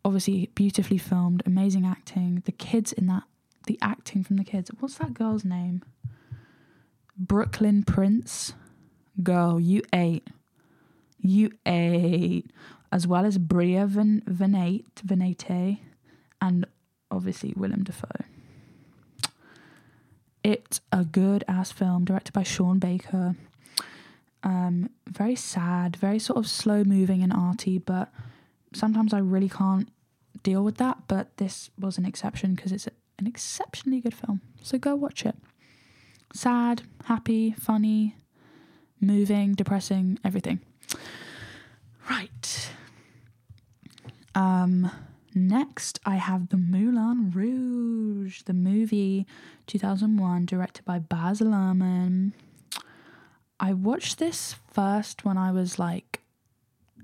obviously 0.04 0.50
beautifully 0.54 0.98
filmed, 0.98 1.42
amazing 1.46 1.86
acting. 1.86 2.42
The 2.44 2.52
kids 2.52 2.92
in 2.92 3.06
that, 3.06 3.22
the 3.66 3.78
acting 3.80 4.22
from 4.24 4.36
the 4.36 4.44
kids. 4.44 4.70
What's 4.80 4.98
that 4.98 5.14
girl's 5.14 5.44
name? 5.44 5.82
Brooklyn 7.16 7.84
Prince. 7.84 8.54
Girl, 9.22 9.60
you 9.60 9.82
ate. 9.92 10.26
You 11.18 11.52
ate 11.64 12.50
as 12.90 13.06
well 13.06 13.24
as 13.24 13.38
Bria 13.38 13.86
Van 13.86 14.22
Venate, 14.26 15.00
Venate 15.04 15.78
and 16.42 16.66
obviously 17.11 17.55
Willem 17.57 17.85
Dafoe. 17.85 18.24
It's 20.42 20.81
a 20.90 21.05
good 21.05 21.44
ass 21.46 21.70
film 21.70 22.05
directed 22.05 22.33
by 22.33 22.42
Sean 22.42 22.81
Baker. 22.81 23.37
Um, 24.42 24.90
very 25.07 25.37
sad, 25.37 25.94
very 25.94 26.18
sort 26.18 26.38
of 26.38 26.48
slow 26.48 26.83
moving 26.83 27.22
and 27.22 27.33
arty, 27.33 27.78
but 27.78 28.12
sometimes 28.74 29.14
I 29.14 29.18
really 29.18 29.48
can't 29.48 29.88
deal 30.42 30.64
with 30.64 30.78
that. 30.78 31.07
But 31.07 31.37
this 31.37 31.70
was 31.78 31.96
an 31.96 32.05
exception 32.05 32.57
because 32.57 32.72
it's 32.72 32.88
an 33.20 33.28
exceptionally 33.28 34.00
good 34.00 34.14
film. 34.14 34.40
So 34.62 34.78
go 34.78 34.96
watch 34.96 35.24
it. 35.24 35.37
Sad, 36.35 36.83
happy, 37.05 37.52
funny, 37.52 38.16
moving, 39.00 39.55
depressing, 39.55 40.18
everything. 40.24 40.59
Right. 42.11 42.70
Um, 44.35 44.90
next, 45.34 45.98
I 46.04 46.16
have 46.16 46.48
the 46.48 46.56
Moulin 46.56 47.30
Rouge, 47.30 48.42
the 48.42 48.52
movie 48.52 49.26
2001, 49.66 50.46
directed 50.46 50.84
by 50.84 50.98
Baz 50.98 51.40
Luhrmann. 51.40 52.32
I 53.60 53.72
watched 53.72 54.18
this 54.18 54.56
first 54.72 55.24
when 55.24 55.38
I 55.38 55.52
was 55.52 55.78
like 55.78 56.20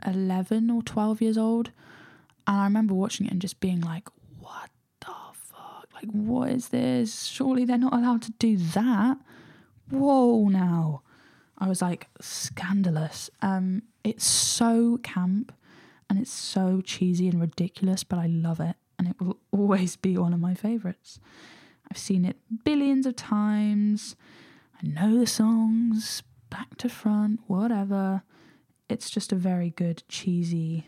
11 0.06 0.70
or 0.70 0.82
12 0.82 1.22
years 1.22 1.38
old. 1.38 1.70
And 2.46 2.56
I 2.56 2.64
remember 2.64 2.94
watching 2.94 3.26
it 3.26 3.32
and 3.32 3.40
just 3.40 3.60
being 3.60 3.80
like, 3.80 4.08
what 4.40 4.70
the 5.00 5.14
fuck? 5.32 5.88
Like, 5.94 6.10
what 6.10 6.50
is 6.50 6.68
this? 6.68 7.24
Surely 7.24 7.64
they're 7.64 7.78
not 7.78 7.94
allowed 7.94 8.22
to 8.22 8.32
do 8.38 8.56
that. 8.56 9.18
Whoa, 9.90 10.48
now. 10.48 11.02
I 11.58 11.68
was 11.68 11.82
like, 11.82 12.08
scandalous. 12.20 13.30
Um, 13.42 13.82
it's 14.04 14.24
so 14.24 14.98
camp 15.02 15.52
and 16.09 16.18
it's 16.18 16.31
so 16.31 16.81
cheesy 16.81 17.29
and 17.29 17.40
ridiculous, 17.40 18.05
but 18.05 18.18
I 18.18 18.27
love 18.27 18.61
it, 18.61 18.77
and 18.99 19.09
it 19.09 19.21
will 19.21 19.38
always 19.53 19.97
be 19.97 20.16
one 20.16 20.33
of 20.33 20.40
my 20.40 20.55
favorites. 20.55 21.21
I've 21.90 21.99
seen 21.99 22.25
it 22.25 22.37
billions 22.64 23.07
of 23.07 23.16
times. 23.16 24.16
I 24.83 24.87
know 24.87 25.18
the 25.18 25.27
songs 25.27 26.23
back 26.51 26.77
to 26.79 26.88
front, 26.88 27.40
whatever. 27.47 28.23
It's 28.88 29.11
just 29.11 29.33
a 29.33 29.37
very 29.37 29.71
good, 29.71 30.03
cheesy 30.09 30.87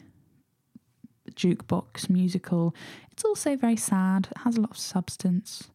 jukebox 1.35 2.11
musical. 2.11 2.75
It's 3.11 3.25
also 3.25 3.57
very 3.57 3.77
sad, 3.77 4.29
it 4.31 4.39
has 4.39 4.57
a 4.57 4.61
lot 4.61 4.71
of 4.71 4.79
substance, 4.79 5.71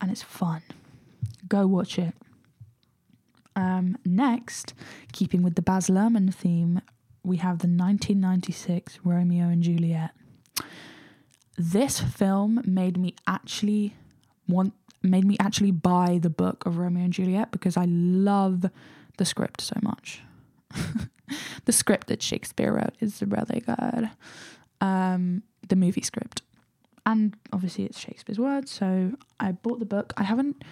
and 0.00 0.10
it's 0.10 0.22
fun. 0.22 0.62
Go 1.48 1.66
watch 1.66 1.98
it. 1.98 2.14
Um, 3.56 3.96
next, 4.04 4.74
keeping 5.12 5.42
with 5.42 5.54
the 5.54 5.62
Baz 5.62 5.88
Luhrmann 5.88 6.34
theme, 6.34 6.80
we 7.24 7.38
have 7.38 7.58
the 7.58 7.66
1996 7.66 9.00
Romeo 9.02 9.48
and 9.48 9.62
Juliet. 9.62 10.10
This 11.56 12.00
film 12.00 12.60
made 12.64 12.98
me 12.98 13.14
actually 13.26 13.94
want 14.46 14.74
made 15.02 15.24
me 15.24 15.36
actually 15.38 15.70
buy 15.70 16.18
the 16.20 16.30
book 16.30 16.64
of 16.64 16.78
Romeo 16.78 17.04
and 17.04 17.12
Juliet 17.12 17.50
because 17.50 17.76
I 17.76 17.84
love 17.86 18.64
the 19.18 19.24
script 19.24 19.60
so 19.60 19.76
much. 19.82 20.22
the 21.64 21.72
script 21.72 22.06
that 22.08 22.22
Shakespeare 22.22 22.72
wrote 22.72 22.94
is 23.00 23.22
really 23.22 23.60
good. 23.60 24.10
Um, 24.80 25.42
the 25.68 25.76
movie 25.76 26.02
script. 26.02 26.42
And 27.06 27.36
obviously 27.52 27.84
it's 27.84 28.00
Shakespeare's 28.00 28.38
words, 28.38 28.70
so 28.70 29.12
I 29.38 29.52
bought 29.52 29.78
the 29.78 29.84
book. 29.84 30.14
I 30.16 30.22
haven't 30.22 30.64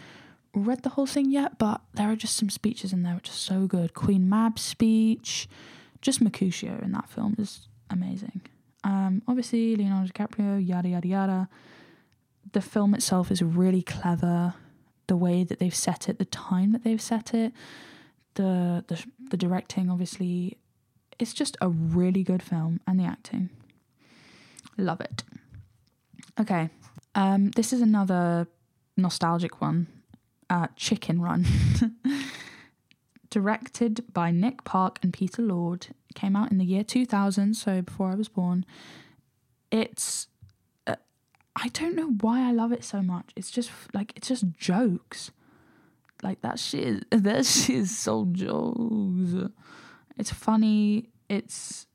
read 0.55 0.83
the 0.83 0.91
whole 0.91 1.07
thing 1.07 1.31
yet, 1.31 1.59
but 1.59 1.83
there 1.95 2.11
are 2.11 2.17
just 2.17 2.37
some 2.37 2.49
speeches 2.49 2.93
in 2.93 3.03
there 3.03 3.15
which 3.15 3.29
are 3.29 3.35
so 3.35 3.67
good. 3.67 3.93
Queen 3.93 4.29
Mab's 4.31 4.63
speech, 4.63 5.47
just 6.03 6.21
Mercutio 6.21 6.79
in 6.83 6.93
that 6.93 7.09
film 7.09 7.35
is 7.39 7.69
amazing. 7.89 8.43
Um, 8.85 9.23
obviously, 9.29 9.77
Leonardo 9.77 10.13
DiCaprio, 10.13 10.67
yada 10.67 10.89
yada 10.89 11.09
yada. 11.09 11.49
The 12.53 12.61
film 12.61 12.95
itself 12.95 13.31
is 13.31 13.41
really 13.41 13.83
clever. 13.83 14.55
The 15.07 15.17
way 15.17 15.45
that 15.45 15.59
they've 15.59 15.75
set 15.75 16.09
it, 16.09 16.19
the 16.19 16.25
time 16.25 16.73
that 16.73 16.85
they've 16.85 17.01
set 17.01 17.33
it, 17.33 17.53
the 18.35 18.85
the 18.89 19.05
the 19.31 19.37
directing, 19.37 19.89
obviously, 19.89 20.59
it's 21.19 21.33
just 21.33 21.57
a 21.61 21.69
really 21.69 22.23
good 22.23 22.43
film, 22.43 22.81
and 22.87 22.99
the 22.99 23.05
acting, 23.05 23.51
love 24.77 25.01
it. 25.01 25.23
Okay, 26.41 26.71
um, 27.15 27.51
this 27.53 27.73
is 27.73 27.81
another 27.81 28.49
nostalgic 28.97 29.61
one. 29.61 29.87
Uh, 30.51 30.67
Chicken 30.77 31.21
Run. 31.23 31.47
directed 33.33 34.05
by 34.13 34.31
Nick 34.31 34.63
Park 34.63 34.99
and 35.03 35.13
Peter 35.13 35.41
Lord. 35.41 35.89
Came 36.15 36.37
out 36.37 36.53
in 36.53 36.59
the 36.59 36.65
year 36.67 36.85
2000, 36.85 37.55
so 37.55 37.81
before 37.81 38.11
I 38.11 38.15
was 38.15 38.29
born. 38.29 38.67
It's 39.71 40.27
uh, 40.87 40.97
I 41.57 41.69
don't 41.69 41.97
know 41.97 42.11
why 42.21 42.47
I 42.47 42.53
love 42.53 42.73
it 42.73 42.85
so 42.85 43.01
much. 43.01 43.31
It's 43.35 43.51
just 43.51 43.71
like 43.95 44.13
it's 44.15 44.29
just 44.29 44.45
jokes. 44.59 45.31
Like 46.23 46.43
that 46.43 46.59
shit 46.59 47.07
that 47.11 47.47
shit 47.47 47.77
is 47.77 47.99
so 47.99 48.27
jokes. 48.31 49.51
It's 50.19 50.31
funny. 50.31 51.09
It's 51.31 51.87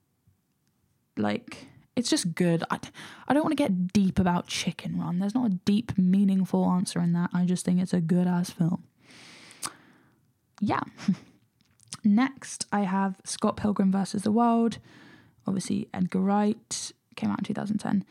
like 1.18 1.68
it's 1.96 2.10
just 2.10 2.34
good. 2.34 2.64
I, 2.72 2.80
I 3.28 3.34
don't 3.36 3.44
want 3.44 3.56
to 3.56 3.64
get 3.64 3.94
deep 3.94 4.18
about 4.18 4.48
Chicken 4.48 5.00
Run. 5.00 5.20
There's 5.20 5.36
not 5.36 5.46
a 5.46 5.54
deep, 5.66 5.96
meaningful 6.00 6.66
answer 6.66 7.00
in 7.00 7.14
that. 7.14 7.30
I 7.32 7.46
just 7.46 7.64
think 7.64 7.80
it's 7.80 7.94
a 7.94 8.02
good 8.02 8.26
ass 8.26 8.50
film. 8.50 8.84
Yeah. 10.60 10.82
Next, 12.04 12.66
I 12.72 12.82
have 12.82 13.16
Scott 13.24 13.58
Pilgrim 13.58 13.92
versus 13.92 14.24
the 14.24 14.32
World. 14.32 14.78
Obviously, 15.46 15.90
Edgar 15.94 16.20
Wright 16.20 16.92
came 17.16 17.32
out 17.32 17.40
in 17.40 17.46
2010. 17.46 18.06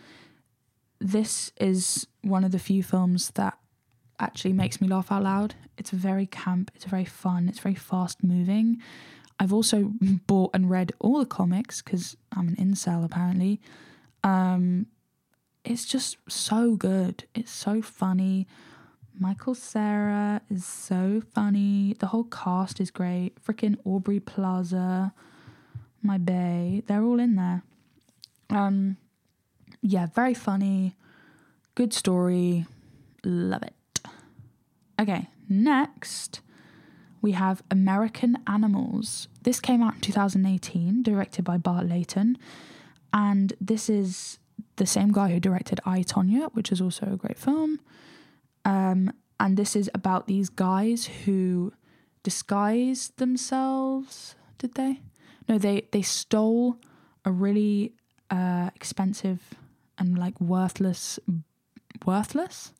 This 1.00 1.52
is 1.60 2.06
one 2.22 2.44
of 2.44 2.52
the 2.52 2.58
few 2.58 2.82
films 2.82 3.30
that 3.32 3.58
actually 4.18 4.52
makes 4.52 4.80
me 4.80 4.88
laugh 4.88 5.12
out 5.12 5.22
loud. 5.22 5.54
It's 5.76 5.90
very 5.90 6.26
camp, 6.26 6.70
it's 6.74 6.84
very 6.84 7.04
fun, 7.04 7.48
it's 7.48 7.58
very 7.58 7.74
fast 7.74 8.24
moving. 8.24 8.80
I've 9.38 9.52
also 9.52 9.92
bought 10.26 10.50
and 10.54 10.70
read 10.70 10.92
all 10.98 11.18
the 11.18 11.26
comics 11.26 11.82
because 11.82 12.16
I'm 12.36 12.48
an 12.48 12.56
incel 12.56 13.04
apparently. 13.04 13.60
Um, 14.24 14.86
it's 15.64 15.84
just 15.84 16.16
so 16.28 16.76
good. 16.76 17.24
It's 17.34 17.50
so 17.50 17.82
funny. 17.82 18.46
Michael 19.18 19.54
Cera 19.54 20.42
is 20.50 20.64
so 20.64 21.22
funny. 21.34 21.94
The 21.98 22.08
whole 22.08 22.24
cast 22.24 22.80
is 22.80 22.90
great. 22.90 23.42
Freaking 23.42 23.78
Aubrey 23.84 24.20
Plaza, 24.20 25.12
my 26.02 26.18
bay, 26.18 26.82
they're 26.86 27.02
all 27.02 27.18
in 27.18 27.36
there. 27.36 27.62
Um, 28.50 28.96
yeah, 29.80 30.06
very 30.14 30.34
funny. 30.34 30.96
Good 31.74 31.92
story. 31.92 32.66
Love 33.24 33.62
it. 33.62 33.74
Okay, 35.00 35.28
next 35.48 36.40
we 37.26 37.32
have 37.32 37.62
American 37.72 38.38
Animals. 38.46 39.26
This 39.42 39.58
came 39.58 39.82
out 39.82 39.94
in 39.96 40.00
2018, 40.00 41.02
directed 41.02 41.44
by 41.44 41.56
Bart 41.56 41.86
Layton. 41.86 42.38
And 43.12 43.52
this 43.60 43.88
is 43.88 44.38
the 44.76 44.86
same 44.86 45.10
guy 45.10 45.32
who 45.32 45.40
directed 45.40 45.80
I, 45.84 46.02
Tonya, 46.02 46.54
which 46.54 46.70
is 46.70 46.80
also 46.80 47.06
a 47.12 47.16
great 47.16 47.36
film. 47.36 47.80
Um, 48.66 49.12
and 49.38 49.56
this 49.56 49.76
is 49.76 49.88
about 49.94 50.26
these 50.26 50.48
guys 50.50 51.06
who 51.24 51.72
disguised 52.22 53.16
themselves. 53.18 54.34
Did 54.58 54.74
they? 54.74 55.00
No, 55.48 55.56
they, 55.56 55.86
they 55.92 56.02
stole 56.02 56.76
a 57.24 57.30
really 57.30 57.94
uh, 58.28 58.70
expensive 58.74 59.54
and 59.96 60.18
like 60.18 60.40
worthless. 60.40 61.18
Worthless? 62.04 62.72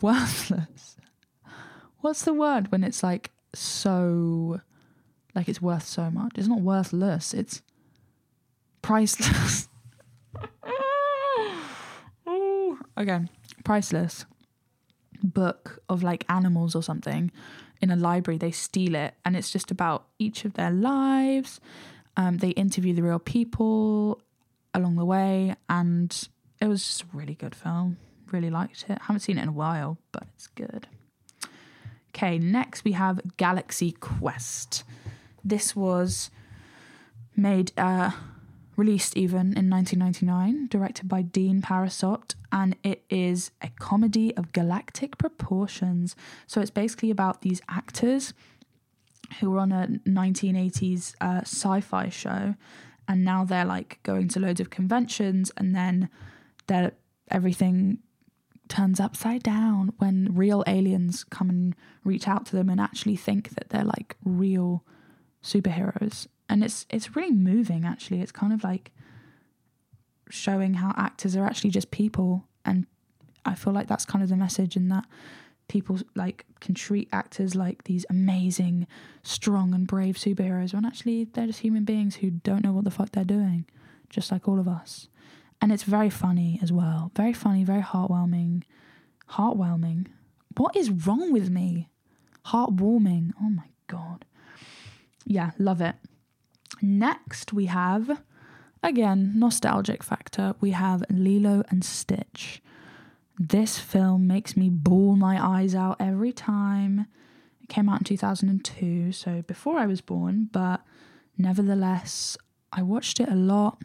Worthless 0.00 0.96
What's 2.00 2.22
the 2.22 2.32
word 2.32 2.70
when 2.70 2.84
it's 2.84 3.02
like 3.02 3.32
so, 3.54 4.60
like 5.34 5.48
it's 5.48 5.60
worth 5.60 5.84
so 5.84 6.10
much? 6.10 6.32
It's 6.36 6.46
not 6.46 6.60
worthless. 6.60 7.34
It's 7.34 7.62
priceless. 8.82 9.68
okay, 12.98 13.20
priceless 13.64 14.24
book 15.22 15.82
of 15.88 16.02
like 16.02 16.24
animals 16.28 16.74
or 16.74 16.82
something 16.82 17.30
in 17.80 17.90
a 17.90 17.96
library. 17.96 18.38
They 18.38 18.50
steal 18.50 18.94
it, 18.94 19.14
and 19.24 19.36
it's 19.36 19.50
just 19.50 19.70
about 19.70 20.06
each 20.18 20.44
of 20.44 20.54
their 20.54 20.70
lives. 20.70 21.60
Um, 22.16 22.38
they 22.38 22.50
interview 22.50 22.94
the 22.94 23.02
real 23.02 23.18
people 23.18 24.20
along 24.74 24.96
the 24.96 25.04
way, 25.04 25.54
and 25.68 26.28
it 26.60 26.66
was 26.66 26.84
just 26.84 27.02
a 27.02 27.06
really 27.12 27.34
good 27.34 27.54
film. 27.54 27.98
Really 28.32 28.50
liked 28.50 28.84
it. 28.88 28.98
Haven't 29.02 29.20
seen 29.20 29.38
it 29.38 29.42
in 29.42 29.48
a 29.48 29.52
while, 29.52 29.98
but 30.12 30.24
it's 30.34 30.48
good. 30.48 30.86
Okay, 32.14 32.38
next 32.38 32.84
we 32.84 32.92
have 32.92 33.20
Galaxy 33.36 33.92
Quest. 33.92 34.82
This 35.44 35.76
was 35.76 36.30
made, 37.36 37.70
uh, 37.78 38.10
released 38.78 39.16
even 39.16 39.58
in 39.58 39.68
1999, 39.68 40.68
directed 40.68 41.08
by 41.08 41.20
Dean 41.20 41.60
Parisot, 41.60 42.36
and 42.52 42.76
it 42.84 43.04
is 43.10 43.50
a 43.60 43.68
comedy 43.80 44.34
of 44.36 44.52
galactic 44.52 45.18
proportions. 45.18 46.14
So 46.46 46.60
it's 46.60 46.70
basically 46.70 47.10
about 47.10 47.42
these 47.42 47.60
actors 47.68 48.32
who 49.40 49.50
were 49.50 49.58
on 49.58 49.72
a 49.72 49.88
1980s 50.06 51.14
uh, 51.20 51.40
sci 51.40 51.80
fi 51.80 52.08
show, 52.08 52.54
and 53.08 53.24
now 53.24 53.44
they're 53.44 53.64
like 53.64 53.98
going 54.04 54.28
to 54.28 54.40
loads 54.40 54.60
of 54.60 54.70
conventions, 54.70 55.50
and 55.56 55.74
then 55.74 56.08
they're 56.68 56.92
everything 57.30 57.98
turns 58.68 59.00
upside 59.00 59.42
down 59.42 59.92
when 59.98 60.28
real 60.34 60.62
aliens 60.66 61.24
come 61.24 61.50
and 61.50 61.74
reach 62.04 62.28
out 62.28 62.46
to 62.46 62.54
them 62.54 62.68
and 62.68 62.80
actually 62.80 63.16
think 63.16 63.50
that 63.50 63.70
they're 63.70 63.84
like 63.84 64.16
real 64.24 64.84
superheroes 65.42 66.26
and 66.48 66.64
it's 66.64 66.86
it's 66.90 67.14
really 67.16 67.32
moving 67.32 67.84
actually 67.84 68.20
it's 68.20 68.32
kind 68.32 68.52
of 68.52 68.64
like 68.64 68.90
showing 70.30 70.74
how 70.74 70.92
actors 70.96 71.36
are 71.36 71.44
actually 71.44 71.70
just 71.70 71.90
people 71.90 72.46
and 72.64 72.86
i 73.44 73.54
feel 73.54 73.72
like 73.72 73.86
that's 73.88 74.04
kind 74.04 74.22
of 74.22 74.28
the 74.28 74.36
message 74.36 74.76
in 74.76 74.88
that 74.88 75.04
people 75.68 75.98
like 76.14 76.46
can 76.60 76.74
treat 76.74 77.08
actors 77.12 77.54
like 77.54 77.84
these 77.84 78.06
amazing 78.08 78.86
strong 79.22 79.74
and 79.74 79.86
brave 79.86 80.16
superheroes 80.16 80.72
when 80.72 80.84
actually 80.84 81.24
they're 81.24 81.46
just 81.46 81.60
human 81.60 81.84
beings 81.84 82.16
who 82.16 82.30
don't 82.30 82.64
know 82.64 82.72
what 82.72 82.84
the 82.84 82.90
fuck 82.90 83.10
they're 83.12 83.24
doing 83.24 83.64
just 84.08 84.32
like 84.32 84.48
all 84.48 84.58
of 84.58 84.68
us 84.68 85.08
and 85.60 85.72
it's 85.72 85.82
very 85.82 86.10
funny 86.10 86.58
as 86.62 86.72
well. 86.72 87.10
Very 87.14 87.32
funny, 87.32 87.64
very 87.64 87.82
heartwarming. 87.82 88.62
Heartwarming. 89.30 90.06
What 90.56 90.76
is 90.76 90.90
wrong 90.90 91.32
with 91.32 91.50
me? 91.50 91.88
Heartwarming. 92.46 93.32
Oh 93.40 93.50
my 93.50 93.68
god. 93.88 94.24
Yeah, 95.24 95.50
love 95.58 95.80
it. 95.80 95.96
Next, 96.80 97.52
we 97.52 97.66
have, 97.66 98.22
again, 98.82 99.32
nostalgic 99.36 100.02
factor, 100.02 100.54
we 100.60 100.70
have 100.72 101.04
Lilo 101.10 101.62
and 101.70 101.84
Stitch. 101.84 102.62
This 103.38 103.78
film 103.78 104.26
makes 104.26 104.56
me 104.56 104.68
bawl 104.68 105.16
my 105.16 105.42
eyes 105.44 105.74
out 105.74 105.96
every 106.00 106.32
time. 106.32 107.06
It 107.62 107.68
came 107.68 107.88
out 107.88 108.00
in 108.00 108.04
2002, 108.04 109.12
so 109.12 109.42
before 109.42 109.78
I 109.78 109.86
was 109.86 110.00
born, 110.00 110.48
but 110.52 110.82
nevertheless, 111.36 112.36
I 112.72 112.82
watched 112.82 113.20
it 113.20 113.28
a 113.28 113.34
lot. 113.34 113.80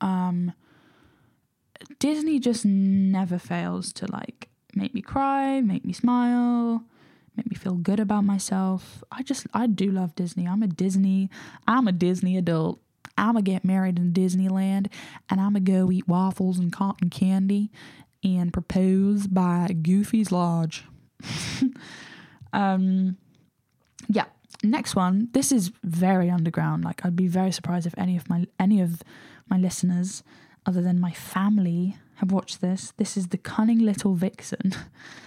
Um, 0.00 0.52
Disney 1.98 2.38
just 2.38 2.64
never 2.64 3.38
fails 3.38 3.92
to 3.94 4.10
like 4.10 4.48
make 4.74 4.94
me 4.94 5.00
cry, 5.00 5.60
make 5.60 5.84
me 5.84 5.92
smile, 5.92 6.84
make 7.36 7.50
me 7.50 7.56
feel 7.56 7.74
good 7.74 8.00
about 8.00 8.24
myself. 8.24 9.02
I 9.10 9.22
just 9.22 9.46
I 9.52 9.66
do 9.66 9.90
love 9.90 10.14
Disney. 10.14 10.46
I'm 10.46 10.62
a 10.62 10.66
Disney 10.66 11.30
I'm 11.66 11.88
a 11.88 11.92
Disney 11.92 12.36
adult. 12.36 12.80
I'ma 13.18 13.40
get 13.40 13.64
married 13.64 13.98
in 13.98 14.12
Disneyland 14.12 14.92
and 15.30 15.40
I'ma 15.40 15.60
go 15.60 15.90
eat 15.90 16.06
waffles 16.06 16.58
and 16.58 16.72
cotton 16.72 17.08
candy 17.08 17.70
and 18.22 18.52
propose 18.52 19.26
by 19.26 19.68
Goofy's 19.82 20.30
Lodge. 20.32 20.84
um 22.52 23.16
yeah. 24.08 24.26
Next 24.62 24.96
one. 24.96 25.28
This 25.32 25.52
is 25.52 25.70
very 25.84 26.30
underground. 26.30 26.84
Like 26.84 27.04
I'd 27.04 27.16
be 27.16 27.28
very 27.28 27.52
surprised 27.52 27.86
if 27.86 27.94
any 27.98 28.16
of 28.16 28.28
my 28.28 28.46
any 28.58 28.80
of 28.80 29.02
my 29.48 29.56
listeners 29.56 30.22
other 30.64 30.82
than 30.82 31.00
my 31.00 31.12
family 31.12 31.96
have 32.16 32.32
watched 32.32 32.60
this. 32.60 32.92
This 32.96 33.16
is 33.16 33.28
The 33.28 33.38
Cunning 33.38 33.78
Little 33.78 34.14
Vixen, 34.14 34.72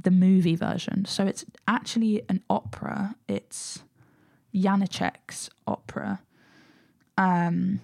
the 0.00 0.10
movie 0.10 0.56
version. 0.56 1.04
So 1.04 1.26
it's 1.26 1.44
actually 1.66 2.22
an 2.28 2.42
opera. 2.50 3.16
It's 3.28 3.82
Janacek's 4.54 5.50
opera. 5.66 6.20
Um, 7.16 7.80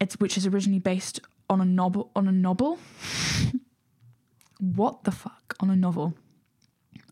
it's 0.00 0.18
which 0.18 0.36
is 0.36 0.46
originally 0.46 0.80
based 0.80 1.20
on 1.48 1.60
a 1.60 1.64
novel 1.64 2.10
on 2.16 2.26
a 2.26 2.32
novel. 2.32 2.78
what 4.58 5.04
the 5.04 5.12
fuck 5.12 5.54
on 5.60 5.70
a 5.70 5.76
novel? 5.76 6.14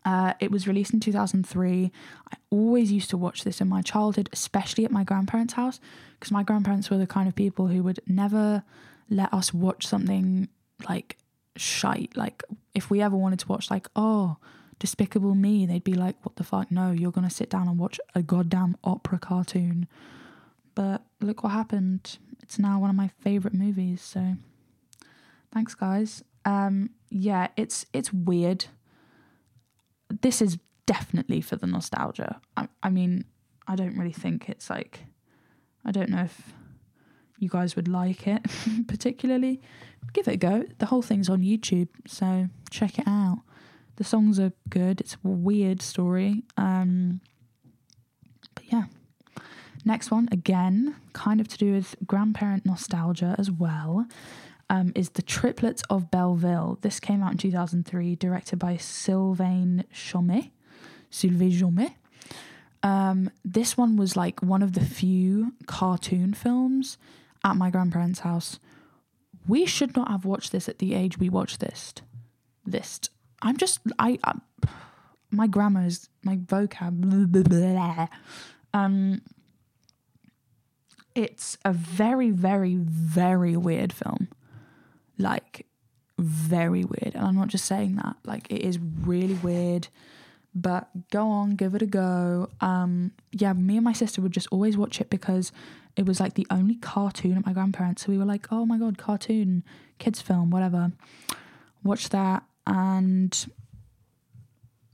Uh, 0.03 0.33
it 0.39 0.49
was 0.49 0.67
released 0.67 0.93
in 0.93 0.99
2003. 0.99 1.91
I 2.31 2.37
always 2.49 2.91
used 2.91 3.09
to 3.11 3.17
watch 3.17 3.43
this 3.43 3.61
in 3.61 3.67
my 3.67 3.83
childhood, 3.83 4.29
especially 4.33 4.83
at 4.83 4.91
my 4.91 5.03
grandparents' 5.03 5.53
house, 5.53 5.79
because 6.19 6.31
my 6.31 6.41
grandparents 6.41 6.89
were 6.89 6.97
the 6.97 7.05
kind 7.05 7.27
of 7.27 7.35
people 7.35 7.67
who 7.67 7.83
would 7.83 7.99
never 8.07 8.63
let 9.09 9.31
us 9.31 9.53
watch 9.53 9.85
something 9.85 10.49
like 10.89 11.17
shite. 11.55 12.15
Like, 12.15 12.43
if 12.73 12.89
we 12.89 13.01
ever 13.01 13.15
wanted 13.15 13.39
to 13.39 13.47
watch, 13.47 13.71
like, 13.71 13.87
oh, 13.95 14.37
Despicable 14.79 15.35
Me, 15.35 15.65
they'd 15.65 15.83
be 15.83 15.93
like, 15.93 16.15
what 16.23 16.35
the 16.37 16.43
fuck? 16.43 16.71
No, 16.71 16.91
you're 16.91 17.11
going 17.11 17.27
to 17.27 17.33
sit 17.33 17.49
down 17.49 17.67
and 17.67 17.77
watch 17.77 17.99
a 18.15 18.21
goddamn 18.23 18.77
opera 18.83 19.19
cartoon. 19.19 19.87
But 20.73 21.03
look 21.19 21.43
what 21.43 21.51
happened. 21.51 22.17
It's 22.41 22.57
now 22.57 22.79
one 22.79 22.89
of 22.89 22.95
my 22.95 23.09
favorite 23.19 23.53
movies. 23.53 24.01
So, 24.01 24.35
thanks, 25.53 25.75
guys. 25.75 26.23
Um, 26.45 26.91
yeah, 27.09 27.49
it's 27.55 27.85
it's 27.93 28.11
weird 28.11 28.65
this 30.21 30.41
is 30.41 30.57
definitely 30.85 31.41
for 31.41 31.55
the 31.55 31.67
nostalgia. 31.67 32.41
I, 32.57 32.67
I 32.83 32.89
mean, 32.89 33.25
I 33.67 33.75
don't 33.75 33.97
really 33.97 34.11
think 34.11 34.49
it's 34.49 34.69
like, 34.69 35.01
I 35.85 35.91
don't 35.91 36.09
know 36.09 36.23
if 36.23 36.53
you 37.39 37.49
guys 37.49 37.75
would 37.75 37.87
like 37.87 38.27
it 38.27 38.45
particularly. 38.87 39.61
Give 40.13 40.27
it 40.27 40.33
a 40.33 40.37
go. 40.37 40.65
The 40.79 40.87
whole 40.87 41.01
thing's 41.01 41.29
on 41.29 41.41
YouTube, 41.41 41.89
so 42.05 42.47
check 42.69 42.99
it 42.99 43.07
out. 43.07 43.39
The 43.95 44.03
songs 44.03 44.39
are 44.39 44.51
good. 44.69 44.99
It's 44.99 45.15
a 45.15 45.27
weird 45.27 45.81
story. 45.81 46.43
Um, 46.57 47.21
but 48.55 48.65
yeah. 48.71 48.85
Next 49.83 50.11
one, 50.11 50.27
again, 50.31 50.95
kind 51.13 51.41
of 51.41 51.47
to 51.49 51.57
do 51.57 51.73
with 51.73 51.95
grandparent 52.05 52.65
nostalgia 52.65 53.35
as 53.39 53.49
well, 53.49 54.05
um, 54.69 54.91
is 54.95 55.09
The 55.09 55.21
Triplets 55.21 55.81
of 55.89 56.11
Belleville. 56.11 56.77
This 56.81 56.99
came 56.99 57.23
out 57.23 57.31
in 57.31 57.37
2003, 57.37 58.15
directed 58.15 58.59
by 58.59 58.77
Sylvain 58.77 59.85
Chomet. 59.93 60.51
Sylvain 61.09 61.51
Chomet. 61.51 61.93
Um, 62.83 63.29
this 63.43 63.77
one 63.77 63.97
was 63.97 64.15
like 64.15 64.41
one 64.41 64.63
of 64.63 64.73
the 64.73 64.85
few 64.85 65.53
cartoon 65.65 66.33
films 66.33 66.97
at 67.43 67.55
my 67.55 67.69
grandparents' 67.69 68.19
house. 68.19 68.59
We 69.47 69.65
should 69.65 69.95
not 69.95 70.09
have 70.09 70.25
watched 70.25 70.51
this 70.51 70.69
at 70.69 70.79
the 70.79 70.93
age 70.93 71.17
we 71.17 71.29
watched 71.29 71.59
this. 71.59 71.93
This. 72.65 72.99
I'm 73.41 73.57
just 73.57 73.79
I, 73.97 74.19
I 74.23 74.33
my 75.31 75.47
grammar 75.47 75.85
is 75.85 76.09
my 76.23 76.37
vocab. 76.37 77.01
Blah, 77.01 77.25
blah, 77.41 77.43
blah. 77.43 78.07
Um, 78.73 79.21
it's 81.15 81.57
a 81.65 81.73
very, 81.73 82.29
very, 82.29 82.75
very 82.75 83.57
weird 83.57 83.91
film. 83.93 84.27
Like, 85.17 85.65
very 86.17 86.83
weird. 86.83 87.15
And 87.15 87.25
I'm 87.25 87.35
not 87.35 87.47
just 87.47 87.65
saying 87.65 87.95
that. 87.95 88.15
Like, 88.25 88.51
it 88.51 88.61
is 88.61 88.79
really 88.79 89.33
weird. 89.35 89.87
But 90.53 90.89
go 91.11 91.29
on, 91.29 91.55
give 91.55 91.75
it 91.75 91.81
a 91.81 91.85
go. 91.85 92.49
Um, 92.59 93.11
yeah, 93.31 93.53
me 93.53 93.77
and 93.77 93.85
my 93.85 93.93
sister 93.93 94.21
would 94.21 94.33
just 94.33 94.49
always 94.51 94.77
watch 94.77 94.99
it 94.99 95.09
because 95.09 95.51
it 95.95 96.05
was 96.05 96.19
like 96.19 96.35
the 96.35 96.47
only 96.49 96.75
cartoon 96.75 97.37
at 97.37 97.45
my 97.45 97.53
grandparents. 97.53 98.05
So 98.05 98.11
we 98.11 98.17
were 98.17 98.25
like, 98.25 98.47
oh 98.51 98.65
my 98.65 98.77
god, 98.77 98.97
cartoon, 98.97 99.63
kids' 99.99 100.21
film, 100.21 100.49
whatever. 100.49 100.91
Watch 101.83 102.09
that, 102.09 102.43
and 102.67 103.45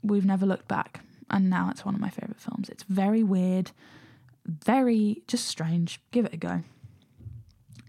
we've 0.02 0.26
never 0.26 0.46
looked 0.46 0.68
back. 0.68 1.02
And 1.30 1.50
now 1.50 1.70
it's 1.70 1.84
one 1.84 1.94
of 1.94 2.02
my 2.02 2.10
favorite 2.10 2.40
films. 2.40 2.70
It's 2.70 2.84
very 2.84 3.22
weird, 3.22 3.72
very 4.46 5.24
just 5.28 5.46
strange. 5.46 6.00
Give 6.12 6.26
it 6.26 6.34
a 6.34 6.38
go. 6.38 6.62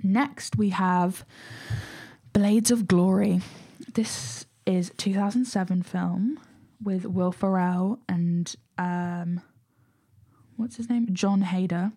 Next, 0.02 0.56
we 0.56 0.70
have 0.70 1.24
Blades 2.32 2.70
of 2.70 2.88
Glory. 2.88 3.40
This 3.94 4.46
is 4.66 4.92
2007 4.96 5.82
film 5.82 6.38
with 6.82 7.06
Will 7.06 7.32
Ferrell 7.32 7.98
and 8.08 8.54
um, 8.76 9.40
what's 10.56 10.76
his 10.76 10.88
name? 10.88 11.08
Jon 11.12 11.42
Heder, 11.42 11.92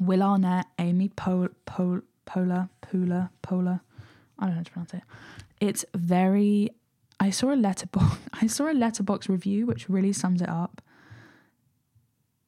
Will 0.00 0.22
Arnett, 0.22 0.66
Amy 0.78 1.08
Pol- 1.08 1.48
Pol- 1.66 2.02
Pola, 2.24 2.70
Poehler, 2.82 3.30
Poehler. 3.42 3.80
I 4.38 4.46
don't 4.46 4.50
know 4.50 4.56
how 4.56 4.62
to 4.62 4.70
pronounce 4.70 4.94
it. 4.94 5.02
It's 5.60 5.84
very. 5.94 6.70
I 7.20 7.30
saw 7.30 7.50
a 7.50 7.56
Letterboxd. 7.56 8.18
I 8.42 8.46
saw 8.46 8.68
a 8.68 8.74
Letterboxd 8.74 9.28
review 9.28 9.66
which 9.66 9.88
really 9.88 10.12
sums 10.12 10.40
it 10.42 10.48
up. 10.48 10.82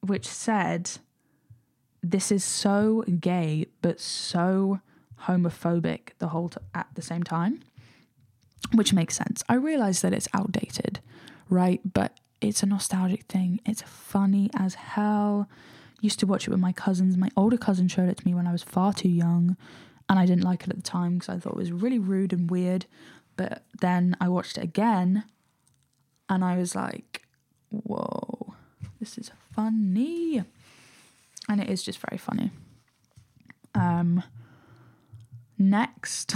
Which 0.01 0.27
said, 0.27 0.90
"This 2.03 2.31
is 2.33 2.44
so 2.44 3.03
gay, 3.20 3.66
but 3.83 4.01
so 4.01 4.81
homophobic 5.27 6.11
the 6.18 6.29
whole 6.29 6.49
t- 6.51 6.59
at 6.75 6.88
the 6.94 7.03
same 7.03 7.23
time." 7.23 7.61
Which 8.73 8.92
makes 8.92 9.14
sense. 9.16 9.42
I 9.49 9.55
realize 9.55 10.01
that 10.01 10.12
it's 10.12 10.29
outdated, 10.33 11.01
right? 11.49 11.81
But 11.92 12.18
it's 12.40 12.62
a 12.62 12.66
nostalgic 12.66 13.25
thing. 13.25 13.61
It's 13.66 13.83
funny 13.83 14.51
as 14.57 14.75
hell. 14.75 15.49
Used 16.05 16.21
to 16.21 16.27
watch 16.27 16.47
it 16.47 16.51
with 16.51 16.61
my 16.61 16.73
cousins. 16.73 17.17
My 17.17 17.31
older 17.35 17.57
cousin 17.57 17.88
showed 17.88 18.11
it 18.11 18.19
to 18.19 18.27
me 18.27 18.35
when 18.35 18.47
I 18.47 18.53
was 18.53 18.62
far 18.62 18.93
too 18.93 19.09
young, 19.09 19.57
and 20.07 20.19
I 20.19 20.27
didn't 20.27 20.45
like 20.45 20.64
it 20.64 20.69
at 20.69 20.77
the 20.77 20.83
time 20.83 21.14
because 21.14 21.31
I 21.31 21.38
thought 21.38 21.55
it 21.55 21.59
was 21.59 21.73
really 21.73 21.99
rude 21.99 22.35
and 22.35 22.51
weird. 22.51 22.85
But 23.38 23.64
then 23.81 24.14
I 24.21 24.29
watched 24.29 24.59
it 24.59 24.64
again, 24.64 25.25
and 26.29 26.45
I 26.45 26.59
was 26.59 26.75
like, 26.75 27.27
"Whoa, 27.71 28.53
this 29.01 29.17
is 29.17 29.31
funny," 29.55 30.45
and 31.49 31.62
it 31.62 31.71
is 31.71 31.83
just 31.83 31.99
very 31.99 32.19
funny. 32.19 32.51
Um, 33.75 34.23
next, 35.57 36.35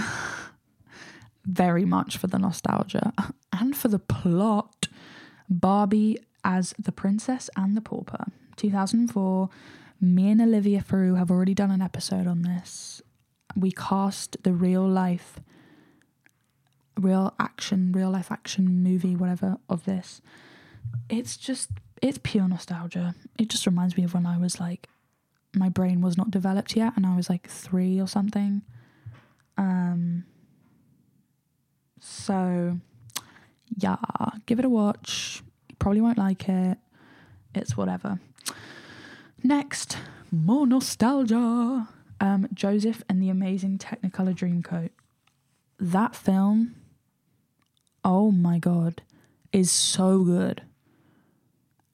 very 1.44 1.84
much 1.84 2.16
for 2.16 2.28
the 2.28 2.38
nostalgia 2.38 3.12
and 3.52 3.76
for 3.76 3.88
the 3.88 3.98
plot, 3.98 4.88
Barbie 5.46 6.16
as 6.42 6.74
the 6.78 6.90
Princess 6.90 7.50
and 7.54 7.76
the 7.76 7.82
Pauper. 7.82 8.32
2004. 8.58 9.48
Me 10.00 10.30
and 10.30 10.40
Olivia 10.40 10.82
Frew 10.82 11.14
have 11.14 11.30
already 11.30 11.54
done 11.54 11.70
an 11.70 11.82
episode 11.82 12.26
on 12.26 12.42
this. 12.42 13.02
We 13.56 13.72
cast 13.72 14.36
the 14.42 14.52
real 14.52 14.86
life, 14.86 15.40
real 16.98 17.34
action, 17.40 17.92
real 17.92 18.10
life 18.10 18.30
action 18.30 18.82
movie, 18.82 19.16
whatever, 19.16 19.56
of 19.68 19.84
this. 19.84 20.20
It's 21.08 21.36
just, 21.36 21.70
it's 22.00 22.18
pure 22.22 22.46
nostalgia. 22.46 23.14
It 23.38 23.48
just 23.48 23.66
reminds 23.66 23.96
me 23.96 24.04
of 24.04 24.14
when 24.14 24.26
I 24.26 24.38
was 24.38 24.60
like, 24.60 24.88
my 25.54 25.68
brain 25.68 26.00
was 26.00 26.16
not 26.16 26.30
developed 26.30 26.76
yet 26.76 26.92
and 26.96 27.06
I 27.06 27.16
was 27.16 27.28
like 27.28 27.48
three 27.48 28.00
or 28.00 28.06
something. 28.06 28.62
Um, 29.56 30.24
so, 32.00 32.78
yeah, 33.76 33.96
give 34.46 34.58
it 34.58 34.64
a 34.64 34.68
watch. 34.68 35.42
You 35.68 35.76
probably 35.78 36.00
won't 36.00 36.18
like 36.18 36.48
it. 36.48 36.78
It's 37.54 37.76
whatever. 37.76 38.20
Next, 39.42 39.98
more 40.30 40.66
nostalgia. 40.66 41.88
Um, 42.20 42.48
Joseph 42.52 43.02
and 43.08 43.22
the 43.22 43.30
Amazing 43.30 43.78
Technicolor 43.78 44.34
Dreamcoat. 44.34 44.90
That 45.78 46.16
film, 46.16 46.74
oh 48.04 48.32
my 48.32 48.58
god, 48.58 49.02
is 49.52 49.70
so 49.70 50.24
good. 50.24 50.62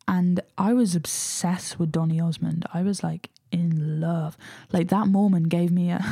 And 0.08 0.40
I 0.56 0.72
was 0.72 0.94
obsessed 0.94 1.78
with 1.78 1.92
Donny 1.92 2.20
Osmond. 2.20 2.66
I 2.72 2.82
was 2.82 3.02
like 3.02 3.30
in 3.50 4.00
love. 4.00 4.36
Like 4.72 4.88
that 4.88 5.06
Mormon 5.06 5.44
gave 5.44 5.70
me 5.70 5.90
a. 5.90 6.04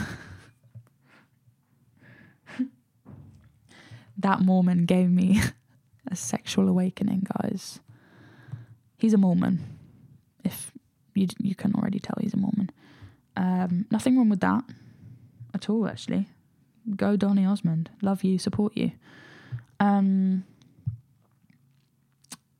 that 4.18 4.40
Mormon 4.40 4.85
gave 4.85 5.11
me 5.11 5.40
a 6.11 6.16
sexual 6.16 6.68
awakening, 6.68 7.26
guys. 7.40 7.81
He's 9.03 9.12
a 9.12 9.19
Mormon. 9.19 9.59
If 10.45 10.71
you 11.15 11.27
you 11.41 11.57
can 11.57 11.75
already 11.75 11.99
tell 11.99 12.15
he's 12.21 12.35
a 12.35 12.37
Mormon. 12.37 12.71
Um, 13.37 13.87
nothing 13.91 14.17
wrong 14.17 14.29
with 14.29 14.38
that 14.41 14.62
at 15.53 15.69
all, 15.69 15.88
actually. 15.88 16.29
Go 16.95 17.17
Donny 17.17 17.45
Osmond. 17.45 17.91
Love 18.01 18.23
you, 18.23 18.38
support 18.38 18.77
you. 18.77 18.93
Um, 19.81 20.45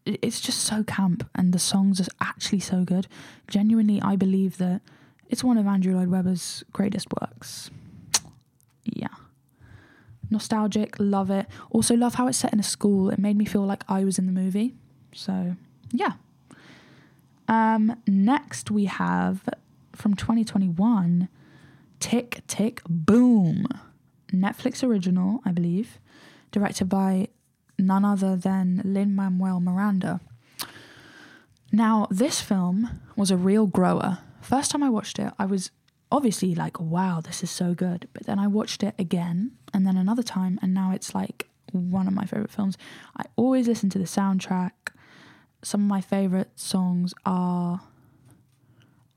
it's 0.05 0.41
just 0.41 0.59
so 0.59 0.83
camp, 0.83 1.31
and 1.37 1.53
the 1.53 1.61
songs 1.61 2.01
are 2.01 2.11
actually 2.21 2.59
so 2.59 2.83
good. 2.83 3.07
Genuinely, 3.47 4.03
I 4.03 4.17
believe 4.17 4.59
that 4.59 4.81
it's 5.29 5.45
one 5.45 5.59
of 5.59 5.69
Andrew 5.69 5.95
Lloyd 5.95 6.09
Webber's 6.09 6.65
greatest 6.73 7.07
works. 7.21 7.71
Yeah. 8.85 9.15
Nostalgic, 10.29 10.97
love 10.99 11.31
it. 11.31 11.47
Also, 11.71 11.95
love 11.95 12.15
how 12.15 12.27
it's 12.27 12.39
set 12.39 12.53
in 12.53 12.59
a 12.59 12.65
school. 12.65 13.11
It 13.11 13.21
made 13.21 13.37
me 13.37 13.45
feel 13.45 13.65
like 13.65 13.85
I 13.89 14.03
was 14.03 14.19
in 14.19 14.27
the 14.27 14.33
movie. 14.33 14.75
So, 15.15 15.55
yeah. 15.93 16.15
Um, 17.49 17.97
next, 18.07 18.71
we 18.71 18.87
have 18.87 19.49
from 19.95 20.15
2021 20.15 21.29
Tick 22.01 22.43
Tick 22.47 22.83
Boom, 22.89 23.67
Netflix 24.33 24.83
original, 24.83 25.41
I 25.45 25.53
believe, 25.53 25.99
directed 26.51 26.89
by 26.89 27.29
none 27.79 28.05
other 28.05 28.37
than 28.37 28.83
Lin 28.85 29.15
Manuel 29.15 29.61
Miranda. 29.61 30.21
Now, 31.71 32.07
this 32.11 32.41
film 32.41 33.01
was 33.17 33.31
a 33.31 33.37
real 33.37 33.67
grower. 33.67 34.19
First 34.41 34.71
time 34.71 34.83
I 34.83 34.91
watched 34.91 35.19
it, 35.19 35.33
I 35.39 35.47
was 35.47 35.71
obviously 36.11 36.55
like, 36.55 36.79
wow, 36.79 37.21
this 37.21 37.43
is 37.43 37.51
so 37.51 37.75
good. 37.75 38.09
But 38.13 38.27
then 38.27 38.39
I 38.39 38.47
watched 38.47 38.83
it 38.83 38.95
again 38.99 39.53
and 39.73 39.87
then 39.87 39.97
another 39.97 40.23
time, 40.23 40.59
and 40.63 40.75
now 40.75 40.93
it's 40.93 41.15
like 41.15 41.49
one 41.73 42.07
of 42.07 42.13
my 42.13 42.27
favorite 42.27 42.51
films. 42.51 42.77
I 43.17 43.25
always 43.37 43.67
listen 43.67 43.89
to 43.91 43.99
the 43.99 44.05
soundtrack. 44.05 44.73
Some 45.63 45.83
of 45.83 45.87
my 45.89 46.01
favorite 46.01 46.51
songs 46.57 47.15
are 47.25 47.81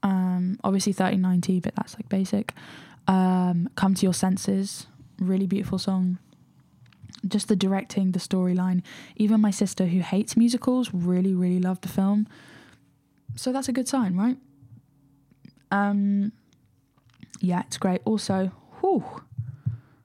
um, 0.03 0.59
obviously 0.63 0.91
1390, 0.91 1.59
but 1.59 1.75
that's 1.75 1.95
like 1.95 2.07
basic. 2.09 2.53
Um, 3.07 3.69
Come 3.75 3.95
to 3.95 4.05
Your 4.05 4.13
Senses, 4.13 4.87
really 5.19 5.47
beautiful 5.47 5.79
song. 5.79 6.19
Just 7.27 7.47
the 7.47 7.55
directing, 7.55 8.11
the 8.11 8.19
storyline. 8.19 8.83
Even 9.15 9.41
my 9.41 9.49
sister, 9.49 9.87
who 9.87 9.99
hates 9.99 10.37
musicals, 10.37 10.93
really, 10.93 11.33
really 11.33 11.59
loved 11.59 11.81
the 11.81 11.89
film. 11.89 12.27
So 13.35 13.51
that's 13.51 13.67
a 13.67 13.73
good 13.73 13.87
sign, 13.87 14.15
right? 14.15 14.37
Um, 15.71 16.31
yeah, 17.41 17.63
it's 17.65 17.77
great. 17.77 18.01
Also, 18.05 18.51
whew, 18.79 19.03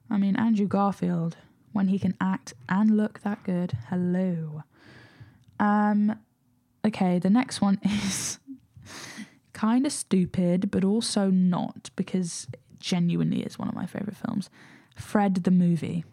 I 0.09 0.17
mean, 0.17 0.35
Andrew 0.35 0.67
Garfield, 0.67 1.37
when 1.73 1.87
he 1.87 1.99
can 1.99 2.15
act 2.19 2.53
and 2.67 2.97
look 2.97 3.21
that 3.21 3.43
good, 3.43 3.77
hello. 3.89 4.63
Um, 5.59 6.19
okay, 6.85 7.19
the 7.19 7.29
next 7.29 7.61
one 7.61 7.79
is 7.83 8.39
kind 9.53 9.85
of 9.85 9.91
stupid, 9.91 10.71
but 10.71 10.83
also 10.83 11.29
not 11.29 11.89
because 11.95 12.47
it 12.53 12.59
genuinely 12.79 13.41
is 13.41 13.59
one 13.59 13.67
of 13.67 13.75
my 13.75 13.85
favorite 13.85 14.17
films. 14.17 14.49
Fred 14.95 15.35
the 15.35 15.51
movie. 15.51 16.03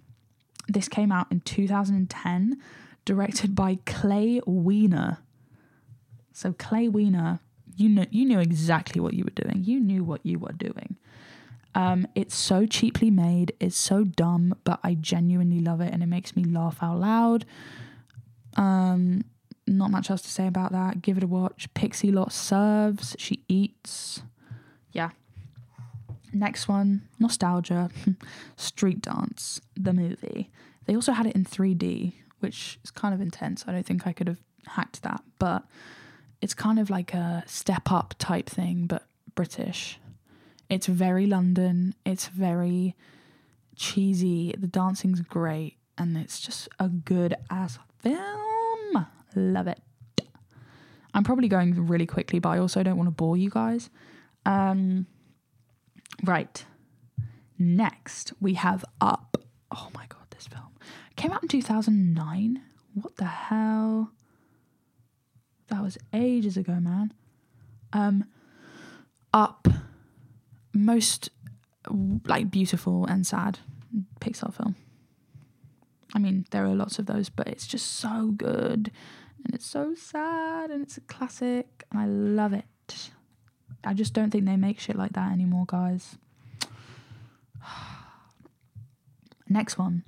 This 0.69 0.89
came 0.89 1.11
out 1.11 1.29
in 1.31 1.41
2010, 1.41 2.59
directed 3.05 3.55
by 3.55 3.79
Clay 3.87 4.41
Weiner. 4.47 5.19
So 6.33 6.53
Clay 6.53 6.89
Weiner, 6.89 7.41
you 7.75 7.89
know, 7.89 8.05
you 8.11 8.27
knew 8.27 8.39
exactly 8.39 9.01
what 9.01 9.15
you 9.15 9.25
were 9.25 9.43
doing. 9.43 9.65
You 9.65 9.81
knew 9.81 10.05
what 10.05 10.25
you 10.25 10.39
were 10.39 10.53
doing. 10.53 10.97
Um, 11.75 12.07
it's 12.15 12.35
so 12.35 12.67
cheaply 12.67 13.11
made. 13.11 13.53
It's 13.61 13.77
so 13.77 14.05
dumb, 14.05 14.55
but 14.65 14.81
I 14.83 14.95
genuinely 14.95 15.61
love 15.61 15.81
it, 15.81 15.93
and 15.93 16.03
it 16.03 16.07
makes 16.07 16.37
me 16.37 16.45
laugh 16.45 16.79
out 16.83 16.99
loud. 16.99 17.47
Um, 18.57 19.25
not 19.69 19.91
much 19.91 20.11
else 20.11 20.23
to 20.23 20.29
say 20.29 20.47
about 20.47 20.73
that. 20.73 21.03
Give 21.03 21.17
it 21.17 21.25
a 21.25 21.27
watch. 21.27 21.69
Pixie 21.75 22.11
Lott 22.11 22.33
serves. 22.33 23.15
She 23.19 23.45
eats. 23.49 24.23
Yeah. 24.93 25.11
Next 26.33 26.69
one, 26.69 27.09
nostalgia. 27.19 27.91
Street 28.57 29.03
Dance, 29.03 29.61
the 29.77 29.93
movie. 29.93 30.51
They 30.87 30.95
also 30.95 31.13
had 31.13 31.27
it 31.27 31.35
in 31.35 31.45
3D, 31.45 32.13
which 32.41 32.79
is 32.85 32.91
kind 32.91 33.15
of 33.15 33.21
intense. 33.21 33.65
I 33.67 33.73
don't 33.73 33.87
think 33.87 34.07
I 34.07 34.13
could 34.13 34.29
have 34.29 34.41
hacked 34.67 35.03
that, 35.03 35.23
but 35.39 35.65
it's 36.41 36.55
kind 36.55 36.79
of 36.79 36.91
like 36.91 37.15
a 37.15 37.45
step 37.47 37.91
up 37.91 38.15
type 38.19 38.49
thing, 38.49 38.87
but 38.87 39.05
British. 39.35 39.99
It's 40.69 40.87
very 40.87 41.27
London. 41.27 41.95
It's 42.05 42.29
very 42.29 42.95
cheesy. 43.77 44.55
The 44.59 44.67
dancing's 44.67 45.21
great, 45.23 45.77
and 45.97 46.17
it's 46.17 46.41
just 46.41 46.69
a 46.79 46.89
good 46.89 47.35
ass 47.51 47.79
film. 48.03 49.07
Love 49.35 49.67
it. 49.69 49.81
I'm 51.15 51.25
probably 51.25 51.49
going 51.49 51.87
really 51.87 52.07
quickly, 52.07 52.39
but 52.39 52.51
I 52.51 52.59
also 52.59 52.83
don't 52.83 52.97
want 52.97 53.09
to 53.09 53.13
bore 53.13 53.37
you 53.37 53.51
guys. 53.51 53.91
Um, 54.47 55.07
right. 56.25 56.65
Next, 57.59 58.33
we 58.41 58.55
have 58.55 58.85
Up. 59.01 59.37
Oh 59.71 59.89
my 59.95 60.07
god, 60.09 60.27
this 60.31 60.47
film 60.47 60.69
came 61.19 61.33
out 61.33 61.43
in 61.43 61.49
2009. 61.49 62.63
What 62.95 63.17
the 63.17 63.25
hell? 63.25 64.13
That 65.69 65.83
was 65.83 65.99
ages 66.15 66.57
ago, 66.57 66.75
man. 66.81 67.13
Um, 67.93 68.25
Up 69.35 69.69
most 70.73 71.31
like 72.27 72.51
beautiful 72.51 73.05
and 73.07 73.27
sad 73.27 73.59
Pixar 74.21 74.55
film. 74.55 74.77
I 76.15 76.19
mean, 76.19 76.47
there 76.51 76.65
are 76.65 76.75
lots 76.75 76.99
of 76.99 77.07
those, 77.07 77.29
but 77.29 77.49
it's 77.49 77.67
just 77.67 77.87
so 77.97 78.33
good 78.37 78.91
and 79.45 79.55
it's 79.55 79.67
so 79.67 79.95
sad 79.95 80.71
and 80.71 80.83
it's 80.83 80.97
a 80.97 81.01
classic 81.03 81.85
and 81.91 82.01
I 82.01 82.07
love 82.07 82.53
it. 82.53 83.11
I 83.85 83.95
just 83.95 84.13
don't 84.13 84.31
think 84.31 84.45
they 84.45 84.57
make 84.57 84.81
shit 84.81 84.97
like 84.97 85.13
that 85.13 85.33
anymore, 85.33 85.65
guys. 85.67 86.19
Next 89.49 89.79
one. 89.79 90.05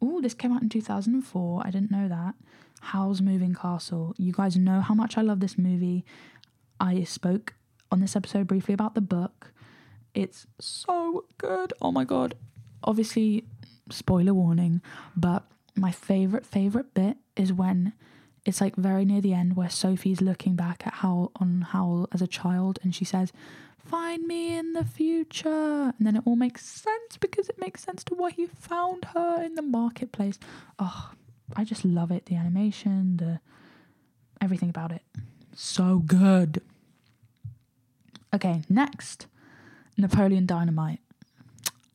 Oh, 0.00 0.20
this 0.20 0.34
came 0.34 0.52
out 0.52 0.62
in 0.62 0.68
2004. 0.68 1.62
I 1.64 1.70
didn't 1.70 1.90
know 1.90 2.08
that. 2.08 2.34
Howl's 2.80 3.22
Moving 3.22 3.54
Castle. 3.54 4.14
You 4.18 4.32
guys 4.32 4.56
know 4.56 4.80
how 4.80 4.94
much 4.94 5.16
I 5.16 5.22
love 5.22 5.40
this 5.40 5.56
movie. 5.56 6.04
I 6.78 7.04
spoke 7.04 7.54
on 7.90 8.00
this 8.00 8.14
episode 8.14 8.46
briefly 8.46 8.74
about 8.74 8.94
the 8.94 9.00
book. 9.00 9.52
It's 10.14 10.46
so 10.60 11.24
good. 11.38 11.72
Oh 11.80 11.90
my 11.90 12.04
god. 12.04 12.34
Obviously, 12.82 13.46
spoiler 13.90 14.34
warning, 14.34 14.82
but 15.16 15.44
my 15.74 15.90
favorite 15.90 16.46
favorite 16.46 16.92
bit 16.94 17.16
is 17.36 17.52
when 17.52 17.94
it's 18.44 18.60
like 18.60 18.76
very 18.76 19.04
near 19.04 19.20
the 19.20 19.32
end 19.32 19.56
where 19.56 19.70
Sophie's 19.70 20.20
looking 20.20 20.54
back 20.54 20.86
at 20.86 20.94
Howl 20.94 21.32
on 21.36 21.62
Howl 21.62 22.08
as 22.12 22.20
a 22.20 22.26
child 22.26 22.78
and 22.82 22.94
she 22.94 23.04
says, 23.04 23.32
Find 23.78 24.26
me 24.26 24.56
in 24.56 24.72
the 24.72 24.84
future. 24.84 25.92
And 25.96 26.06
then 26.06 26.16
it 26.16 26.22
all 26.24 26.36
makes 26.36 26.64
sense 26.64 27.16
because 27.20 27.48
it 27.48 27.58
makes 27.58 27.82
sense 27.82 28.02
to 28.04 28.14
why 28.14 28.30
he 28.30 28.46
found 28.46 29.04
her 29.14 29.42
in 29.42 29.54
the 29.54 29.62
marketplace. 29.62 30.38
Oh, 30.78 31.12
I 31.54 31.64
just 31.64 31.84
love 31.84 32.10
it. 32.10 32.26
The 32.26 32.36
animation, 32.36 33.18
the 33.18 33.40
everything 34.40 34.70
about 34.70 34.92
it. 34.92 35.02
So 35.54 35.98
good. 35.98 36.62
Okay, 38.34 38.62
next. 38.68 39.26
Napoleon 39.96 40.46
Dynamite. 40.46 41.00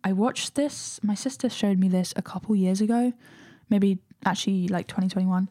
I 0.03 0.13
watched 0.13 0.55
this. 0.55 0.99
My 1.03 1.15
sister 1.15 1.49
showed 1.49 1.77
me 1.77 1.89
this 1.89 2.13
a 2.15 2.21
couple 2.21 2.55
years 2.55 2.79
ago, 2.81 3.13
maybe 3.69 3.99
actually 4.25 4.67
like 4.67 4.87
2021. 4.87 5.49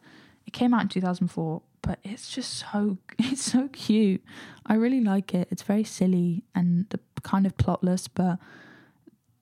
It 0.49 0.53
came 0.53 0.73
out 0.73 0.81
in 0.81 0.87
2004, 0.87 1.61
but 1.83 1.99
it's 2.03 2.31
just 2.31 2.53
so 2.55 2.97
it's 3.19 3.43
so 3.43 3.67
cute. 3.67 4.23
I 4.65 4.73
really 4.73 4.99
like 4.99 5.35
it. 5.35 5.47
It's 5.51 5.61
very 5.61 5.83
silly 5.83 6.43
and 6.55 6.89
the 6.89 6.99
kind 7.21 7.45
of 7.45 7.55
plotless, 7.55 8.09
but 8.11 8.39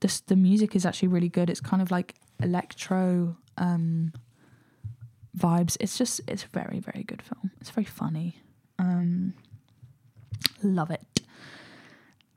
this 0.01 0.19
the 0.19 0.35
music 0.35 0.75
is 0.75 0.85
actually 0.85 1.07
really 1.07 1.29
good. 1.29 1.49
It's 1.49 1.61
kind 1.61 1.81
of 1.81 1.91
like 1.91 2.15
electro 2.43 3.37
um 3.57 4.11
vibes. 5.37 5.77
It's 5.79 5.97
just 5.97 6.19
it's 6.27 6.43
a 6.43 6.47
very 6.49 6.81
very 6.81 7.03
good 7.03 7.21
film. 7.21 7.51
It's 7.61 7.69
very 7.69 7.85
funny. 7.85 8.41
Um 8.77 9.33
love 10.61 10.91
it. 10.91 11.21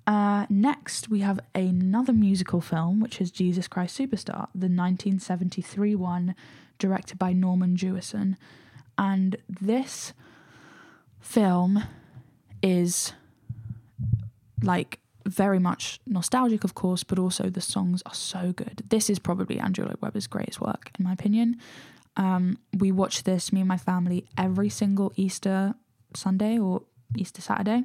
Uh, 0.07 0.47
next, 0.49 1.09
we 1.09 1.21
have 1.21 1.41
another 1.57 2.13
musical 2.13 2.61
film, 2.61 3.01
which 3.01 3.21
is 3.21 3.33
Jesus 3.33 3.67
Christ 3.67 3.99
Superstar, 3.99 4.47
the 4.55 4.71
1973 4.71 5.95
one, 5.97 6.35
directed 6.81 7.19
by 7.19 7.33
Norman 7.33 7.77
Jewison. 7.77 8.37
And 8.99 9.37
this 9.49 10.13
film 11.21 11.85
is 12.63 13.13
like 14.63 14.99
very 15.25 15.61
much 15.61 16.01
nostalgic, 16.07 16.65
of 16.65 16.75
course, 16.75 17.05
but 17.05 17.19
also 17.19 17.49
the 17.49 17.61
songs 17.61 18.03
are 18.05 18.15
so 18.15 18.53
good. 18.53 18.83
This 18.89 19.09
is 19.09 19.21
probably 19.21 19.61
Andrew 19.61 19.85
Lloyd 19.85 19.99
Webber's 20.01 20.27
greatest 20.27 20.61
work, 20.61 20.91
in 20.99 21.05
my 21.05 21.13
opinion. 21.13 21.57
Um, 22.17 22.59
we 22.77 22.91
watch 22.91 23.23
this, 23.23 23.53
me 23.53 23.61
and 23.61 23.69
my 23.69 23.77
family, 23.77 24.27
every 24.37 24.69
single 24.69 25.13
Easter 25.15 25.75
Sunday 26.15 26.59
or 26.59 26.83
Easter 27.17 27.41
Saturday 27.41 27.85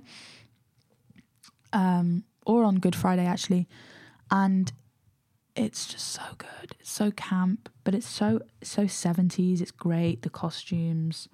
um, 1.76 2.24
or 2.46 2.64
on 2.64 2.80
Good 2.80 2.96
Friday 2.96 3.26
actually, 3.26 3.68
and 4.32 4.72
it's 5.56 5.86
just 5.86 6.08
so 6.08 6.22
good. 6.38 6.76
It's 6.80 6.91
so 6.91 7.12
camp, 7.12 7.70
but 7.84 7.95
it's 7.95 8.08
so 8.08 8.41
so 8.62 8.88
seventies. 8.88 9.62
It's 9.62 9.72
great. 9.72 10.22
The 10.22 10.30
costumes, 10.30 11.30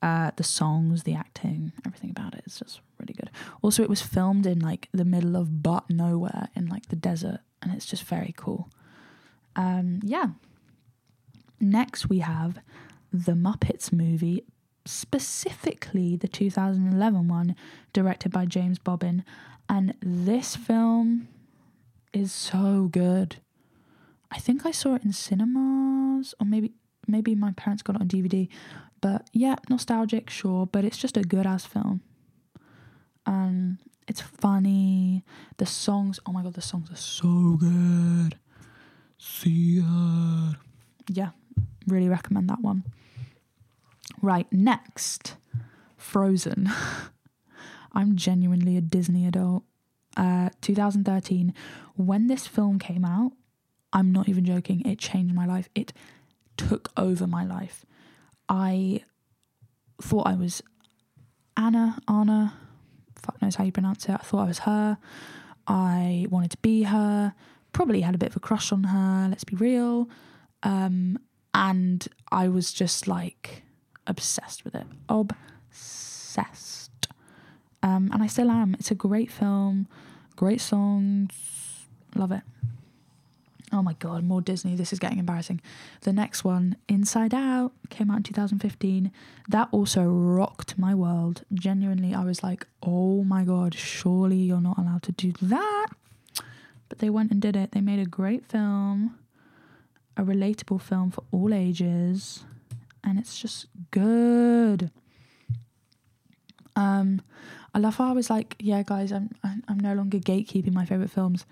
uh, 0.00 0.30
the 0.36 0.44
songs, 0.44 1.02
the 1.02 1.14
acting, 1.14 1.72
everything 1.86 2.10
about 2.10 2.34
it 2.34 2.44
is 2.46 2.58
just 2.58 2.80
really 2.98 3.14
good. 3.14 3.30
Also, 3.60 3.82
it 3.82 3.90
was 3.90 4.02
filmed 4.02 4.46
in 4.46 4.58
like 4.58 4.88
the 4.92 5.04
middle 5.04 5.36
of 5.36 5.62
but 5.62 5.88
nowhere 5.90 6.48
in 6.56 6.66
like 6.66 6.86
the 6.86 6.96
desert, 6.96 7.40
and 7.60 7.74
it's 7.74 7.86
just 7.86 8.04
very 8.04 8.34
cool. 8.36 8.68
Um, 9.56 10.00
yeah. 10.02 10.28
Next, 11.60 12.08
we 12.08 12.18
have 12.18 12.58
the 13.12 13.32
Muppets 13.32 13.92
movie, 13.92 14.44
specifically 14.84 16.16
the 16.16 16.26
2011 16.26 17.28
one, 17.28 17.54
directed 17.92 18.32
by 18.32 18.46
James 18.46 18.78
Bobin. 18.78 19.24
And 19.68 19.94
this 20.00 20.56
film 20.56 21.28
is 22.12 22.32
so 22.32 22.88
good. 22.90 23.36
I 24.32 24.38
think 24.38 24.64
I 24.64 24.70
saw 24.70 24.94
it 24.94 25.04
in 25.04 25.12
cinemas, 25.12 26.34
or 26.40 26.46
maybe 26.46 26.72
maybe 27.06 27.34
my 27.34 27.52
parents 27.52 27.82
got 27.82 27.96
it 27.96 28.02
on 28.02 28.08
DVD. 28.08 28.48
But 29.02 29.28
yeah, 29.32 29.56
nostalgic, 29.68 30.30
sure, 30.30 30.66
but 30.66 30.84
it's 30.84 30.96
just 30.96 31.16
a 31.18 31.22
good 31.22 31.46
ass 31.46 31.66
film. 31.66 32.00
Um, 33.26 33.78
it's 34.08 34.22
funny. 34.22 35.22
The 35.58 35.66
songs, 35.66 36.18
oh 36.24 36.32
my 36.32 36.42
god, 36.42 36.54
the 36.54 36.62
songs 36.62 36.90
are 36.90 36.96
so 36.96 37.58
good. 37.60 38.38
See 39.18 39.80
ya. 39.80 40.54
Yeah, 41.08 41.30
really 41.86 42.08
recommend 42.08 42.48
that 42.48 42.60
one. 42.60 42.84
Right, 44.22 44.50
next, 44.50 45.36
Frozen. 45.96 46.70
I'm 47.92 48.16
genuinely 48.16 48.78
a 48.78 48.80
Disney 48.80 49.26
adult. 49.26 49.64
Uh, 50.16 50.50
2013, 50.60 51.52
when 51.96 52.28
this 52.28 52.46
film 52.46 52.78
came 52.78 53.04
out, 53.04 53.32
I'm 53.92 54.12
not 54.12 54.28
even 54.28 54.44
joking, 54.44 54.86
it 54.86 54.98
changed 54.98 55.34
my 55.34 55.46
life. 55.46 55.68
It 55.74 55.92
took 56.56 56.90
over 56.96 57.26
my 57.26 57.44
life. 57.44 57.84
I 58.48 59.02
thought 60.00 60.26
I 60.26 60.34
was 60.34 60.62
Anna, 61.56 61.98
Anna, 62.08 62.54
fuck 63.16 63.40
knows 63.40 63.56
how 63.56 63.64
you 63.64 63.72
pronounce 63.72 64.06
it. 64.06 64.12
I 64.12 64.16
thought 64.16 64.40
I 64.40 64.48
was 64.48 64.60
her. 64.60 64.98
I 65.66 66.26
wanted 66.30 66.52
to 66.52 66.58
be 66.58 66.84
her. 66.84 67.34
Probably 67.72 68.00
had 68.00 68.14
a 68.14 68.18
bit 68.18 68.30
of 68.30 68.36
a 68.36 68.40
crush 68.40 68.72
on 68.72 68.84
her, 68.84 69.28
let's 69.28 69.44
be 69.44 69.56
real. 69.56 70.08
Um, 70.62 71.18
and 71.54 72.06
I 72.30 72.48
was 72.48 72.72
just 72.72 73.06
like 73.06 73.62
obsessed 74.06 74.64
with 74.64 74.74
it. 74.74 74.86
Obsessed. 75.08 76.90
Um, 77.82 78.10
and 78.12 78.22
I 78.22 78.26
still 78.26 78.50
am. 78.50 78.74
It's 78.74 78.90
a 78.90 78.94
great 78.94 79.30
film, 79.30 79.88
great 80.36 80.60
songs, 80.60 81.32
love 82.14 82.32
it. 82.32 82.42
Oh 83.72 83.82
my 83.82 83.94
god, 83.94 84.22
more 84.22 84.42
Disney. 84.42 84.76
This 84.76 84.92
is 84.92 84.98
getting 84.98 85.18
embarrassing. 85.18 85.60
The 86.02 86.12
next 86.12 86.44
one, 86.44 86.76
Inside 86.88 87.32
Out, 87.32 87.72
came 87.88 88.10
out 88.10 88.18
in 88.18 88.22
2015. 88.22 89.10
That 89.48 89.68
also 89.72 90.02
rocked 90.04 90.78
my 90.78 90.94
world. 90.94 91.42
Genuinely, 91.54 92.14
I 92.14 92.22
was 92.22 92.42
like, 92.42 92.66
oh 92.82 93.24
my 93.24 93.44
god, 93.44 93.74
surely 93.74 94.36
you're 94.36 94.60
not 94.60 94.76
allowed 94.76 95.02
to 95.04 95.12
do 95.12 95.32
that. 95.40 95.86
But 96.90 96.98
they 96.98 97.08
went 97.08 97.30
and 97.32 97.40
did 97.40 97.56
it. 97.56 97.72
They 97.72 97.80
made 97.80 97.98
a 97.98 98.04
great 98.04 98.44
film, 98.44 99.18
a 100.18 100.22
relatable 100.22 100.82
film 100.82 101.10
for 101.10 101.24
all 101.32 101.54
ages, 101.54 102.44
and 103.02 103.18
it's 103.18 103.38
just 103.40 103.68
good. 103.90 104.90
Um, 106.76 107.22
I 107.74 107.78
love 107.78 107.96
how 107.96 108.10
I 108.10 108.12
was 108.12 108.28
like, 108.28 108.54
yeah, 108.58 108.82
guys, 108.82 109.12
I'm 109.12 109.30
I'm 109.42 109.80
no 109.80 109.94
longer 109.94 110.18
gatekeeping 110.18 110.74
my 110.74 110.84
favorite 110.84 111.10
films 111.10 111.46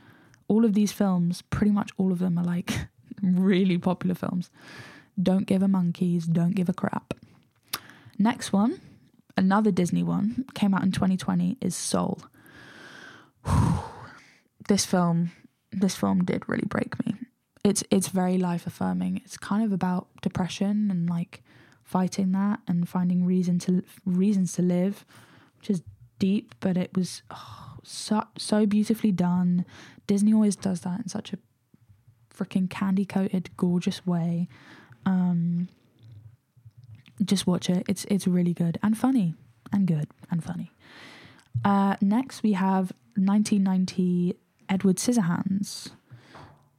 all 0.50 0.64
of 0.64 0.74
these 0.74 0.90
films, 0.90 1.42
pretty 1.42 1.70
much 1.70 1.92
all 1.96 2.10
of 2.10 2.18
them 2.18 2.36
are 2.36 2.44
like 2.44 2.72
really 3.22 3.78
popular 3.78 4.16
films. 4.16 4.50
Don't 5.22 5.46
give 5.46 5.62
a 5.62 5.68
monkeys, 5.68 6.26
don't 6.26 6.56
give 6.56 6.68
a 6.68 6.72
crap. 6.72 7.14
Next 8.18 8.52
one, 8.52 8.80
another 9.36 9.70
Disney 9.70 10.02
one, 10.02 10.44
came 10.54 10.74
out 10.74 10.82
in 10.82 10.90
2020 10.90 11.56
is 11.60 11.76
Soul. 11.76 12.20
this 14.68 14.84
film, 14.84 15.30
this 15.70 15.94
film 15.94 16.24
did 16.24 16.48
really 16.48 16.66
break 16.66 16.98
me. 17.06 17.14
It's 17.62 17.84
it's 17.90 18.08
very 18.08 18.36
life 18.36 18.66
affirming. 18.66 19.20
It's 19.24 19.36
kind 19.36 19.62
of 19.62 19.72
about 19.72 20.08
depression 20.20 20.90
and 20.90 21.08
like 21.08 21.42
fighting 21.84 22.32
that 22.32 22.58
and 22.66 22.88
finding 22.88 23.24
reason 23.24 23.58
to 23.60 23.84
reasons 24.04 24.54
to 24.54 24.62
live, 24.62 25.04
which 25.58 25.70
is 25.70 25.82
deep, 26.18 26.54
but 26.58 26.76
it 26.76 26.90
was 26.96 27.22
oh, 27.30 27.76
so 27.84 28.24
so 28.36 28.66
beautifully 28.66 29.12
done. 29.12 29.64
Disney 30.10 30.34
always 30.34 30.56
does 30.56 30.80
that 30.80 30.98
in 30.98 31.06
such 31.06 31.32
a 31.32 31.38
freaking 32.36 32.68
candy 32.68 33.04
coated, 33.04 33.48
gorgeous 33.56 34.04
way. 34.04 34.48
Um, 35.06 35.68
just 37.24 37.46
watch 37.46 37.70
it. 37.70 37.84
It's 37.88 38.06
it's 38.06 38.26
really 38.26 38.52
good 38.52 38.76
and 38.82 38.98
funny 38.98 39.36
and 39.72 39.86
good 39.86 40.08
and 40.28 40.42
funny. 40.42 40.72
Uh, 41.64 41.94
next 42.00 42.42
we 42.42 42.54
have 42.54 42.90
1990 43.14 44.34
Edward 44.68 44.96
Scissorhands, 44.96 45.92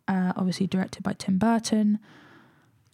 uh, 0.10 0.34
obviously 0.36 0.68
directed 0.68 1.02
by 1.02 1.14
Tim 1.14 1.38
Burton. 1.38 2.00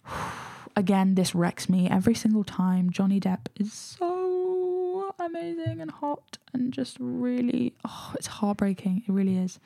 Again, 0.76 1.16
this 1.16 1.34
wrecks 1.34 1.68
me 1.68 1.90
every 1.90 2.14
single 2.14 2.44
time. 2.44 2.90
Johnny 2.90 3.18
Depp 3.18 3.46
is 3.56 3.72
so 3.72 5.12
amazing 5.18 5.80
and 5.80 5.90
hot 5.90 6.38
and 6.54 6.72
just 6.72 6.96
really, 7.00 7.74
oh, 7.84 8.12
it's 8.14 8.28
heartbreaking. 8.28 9.02
It 9.04 9.10
really 9.10 9.36
is. 9.36 9.58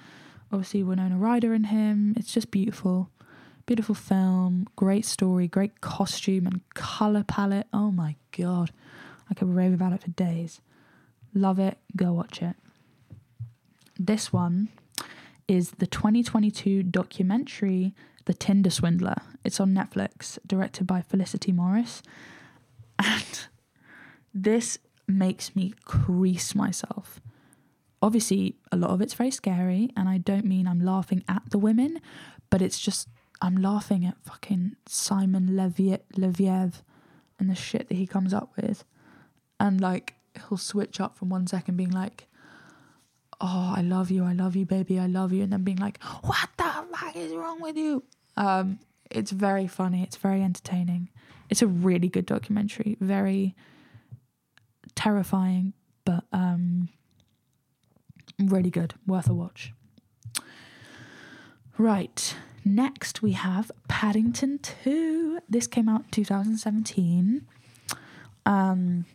Obviously, 0.53 0.83
Winona 0.83 1.17
Ryder 1.17 1.55
in 1.55 1.65
him. 1.65 2.15
It's 2.17 2.33
just 2.33 2.51
beautiful. 2.51 3.11
Beautiful 3.65 3.95
film, 3.95 4.67
great 4.77 5.07
story, 5.07 5.47
great 5.49 5.81
costume 5.81 6.47
and 6.47 6.61
colour 6.75 7.23
palette. 7.23 7.69
Oh 7.73 7.91
my 7.91 8.17
god. 8.37 8.73
I 9.31 9.35
could 9.35 9.55
rave 9.55 9.73
about 9.73 9.93
it 9.93 10.03
for 10.03 10.11
days. 10.11 10.61
Love 11.33 11.59
it. 11.59 11.79
Go 11.97 12.13
watch 12.13 12.43
it. 12.43 12.57
This 13.99 14.33
one 14.33 14.69
is 15.49 15.71
the 15.73 15.87
2022 15.87 16.83
documentary 16.83 17.95
The 18.27 18.35
Tinder 18.35 18.71
Swindler. 18.71 19.23
It's 19.45 19.61
on 19.61 19.73
Netflix, 19.73 20.39
directed 20.47 20.87
by 20.87 21.01
Felicity 21.01 21.53
Morris. 21.53 22.03
And 22.99 23.47
this 24.35 24.79
makes 25.07 25.57
me 25.57 25.73
crease 25.85 26.55
myself. 26.55 27.21
Obviously, 28.03 28.57
a 28.73 28.77
lot 28.77 28.91
of 28.91 29.01
it's 29.01 29.15
very 29.15 29.31
scary, 29.31 29.91
and 29.97 30.09
I 30.09 30.19
don't 30.19 30.45
mean 30.45 30.67
I'm 30.67 30.85
laughing 30.85 31.23
at 31.29 31.43
the 31.51 31.59
women, 31.59 32.01
but 32.51 32.61
it's 32.61 32.81
just 32.81 33.09
I'm 33.41 33.57
laughing 33.57 34.05
at 34.05 34.17
fucking 34.25 34.77
Simon 34.87 35.51
Leviev 35.51 36.73
and 37.39 37.51
the 37.51 37.55
shit 37.55 37.89
that 37.89 37.95
he 37.95 38.07
comes 38.07 38.35
up 38.35 38.53
with. 38.57 38.85
And 39.59 39.81
like, 39.81 40.15
he'll 40.49 40.59
switch 40.59 41.01
up 41.01 41.17
from 41.17 41.29
one 41.29 41.47
second 41.47 41.77
being 41.77 41.91
like, 41.91 42.27
Oh, 43.41 43.75
I 43.77 43.83
love 43.83 44.11
you, 44.11 44.25
I 44.25 44.33
love 44.33 44.55
you, 44.55 44.65
baby, 44.65 45.01
I 45.01 45.07
love 45.07 45.33
you, 45.33 45.43
and 45.43 45.53
then 45.53 45.65
being 45.65 45.79
like, 45.79 46.03
What 46.23 46.49
the 46.57 46.65
fuck 46.93 47.17
is 47.17 47.33
wrong 47.33 47.61
with 47.61 47.77
you? 47.77 48.05
Um, 48.37 48.79
it's 49.11 49.31
very 49.31 49.67
funny, 49.67 50.03
it's 50.03 50.17
very 50.17 50.43
entertaining. 50.43 51.09
It's 51.51 51.63
a 51.63 51.67
really 51.67 52.09
good 52.09 52.27
documentary, 52.27 52.97
very 53.01 53.55
terrifying, 54.95 55.75
but 56.05 56.25
um, 56.33 56.89
really 58.39 58.71
good, 58.71 58.95
worth 59.07 59.29
a 59.29 59.35
watch. 59.35 59.73
Right, 61.79 62.37
next 62.65 63.23
we 63.23 63.33
have 63.33 63.71
Paddington 63.89 64.59
2. 64.59 65.41
This 65.49 65.67
came 65.67 65.89
out 65.89 66.11
2017. 66.13 67.47
Um, 68.45 69.07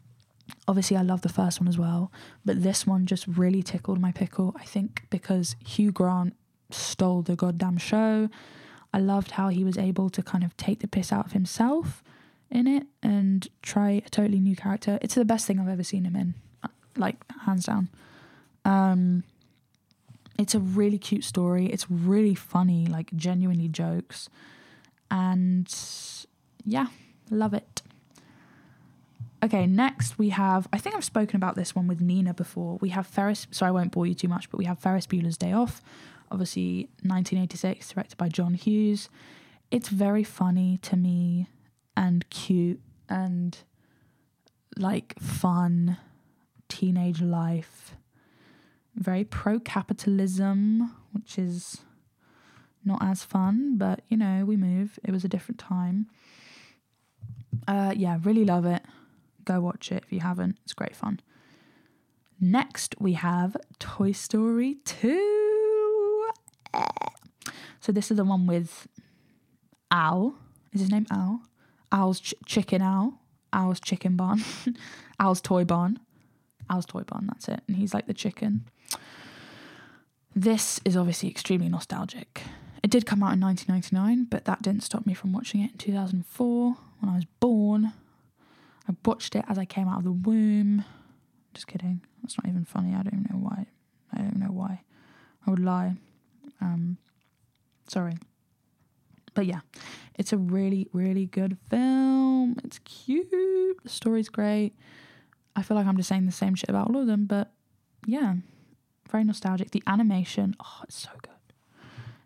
obviously, 0.67 0.97
I 0.97 1.01
love 1.01 1.21
the 1.21 1.29
first 1.29 1.59
one 1.59 1.67
as 1.67 1.77
well, 1.77 2.11
but 2.45 2.63
this 2.63 2.87
one 2.87 3.05
just 3.05 3.27
really 3.27 3.61
tickled 3.61 3.99
my 3.99 4.11
pickle. 4.11 4.55
I 4.59 4.63
think 4.63 5.03
because 5.09 5.55
Hugh 5.65 5.91
Grant 5.91 6.35
stole 6.71 7.21
the 7.21 7.35
goddamn 7.35 7.77
show. 7.77 8.29
I 8.93 8.99
loved 8.99 9.31
how 9.31 9.49
he 9.49 9.63
was 9.63 9.77
able 9.77 10.09
to 10.09 10.23
kind 10.23 10.43
of 10.43 10.55
take 10.57 10.79
the 10.79 10.87
piss 10.87 11.11
out 11.11 11.25
of 11.25 11.31
himself 11.33 12.03
in 12.49 12.67
it 12.67 12.87
and 13.03 13.47
try 13.61 13.91
a 14.05 14.09
totally 14.09 14.39
new 14.39 14.55
character. 14.55 14.97
It's 15.01 15.15
the 15.15 15.25
best 15.25 15.45
thing 15.45 15.59
I've 15.59 15.67
ever 15.67 15.83
seen 15.83 16.05
him 16.05 16.15
in, 16.15 16.35
like 16.95 17.17
hands 17.45 17.65
down. 17.65 17.89
Um, 18.67 19.23
it's 20.37 20.53
a 20.53 20.59
really 20.59 20.99
cute 20.99 21.23
story. 21.23 21.67
It's 21.67 21.89
really 21.89 22.35
funny, 22.35 22.85
like 22.85 23.15
genuinely 23.15 23.69
jokes, 23.69 24.29
and 25.09 25.73
yeah, 26.63 26.87
love 27.31 27.53
it. 27.53 27.81
Okay, 29.43 29.65
next 29.65 30.19
we 30.19 30.29
have. 30.29 30.67
I 30.73 30.77
think 30.77 30.95
I've 30.95 31.05
spoken 31.05 31.37
about 31.37 31.55
this 31.55 31.73
one 31.73 31.87
with 31.87 32.01
Nina 32.01 32.33
before. 32.33 32.77
We 32.81 32.89
have 32.89 33.07
Ferris. 33.07 33.47
So 33.51 33.65
I 33.65 33.71
won't 33.71 33.91
bore 33.91 34.05
you 34.05 34.13
too 34.13 34.27
much, 34.27 34.49
but 34.51 34.57
we 34.57 34.65
have 34.65 34.79
Ferris 34.79 35.07
Bueller's 35.07 35.37
Day 35.37 35.53
Off. 35.53 35.81
Obviously, 36.29 36.89
1986, 37.03 37.89
directed 37.89 38.17
by 38.17 38.27
John 38.27 38.53
Hughes. 38.55 39.09
It's 39.71 39.89
very 39.89 40.23
funny 40.23 40.77
to 40.81 40.97
me 40.97 41.47
and 41.95 42.29
cute 42.29 42.81
and 43.07 43.57
like 44.75 45.15
fun 45.19 45.97
teenage 46.67 47.21
life. 47.21 47.95
Very 48.97 49.23
pro 49.23 49.59
capitalism, 49.59 50.93
which 51.13 51.37
is 51.37 51.81
not 52.83 53.01
as 53.03 53.23
fun, 53.23 53.77
but 53.77 54.01
you 54.09 54.17
know, 54.17 54.43
we 54.43 54.57
move. 54.57 54.97
It 55.03 55.11
was 55.11 55.23
a 55.23 55.27
different 55.27 55.59
time. 55.59 56.07
Uh, 57.67 57.93
yeah, 57.95 58.17
really 58.23 58.43
love 58.43 58.65
it. 58.65 58.81
Go 59.45 59.61
watch 59.61 59.91
it 59.91 60.03
if 60.05 60.11
you 60.11 60.19
haven't. 60.21 60.57
It's 60.63 60.73
great 60.73 60.95
fun. 60.95 61.19
Next, 62.39 62.95
we 62.99 63.13
have 63.13 63.55
Toy 63.79 64.11
Story 64.11 64.77
2. 64.85 66.29
So, 67.79 67.91
this 67.91 68.11
is 68.11 68.17
the 68.17 68.23
one 68.23 68.45
with 68.47 68.87
Al. 69.91 70.35
Is 70.73 70.81
his 70.81 70.91
name 70.91 71.05
Al? 71.11 71.41
Al's 71.91 72.19
ch- 72.19 72.33
chicken 72.45 72.81
owl, 72.81 73.21
Al's 73.53 73.79
chicken 73.79 74.15
barn, 74.15 74.43
Al's 75.19 75.41
toy 75.41 75.63
barn, 75.63 75.99
Al's 76.69 76.85
toy 76.85 77.01
barn. 77.01 77.27
That's 77.27 77.47
it. 77.47 77.61
And 77.67 77.77
he's 77.77 77.93
like 77.93 78.07
the 78.07 78.13
chicken. 78.13 78.65
This 80.35 80.79
is 80.85 80.95
obviously 80.95 81.29
extremely 81.29 81.69
nostalgic. 81.69 82.43
It 82.83 82.91
did 82.91 83.05
come 83.05 83.23
out 83.23 83.33
in 83.33 83.41
1999, 83.41 84.27
but 84.29 84.45
that 84.45 84.61
didn't 84.61 84.83
stop 84.83 85.05
me 85.05 85.13
from 85.13 85.33
watching 85.33 85.61
it 85.61 85.71
in 85.71 85.77
2004 85.77 86.77
when 86.99 87.11
I 87.11 87.15
was 87.15 87.25
born. 87.39 87.93
I 88.87 88.95
watched 89.03 89.35
it 89.35 89.45
as 89.47 89.57
I 89.57 89.65
came 89.65 89.87
out 89.87 89.99
of 89.99 90.03
the 90.03 90.11
womb. 90.11 90.85
Just 91.53 91.67
kidding. 91.67 92.01
That's 92.21 92.37
not 92.37 92.49
even 92.49 92.65
funny. 92.65 92.93
I 92.93 93.01
don't 93.01 93.07
even 93.19 93.27
know 93.31 93.39
why. 93.39 93.65
I 94.13 94.19
don't 94.19 94.37
know 94.37 94.51
why. 94.51 94.81
I 95.45 95.49
would 95.49 95.59
lie. 95.59 95.95
Um, 96.61 96.97
sorry. 97.87 98.17
But 99.33 99.45
yeah, 99.45 99.61
it's 100.15 100.33
a 100.33 100.37
really, 100.37 100.87
really 100.93 101.25
good 101.25 101.57
film. 101.69 102.57
It's 102.63 102.79
cute. 102.79 103.29
The 103.83 103.89
story's 103.89 104.29
great. 104.29 104.73
I 105.57 105.63
feel 105.63 105.75
like 105.75 105.87
I'm 105.87 105.97
just 105.97 106.07
saying 106.07 106.27
the 106.27 106.31
same 106.31 106.55
shit 106.55 106.69
about 106.69 106.87
all 106.87 107.01
of 107.01 107.07
them, 107.07 107.25
but 107.25 107.51
yeah, 108.05 108.35
very 109.09 109.23
nostalgic. 109.23 109.71
The 109.71 109.81
animation, 109.87 110.55
oh, 110.63 110.81
it's 110.83 110.99
so 111.01 111.09
good. 111.21 111.31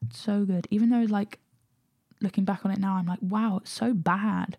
It's 0.07 0.19
so 0.19 0.43
good. 0.43 0.67
Even 0.69 0.89
though, 0.89 1.05
like, 1.09 1.39
looking 2.19 2.43
back 2.43 2.65
on 2.65 2.71
it 2.71 2.79
now, 2.79 2.95
I'm 2.95 3.05
like, 3.05 3.19
wow, 3.21 3.59
it's 3.61 3.71
so 3.71 3.93
bad. 3.93 4.57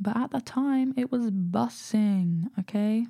But 0.00 0.16
at 0.16 0.30
the 0.30 0.40
time, 0.40 0.94
it 0.96 1.12
was 1.12 1.30
bussing, 1.30 2.48
okay? 2.58 3.06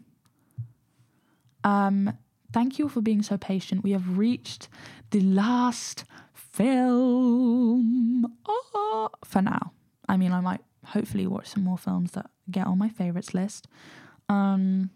Um, 1.63 2.13
thank 2.53 2.79
you 2.79 2.89
for 2.89 3.01
being 3.01 3.23
so 3.23 3.37
patient. 3.37 3.85
We 3.85 3.93
have 3.93 4.19
reached 4.19 4.69
the 5.13 5.21
last 5.21 6.05
film 6.35 8.27
oh, 8.47 9.11
for 9.25 9.41
now. 9.41 9.73
I 10.09 10.17
mean, 10.17 10.33
I 10.33 10.41
might 10.41 10.63
hopefully 10.85 11.27
watch 11.27 11.49
some 11.49 11.63
more 11.65 11.79
films 11.79 12.13
that 12.13 12.31
get 12.51 12.67
on 12.67 12.79
my 12.79 12.89
favorites 12.89 13.35
list. 13.35 13.69
Um, 14.29 14.91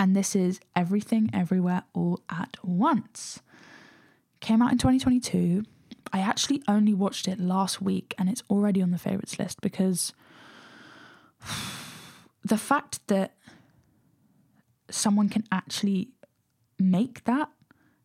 and 0.00 0.16
this 0.16 0.34
is 0.34 0.60
Everything 0.74 1.28
Everywhere 1.30 1.82
All 1.92 2.20
at 2.30 2.56
Once. 2.64 3.40
Came 4.40 4.62
out 4.62 4.72
in 4.72 4.78
2022. 4.78 5.62
I 6.10 6.20
actually 6.20 6.62
only 6.66 6.94
watched 6.94 7.28
it 7.28 7.38
last 7.38 7.82
week 7.82 8.14
and 8.16 8.30
it's 8.30 8.42
already 8.48 8.80
on 8.80 8.92
the 8.92 8.98
favorites 8.98 9.38
list 9.38 9.60
because 9.60 10.14
the 12.42 12.56
fact 12.56 13.06
that 13.08 13.34
someone 14.88 15.28
can 15.28 15.44
actually 15.52 16.08
make 16.78 17.24
that, 17.24 17.50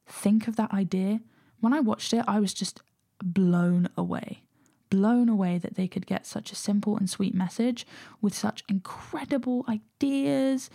think 0.05 0.49
of 0.49 0.57
that 0.57 0.73
idea, 0.73 1.21
when 1.61 1.71
I 1.71 1.79
watched 1.79 2.11
it, 2.11 2.25
I 2.27 2.41
was 2.41 2.53
just 2.53 2.81
blown 3.23 3.87
away. 3.95 4.41
Blown 4.89 5.29
away 5.29 5.59
that 5.59 5.75
they 5.75 5.87
could 5.87 6.05
get 6.05 6.25
such 6.25 6.51
a 6.51 6.55
simple 6.55 6.97
and 6.97 7.09
sweet 7.09 7.33
message 7.33 7.87
with 8.19 8.35
such 8.35 8.65
incredible 8.67 9.65
ideas 9.69 10.69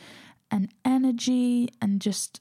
and 0.51 0.73
energy 0.85 1.71
and 1.81 2.01
just 2.01 2.41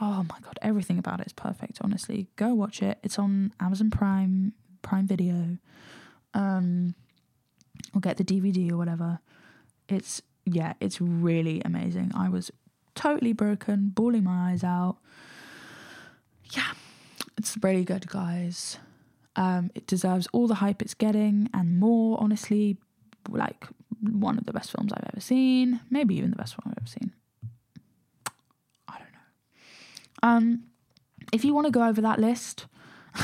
oh 0.00 0.24
my 0.28 0.38
god, 0.40 0.58
everything 0.62 0.98
about 0.98 1.20
it 1.20 1.26
is 1.26 1.32
perfect, 1.32 1.78
honestly. 1.82 2.28
Go 2.36 2.54
watch 2.54 2.82
it. 2.82 2.98
It's 3.02 3.18
on 3.18 3.52
Amazon 3.60 3.90
Prime, 3.90 4.52
Prime 4.82 5.06
Video. 5.06 5.58
Um 6.34 6.94
or 7.94 8.00
get 8.00 8.16
the 8.16 8.24
DVD 8.24 8.70
or 8.72 8.76
whatever. 8.76 9.20
It's 9.88 10.22
yeah, 10.44 10.74
it's 10.80 11.00
really 11.00 11.60
amazing. 11.64 12.12
I 12.14 12.28
was 12.28 12.50
totally 12.94 13.32
broken, 13.32 13.90
bawling 13.94 14.24
my 14.24 14.50
eyes 14.50 14.64
out. 14.64 14.96
Yeah, 16.52 16.72
it's 17.38 17.56
really 17.62 17.84
good, 17.84 18.08
guys. 18.08 18.78
Um, 19.36 19.70
it 19.74 19.86
deserves 19.86 20.26
all 20.32 20.46
the 20.46 20.56
hype 20.56 20.82
it's 20.82 20.94
getting 20.94 21.48
and 21.54 21.78
more, 21.78 22.20
honestly. 22.20 22.76
Like, 23.28 23.66
one 24.02 24.38
of 24.38 24.46
the 24.46 24.52
best 24.52 24.70
films 24.70 24.92
I've 24.92 25.08
ever 25.12 25.20
seen. 25.20 25.80
Maybe 25.90 26.16
even 26.16 26.30
the 26.30 26.36
best 26.36 26.56
one 26.58 26.64
I've 26.66 26.78
ever 26.82 26.86
seen. 26.86 27.12
I 28.88 28.98
don't 28.98 29.12
know. 29.12 29.18
Um, 30.22 30.64
if 31.32 31.44
you 31.44 31.54
want 31.54 31.66
to 31.66 31.70
go 31.70 31.86
over 31.86 32.00
that 32.00 32.18
list 32.18 32.66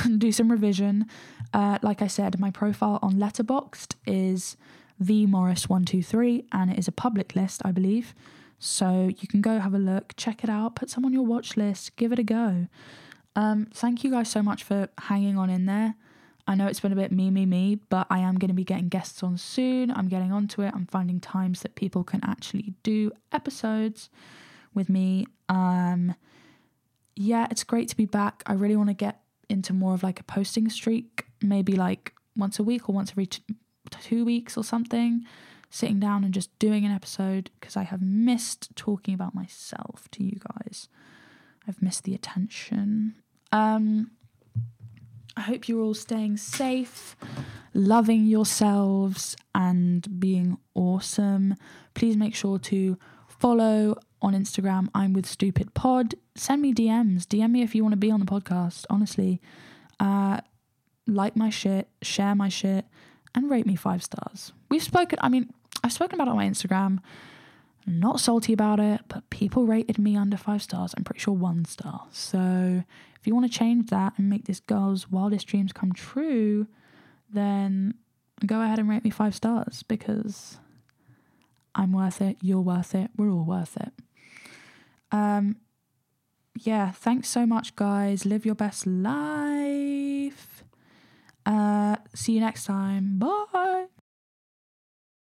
and 0.05 0.20
do 0.20 0.32
some 0.32 0.51
revision, 0.51 1.07
uh, 1.53 1.78
like 1.82 2.03
I 2.03 2.07
said, 2.07 2.38
my 2.38 2.51
profile 2.51 2.99
on 3.03 3.14
Letterboxd 3.14 3.94
is 4.07 4.57
vmorris123 5.03 6.47
and 6.53 6.70
it 6.70 6.78
is 6.78 6.88
a 6.88 6.92
public 6.92 7.34
list, 7.36 7.62
I 7.64 7.72
believe. 7.72 8.14
So 8.59 9.11
you 9.20 9.28
can 9.28 9.40
go 9.40 9.59
have 9.59 9.74
a 9.74 9.78
look, 9.78 10.14
check 10.16 10.42
it 10.42 10.51
out, 10.51 10.76
put 10.76 10.90
some 10.90 11.05
on 11.05 11.12
your 11.12 11.26
watch 11.26 11.57
list, 11.57 11.97
give 11.97 12.12
it 12.12 12.18
a 12.18 12.22
go. 12.22 12.68
Um, 13.34 13.68
thank 13.72 14.03
you 14.03 14.11
guys 14.11 14.30
so 14.30 14.42
much 14.42 14.64
for 14.64 14.88
hanging 14.99 15.36
on 15.36 15.51
in 15.51 15.66
there. 15.66 15.94
I 16.49 16.55
know 16.55 16.66
it's 16.66 16.80
been 16.80 16.92
a 16.92 16.97
bit 16.97 17.12
me, 17.12 17.30
me, 17.30 17.44
me, 17.44 17.80
but 17.88 18.07
I 18.09 18.20
am 18.20 18.38
going 18.38 18.49
to 18.49 18.55
be 18.55 18.64
getting 18.64 18.88
guests 18.88 19.22
on 19.22 19.36
soon. 19.36 19.90
I'm 19.90 20.09
getting 20.09 20.32
onto 20.32 20.62
it. 20.62 20.72
I'm 20.74 20.86
finding 20.86 21.20
times 21.20 21.61
that 21.62 21.74
people 21.74 22.05
can 22.05 22.20
actually 22.24 22.74
do 22.82 23.11
episodes 23.32 24.09
with 24.72 24.88
me. 24.88 25.26
Um, 25.49 26.14
yeah, 27.16 27.48
it's 27.50 27.64
great 27.64 27.88
to 27.88 27.96
be 27.96 28.04
back. 28.04 28.42
I 28.46 28.52
really 28.52 28.76
want 28.76 28.90
to 28.90 28.94
get 28.94 29.22
into 29.48 29.72
more 29.72 29.94
of 29.94 30.02
like 30.02 30.20
a 30.20 30.24
posting 30.24 30.68
streak, 30.68 31.26
maybe 31.42 31.74
like 31.74 32.12
once 32.36 32.58
a 32.58 32.62
week 32.62 32.88
or 32.88 32.94
once 32.94 33.10
every 33.10 33.28
two 33.90 34.24
weeks 34.24 34.56
or 34.56 34.62
something, 34.62 35.24
sitting 35.70 35.98
down 35.98 36.24
and 36.24 36.34
just 36.34 36.56
doing 36.58 36.84
an 36.84 36.92
episode 36.92 37.50
because 37.58 37.76
I 37.76 37.82
have 37.82 38.02
missed 38.02 38.74
talking 38.76 39.14
about 39.14 39.34
myself 39.34 40.08
to 40.12 40.22
you 40.24 40.38
guys. 40.38 40.88
I've 41.66 41.82
missed 41.82 42.04
the 42.04 42.14
attention. 42.14 43.16
Um, 43.50 44.10
I 45.36 45.42
hope 45.42 45.68
you're 45.68 45.82
all 45.82 45.94
staying 45.94 46.36
safe, 46.36 47.16
loving 47.74 48.26
yourselves, 48.26 49.36
and 49.54 50.20
being 50.20 50.58
awesome. 50.74 51.54
Please 51.94 52.16
make 52.16 52.34
sure 52.34 52.58
to 52.58 52.98
follow 53.28 53.96
on 54.22 54.34
Instagram. 54.34 54.88
I'm 54.94 55.12
with 55.12 55.26
Stupid 55.26 55.74
Pod. 55.74 56.14
Send 56.34 56.62
me 56.62 56.72
DMs. 56.72 57.24
DM 57.24 57.50
me 57.50 57.62
if 57.62 57.74
you 57.74 57.82
want 57.82 57.92
to 57.92 57.98
be 57.98 58.10
on 58.10 58.20
the 58.20 58.26
podcast. 58.26 58.84
Honestly, 58.90 59.40
uh, 60.00 60.40
like 61.06 61.36
my 61.36 61.50
shit, 61.50 61.88
share 62.02 62.34
my 62.34 62.48
shit, 62.48 62.84
and 63.34 63.50
rate 63.50 63.66
me 63.66 63.76
five 63.76 64.02
stars. 64.02 64.52
We've 64.70 64.82
spoken. 64.82 65.18
I 65.22 65.28
mean, 65.28 65.52
I've 65.84 65.92
spoken 65.92 66.16
about 66.16 66.28
it 66.28 66.30
on 66.30 66.36
my 66.36 66.48
Instagram. 66.48 66.98
Not 67.86 68.18
salty 68.18 68.52
about 68.52 68.80
it, 68.80 69.02
but 69.08 69.28
people 69.30 69.64
rated 69.66 69.98
me 69.98 70.16
under 70.16 70.36
five 70.36 70.60
stars. 70.62 70.92
I'm 70.96 71.04
pretty 71.04 71.20
sure 71.20 71.34
one 71.34 71.64
star. 71.64 72.06
So 72.10 72.82
if 73.20 73.26
you 73.26 73.34
want 73.34 73.50
to 73.50 73.58
change 73.58 73.90
that 73.90 74.14
and 74.16 74.28
make 74.28 74.46
this 74.46 74.58
girl's 74.58 75.08
wildest 75.08 75.46
dreams 75.46 75.72
come 75.72 75.92
true, 75.92 76.66
then 77.32 77.94
go 78.44 78.60
ahead 78.60 78.80
and 78.80 78.88
rate 78.88 79.04
me 79.04 79.10
five 79.10 79.36
stars 79.36 79.84
because 79.84 80.58
I'm 81.76 81.92
worth 81.92 82.20
it. 82.20 82.38
You're 82.40 82.60
worth 82.60 82.94
it. 82.94 83.10
We're 83.16 83.30
all 83.30 83.44
worth 83.44 83.76
it. 83.76 83.92
Um, 85.16 85.56
yeah, 86.54 86.90
thanks 86.90 87.28
so 87.28 87.46
much, 87.46 87.76
guys. 87.76 88.24
Live 88.24 88.44
your 88.44 88.54
best 88.54 88.86
life. 88.86 90.64
Uh, 91.44 91.96
see 92.14 92.32
you 92.32 92.40
next 92.40 92.64
time. 92.64 93.18
Bye. 93.18 93.86